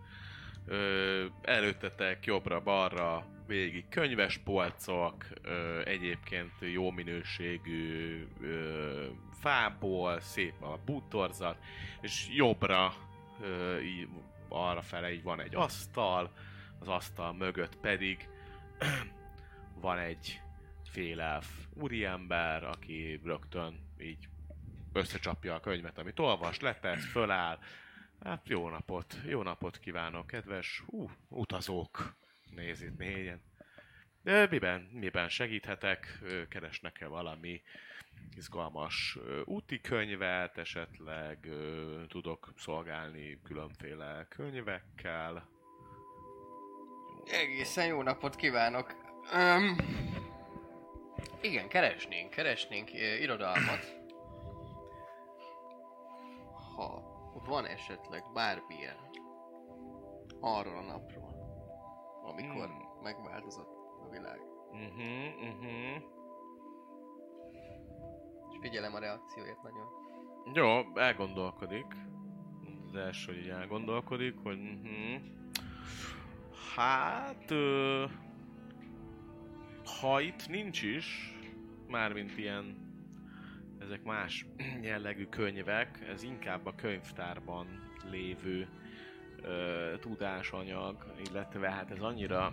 [0.66, 9.06] ö, előttetek jobbra-balra végig könyves polcok, ö, egyébként jó minőségű ö,
[9.40, 11.56] fából, szép a bútorzat,
[12.00, 12.92] és jobbra
[13.40, 14.08] ö, így,
[14.48, 16.32] arra fele így van egy asztal,
[16.78, 18.28] az asztal mögött pedig
[19.80, 20.40] van egy
[20.90, 24.28] félelf úriember, aki rögtön így
[24.92, 27.58] összecsapja a könyvet, amit olvas, letesz, föláll.
[28.24, 32.14] Hát jó napot, jó napot kívánok, kedves hú, utazók.
[32.54, 33.42] Nézd itt négyen.
[34.22, 36.18] De miben, miben segíthetek?
[36.48, 37.62] Keresnek-e valami
[38.36, 41.48] izgalmas úti könyvet, esetleg
[42.08, 45.48] tudok szolgálni különféle könyvekkel.
[47.30, 48.94] Egészen jó napot kívánok.
[49.34, 49.76] Um,
[51.40, 53.99] igen, keresnénk, keresnénk irodalmat.
[56.80, 58.96] Ha van esetleg bármilyen
[60.40, 61.34] arról a napról,
[62.22, 63.02] amikor Hmm.
[63.02, 63.68] megváltozott
[64.06, 64.40] a világ.
[64.70, 66.02] Uh-huh, uh-huh.
[68.50, 69.86] És figyelem a reakcióját nagyon.
[70.54, 71.86] Jó, elgondolkodik.
[72.86, 75.20] Az első, hogy így elgondolkodik, hogy uh-huh.
[76.74, 77.50] Hát...
[77.50, 78.04] Ö,
[80.00, 81.36] ha itt nincs is,
[81.86, 82.89] mármint ilyen
[83.80, 84.46] ezek más
[84.80, 87.66] jellegű könyvek, ez inkább a könyvtárban
[88.10, 88.68] lévő
[89.42, 92.52] ö, tudásanyag, illetve hát ez annyira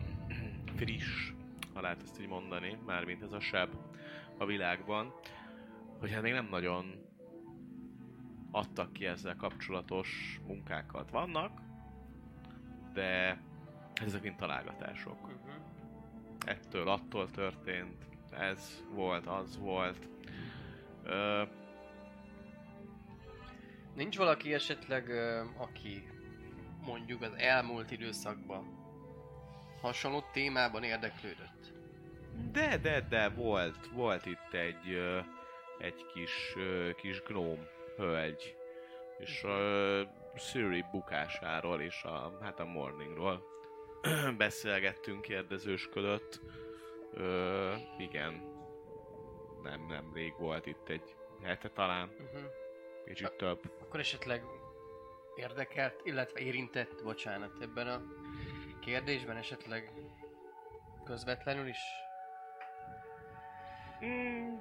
[0.75, 1.31] friss,
[1.73, 3.69] ha lehet ezt így mondani, mármint ez a seb
[4.37, 5.13] a világban,
[5.99, 7.05] hogy hát még nem nagyon
[8.51, 11.09] adtak ki ezzel kapcsolatos munkákat.
[11.09, 11.61] Vannak,
[12.93, 13.41] de
[13.93, 15.23] ezek mind találgatások.
[15.23, 15.51] Uh-huh.
[16.45, 20.09] Ettől, attól történt, ez volt, az volt.
[21.07, 21.43] Ö,
[23.95, 26.07] Nincs valaki esetleg, ö, aki
[26.85, 28.75] mondjuk az elmúlt időszakban
[29.81, 31.75] hasonló témában érdeklődött?
[32.51, 35.19] de, de, de volt, volt itt egy, ö,
[35.77, 37.67] egy kis, ö, kis gnóm
[37.97, 38.55] hölgy,
[39.17, 39.57] és a
[40.35, 43.43] Siri bukásáról és a, hát a Morningról
[44.37, 46.41] beszélgettünk, kérdezősködött.
[47.13, 48.56] Ö, igen,
[49.69, 52.51] nem, nem rég volt itt egy hete talán, Uh-huh.
[53.05, 53.59] kicsit több.
[53.81, 54.43] Akkor esetleg
[55.35, 58.01] érdekelt, illetve érintett, bocsánat, ebben a
[58.79, 59.91] kérdésben esetleg
[61.03, 61.79] közvetlenül is?
[64.05, 64.53] Mm,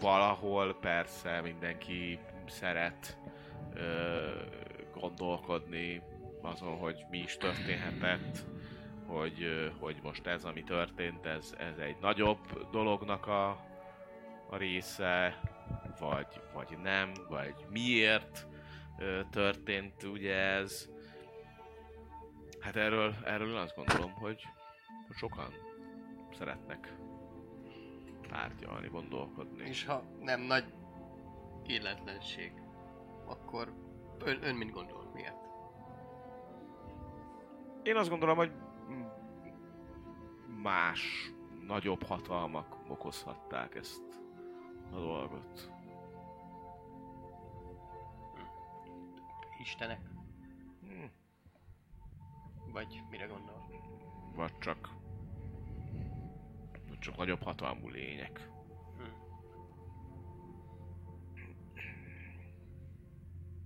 [0.00, 3.16] valahol persze mindenki szeret
[3.74, 4.30] ö,
[4.94, 6.02] gondolkodni
[6.42, 8.38] azon, hogy mi is történhetett,
[9.06, 13.64] hogy, hogy most ez, ami történt, ez, ez egy nagyobb dolognak a,
[14.50, 15.40] a része,
[15.98, 18.46] vagy, vagy nem, vagy miért
[19.30, 20.88] történt ugye ez.
[22.60, 24.42] Hát erről, erről azt gondolom, hogy
[25.10, 25.52] sokan
[26.38, 26.94] szeretnek
[28.28, 29.68] tárgyalni, gondolkodni.
[29.68, 30.64] És ha nem nagy
[31.66, 32.52] illetlenség,
[33.26, 33.74] akkor
[34.18, 35.10] ön, ön mit gondol?
[35.14, 35.48] Miért?
[37.82, 38.52] Én azt gondolom, hogy
[40.62, 41.32] más,
[41.66, 44.20] nagyobb hatalmak okozhatták ezt
[44.92, 45.70] a dolgot.
[49.60, 50.00] Istenek?
[50.80, 51.04] Hm.
[52.72, 53.68] Vagy mire gondol?
[54.34, 54.88] Vagy csak...
[56.88, 58.48] Vagy csak nagyobb hatalmú lények.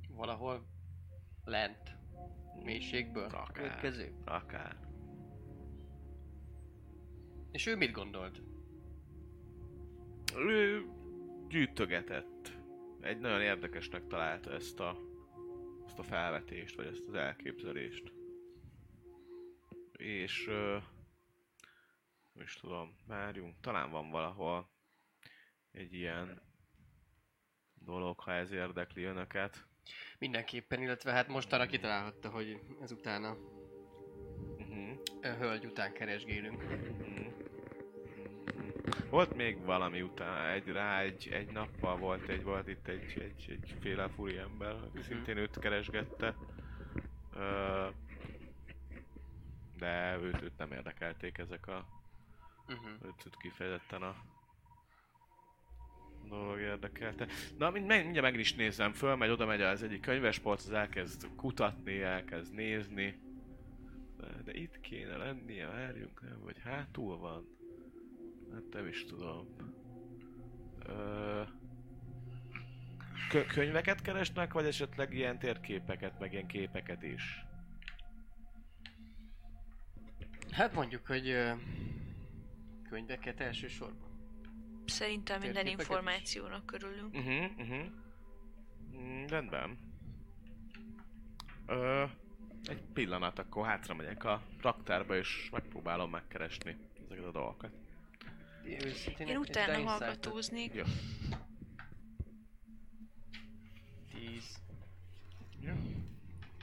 [0.09, 0.67] Valahol
[1.45, 1.97] lent,
[2.63, 3.53] mélységből Akár.
[3.53, 4.15] következő?
[4.25, 4.77] Akár.
[7.51, 8.43] És ő mit gondolt?
[10.37, 10.87] Ő
[11.49, 12.53] gyűjtögetett.
[13.01, 14.99] Egy nagyon érdekesnek találta ezt a,
[15.87, 18.13] ezt a felvetést, vagy ezt az elképzelést.
[19.93, 20.47] És...
[20.49, 20.77] Ö,
[22.33, 24.71] nem is tudom, várjunk, talán van valahol
[25.71, 26.43] egy ilyen
[27.75, 29.67] dolog, ha ez érdekli önöket.
[30.19, 33.37] Mindenképpen, illetve hát mostanra kitalálhatta, hogy ezután a
[34.59, 35.39] Uh-huh.
[35.39, 36.63] hölgy után keresgélünk.
[36.63, 37.44] Mhm.
[39.11, 43.45] Volt még valami után, egy rá egy, egy nappal volt egy, volt itt egy, egy,
[43.49, 46.35] egy féle furi ember, aki szintén őt keresgette.
[47.37, 47.87] Ö,
[49.79, 51.87] de őt, őt nem érdekelték ezek a,
[52.69, 52.89] Uh-huh.
[53.05, 54.15] őt, őt kifejezetten a
[56.29, 57.27] dolog érdekelte.
[57.59, 60.73] Na, mind, mind- mindjárt meg is nézem föl, megy oda megy az egyik könyvesport, az
[60.73, 63.19] elkezd kutatni, elkezd nézni.
[64.17, 66.41] De, de itt kéne lennie, várjunk, nem?
[66.43, 67.54] Vagy hátul van?
[68.55, 69.57] Hát nem is tudom.
[70.87, 71.43] Ö...
[73.29, 77.45] Kö- könyveket keresnek, vagy esetleg ilyen térképeket, meg ilyen képeket is?
[80.51, 81.53] Hát mondjuk, hogy ö,
[82.89, 84.13] könyveket elsősorban.
[84.87, 85.89] Szerintem minden Térképeket is.
[85.89, 87.15] Információnak körülünk.
[87.15, 87.85] uh-huh, uh-huh.
[88.97, 89.79] Mm, rendben.
[91.67, 92.05] Ö,
[92.65, 97.73] egy pillanat, akkor hátra megyek a raktárba, és megpróbálom megkeresni ezeket a dolgokat.
[99.19, 100.73] Én utána hallgatóznék.
[100.73, 100.83] 10.
[105.61, 105.73] Jó.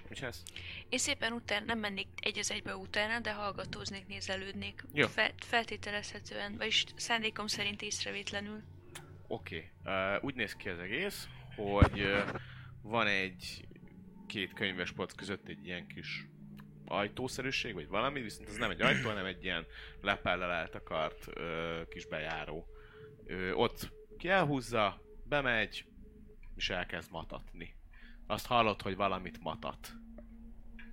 [0.10, 0.44] Mi ez?
[0.90, 4.84] Én szépen utána nem mennék egy az egybe utána, de hallgatóznék, nézelődnék.
[4.94, 5.07] Jó.
[5.07, 8.61] Fe- feltételezhetően, vagyis szándékom szerint észrevétlenül.
[9.28, 9.72] Oké.
[9.84, 10.15] Okay.
[10.15, 12.40] Uh, úgy néz ki az egész, hogy uh,
[12.82, 13.68] van egy
[14.28, 16.26] két könyves polc között egy ilyen kis
[16.85, 19.65] ajtószerűség, vagy valami, viszont ez nem egy ajtó, hanem egy ilyen
[20.01, 22.67] lepellel eltakart uh, kis bejáró.
[23.25, 25.85] Ö, ott ki elhúzza, bemegy,
[26.55, 27.75] és elkezd matatni.
[28.27, 29.93] Azt hallod, hogy valamit matat.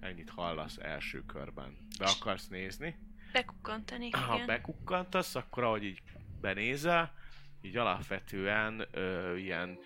[0.01, 1.77] Ennyit hallasz első körben.
[1.99, 2.99] Be akarsz nézni?
[3.33, 4.47] Bekukkantanék, Ha igen.
[4.47, 6.03] bekukkantasz, akkor ahogy így
[6.41, 7.15] benézel,
[7.61, 9.79] így alapvetően ö, ilyen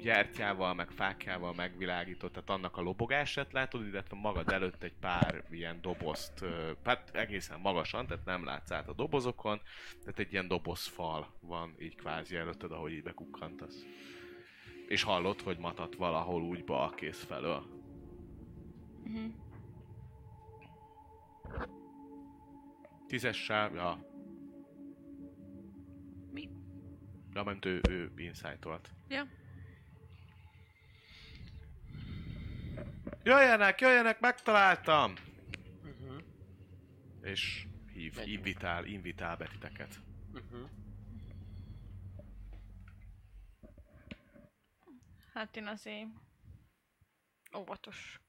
[0.00, 5.80] gyertyával, meg fákjával megvilágított, tehát annak a lobogását látod, illetve magad előtt egy pár ilyen
[5.80, 6.44] dobozt,
[6.84, 9.60] hát egészen magasan, tehát nem látsz át a dobozokon,
[10.00, 13.84] tehát egy ilyen dobozfal van így kvázi előtted, ahogy így bekukkantasz.
[14.88, 17.66] És hallod, hogy matat valahol úgy bal kész felől.
[19.04, 19.26] Mhm.
[23.06, 24.04] Tízes sáv, ja.
[26.32, 26.48] Mi?
[27.34, 28.90] Ja, mert ő, ő insight-olt.
[29.08, 29.26] Ja.
[33.22, 35.14] Jöjjenek, jöjjenek, megtaláltam!
[35.84, 36.22] Uh-huh.
[37.22, 38.36] És hív, Megyünk.
[38.36, 40.00] invitál, invitál betiteket.
[40.32, 40.68] Uh-huh.
[45.32, 46.06] Hát én azért
[47.56, 48.20] óvatos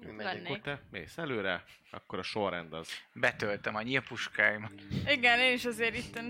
[0.00, 0.46] megyünk.
[0.46, 2.88] Akkor te mész előre, akkor a sorrend az...
[3.12, 4.72] Betöltöm a nyílpuskáimat.
[5.06, 6.20] Igen, én is azért itt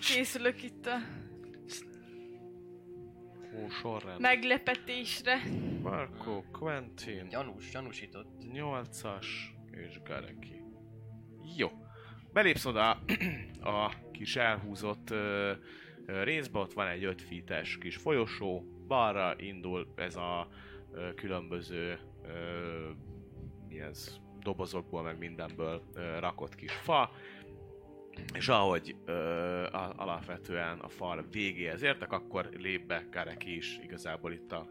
[0.00, 0.98] készülök itt a
[3.56, 4.20] Ó, sorrend.
[4.20, 5.42] meglepetésre.
[5.82, 8.26] Marco, Quentin, Gyanús, gyanúsított.
[8.52, 9.26] 8-as
[9.70, 10.62] és Gareki.
[11.56, 11.70] Jó.
[12.32, 12.90] Belépsz oda
[13.60, 15.52] a kis elhúzott ö,
[16.06, 20.48] ö, részbe, ott van egy 5 feet kis folyosó, balra indul ez a
[20.92, 22.90] ö, különböző ö,
[23.68, 27.10] mi ez, dobozokból, meg mindenből ö, rakott kis fa,
[28.34, 29.12] és ahogy ö,
[29.64, 34.68] a, alapvetően a fal végéhez értek, akkor lép be Gareki is igazából itt a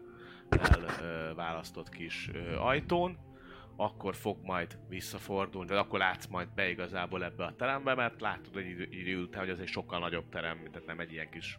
[1.00, 3.18] elválasztott kis ö, ajtón,
[3.76, 8.56] akkor fog majd visszafordulni, de akkor látsz majd be igazából ebbe a terembe, mert látod
[8.56, 11.58] egy idő, idő után, hogy ez egy sokkal nagyobb terem, tehát nem egy ilyen kis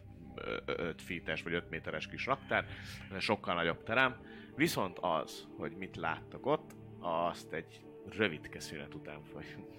[0.66, 2.66] 5 feet vagy 5 méteres kis raktár,
[3.06, 4.16] hanem sokkal nagyobb terem.
[4.54, 7.80] Viszont az, hogy mit láttak ott, azt egy
[8.16, 9.76] rövid szünet után folyunk.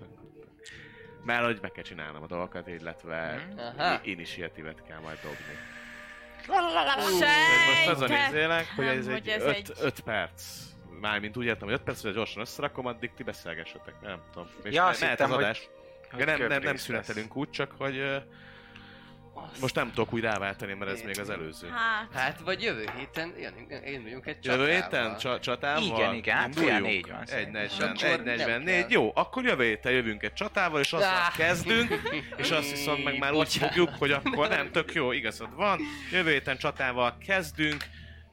[1.28, 4.00] Mert hogy meg kell csinálnom a dolgokat, illetve Aha.
[4.04, 5.56] i- initiatívet kell majd dobni.
[7.20, 10.44] Sejtem, Most azon izélek, hogy ez hogy egy ez 5 egy- öt perc.
[11.02, 14.50] Mármint úgy értem, hogy 5 perc, hogy gyorsan összerakom, addig ti beszélgessetek, nem tudom.
[14.64, 15.70] És Ja, azt mehet hittem, az adás.
[16.12, 18.24] hogy nem, nem, nem szünetelünk úgy, csak hogy
[19.38, 21.68] ö, most nem tudok úgy ráváltani, mert ez még az előző.
[21.70, 24.82] Hát, Hát, vagy jövő héten, Jani, én vagyunk egy Jövő csatával.
[24.82, 25.84] héten csa- csatával?
[25.84, 27.62] Igen, igen, hát olyan négy van szerintem.
[27.68, 27.82] 1.40,
[28.14, 28.86] Akkor nem 1.44, kell.
[28.90, 31.36] jó, akkor jövő héten jövünk egy csatával, és azzal Ah.
[31.38, 32.02] kezdünk,
[32.38, 35.80] és azt viszont meg már úgy fogjuk, hogy akkor nem, tök jó, igazad van.
[36.12, 37.84] Jövő héten csatával kezdünk,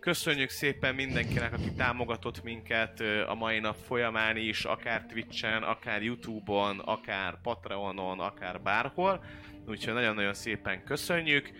[0.00, 6.78] Köszönjük szépen mindenkinek, aki támogatott minket a mai nap folyamán is, akár Twitchen, akár Youtube-on,
[6.78, 9.24] akár Patreonon, akár bárhol.
[9.66, 11.50] Úgyhogy nagyon-nagyon szépen köszönjük,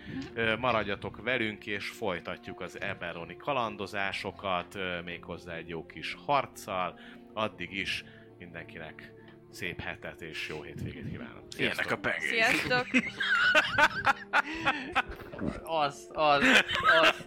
[0.59, 6.99] maradjatok velünk és folytatjuk az Eberoni kalandozásokat, méghozzá egy jó kis harccal.
[7.33, 8.05] Addig is
[8.39, 9.13] mindenkinek
[9.51, 11.43] szép hetet és jó hétvégét kívánok.
[11.59, 12.29] Ilyenek a pengék.
[12.29, 12.87] sziasztok!
[15.63, 16.43] Az, az,
[17.01, 17.27] az.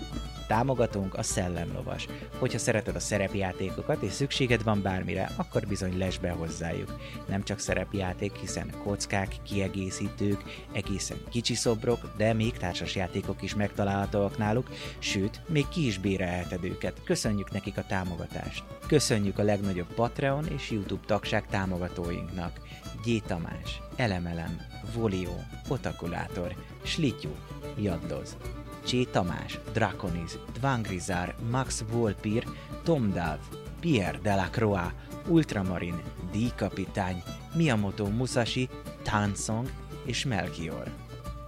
[0.51, 2.07] Támogatónk a Szellemlovas.
[2.39, 6.99] Hogyha szereted a szerepjátékokat és szükséged van bármire, akkor bizony lesz be hozzájuk.
[7.27, 14.69] Nem csak szerepjáték, hiszen kockák, kiegészítők, egészen kicsi szobrok, de még társasjátékok is megtalálhatóak náluk,
[14.99, 17.03] sőt, még ki is bérelheted őket.
[17.03, 18.63] Köszönjük nekik a támogatást.
[18.87, 22.59] Köszönjük a legnagyobb Patreon és YouTube tagság támogatóinknak.
[23.05, 23.23] G.
[23.25, 24.61] Tamás, Elemelem,
[24.93, 25.35] Volio,
[25.67, 27.31] Otakulátor, Slityu,
[27.77, 28.37] Jaddoz,
[28.85, 32.47] Csé Tamás, Draconis, Dvangrizár, Max Volpir,
[32.83, 33.39] Tom Dav,
[33.79, 34.93] Pierre Delacroix,
[35.27, 36.01] Ultramarin,
[36.31, 36.55] D.
[36.55, 38.69] Kapitány, Miyamoto Musashi,
[39.03, 39.69] Tansong
[40.05, 40.91] és Melchior.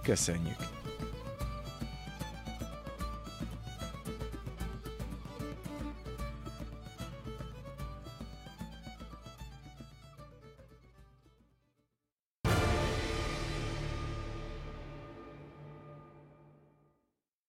[0.02, 0.73] Köszönjük!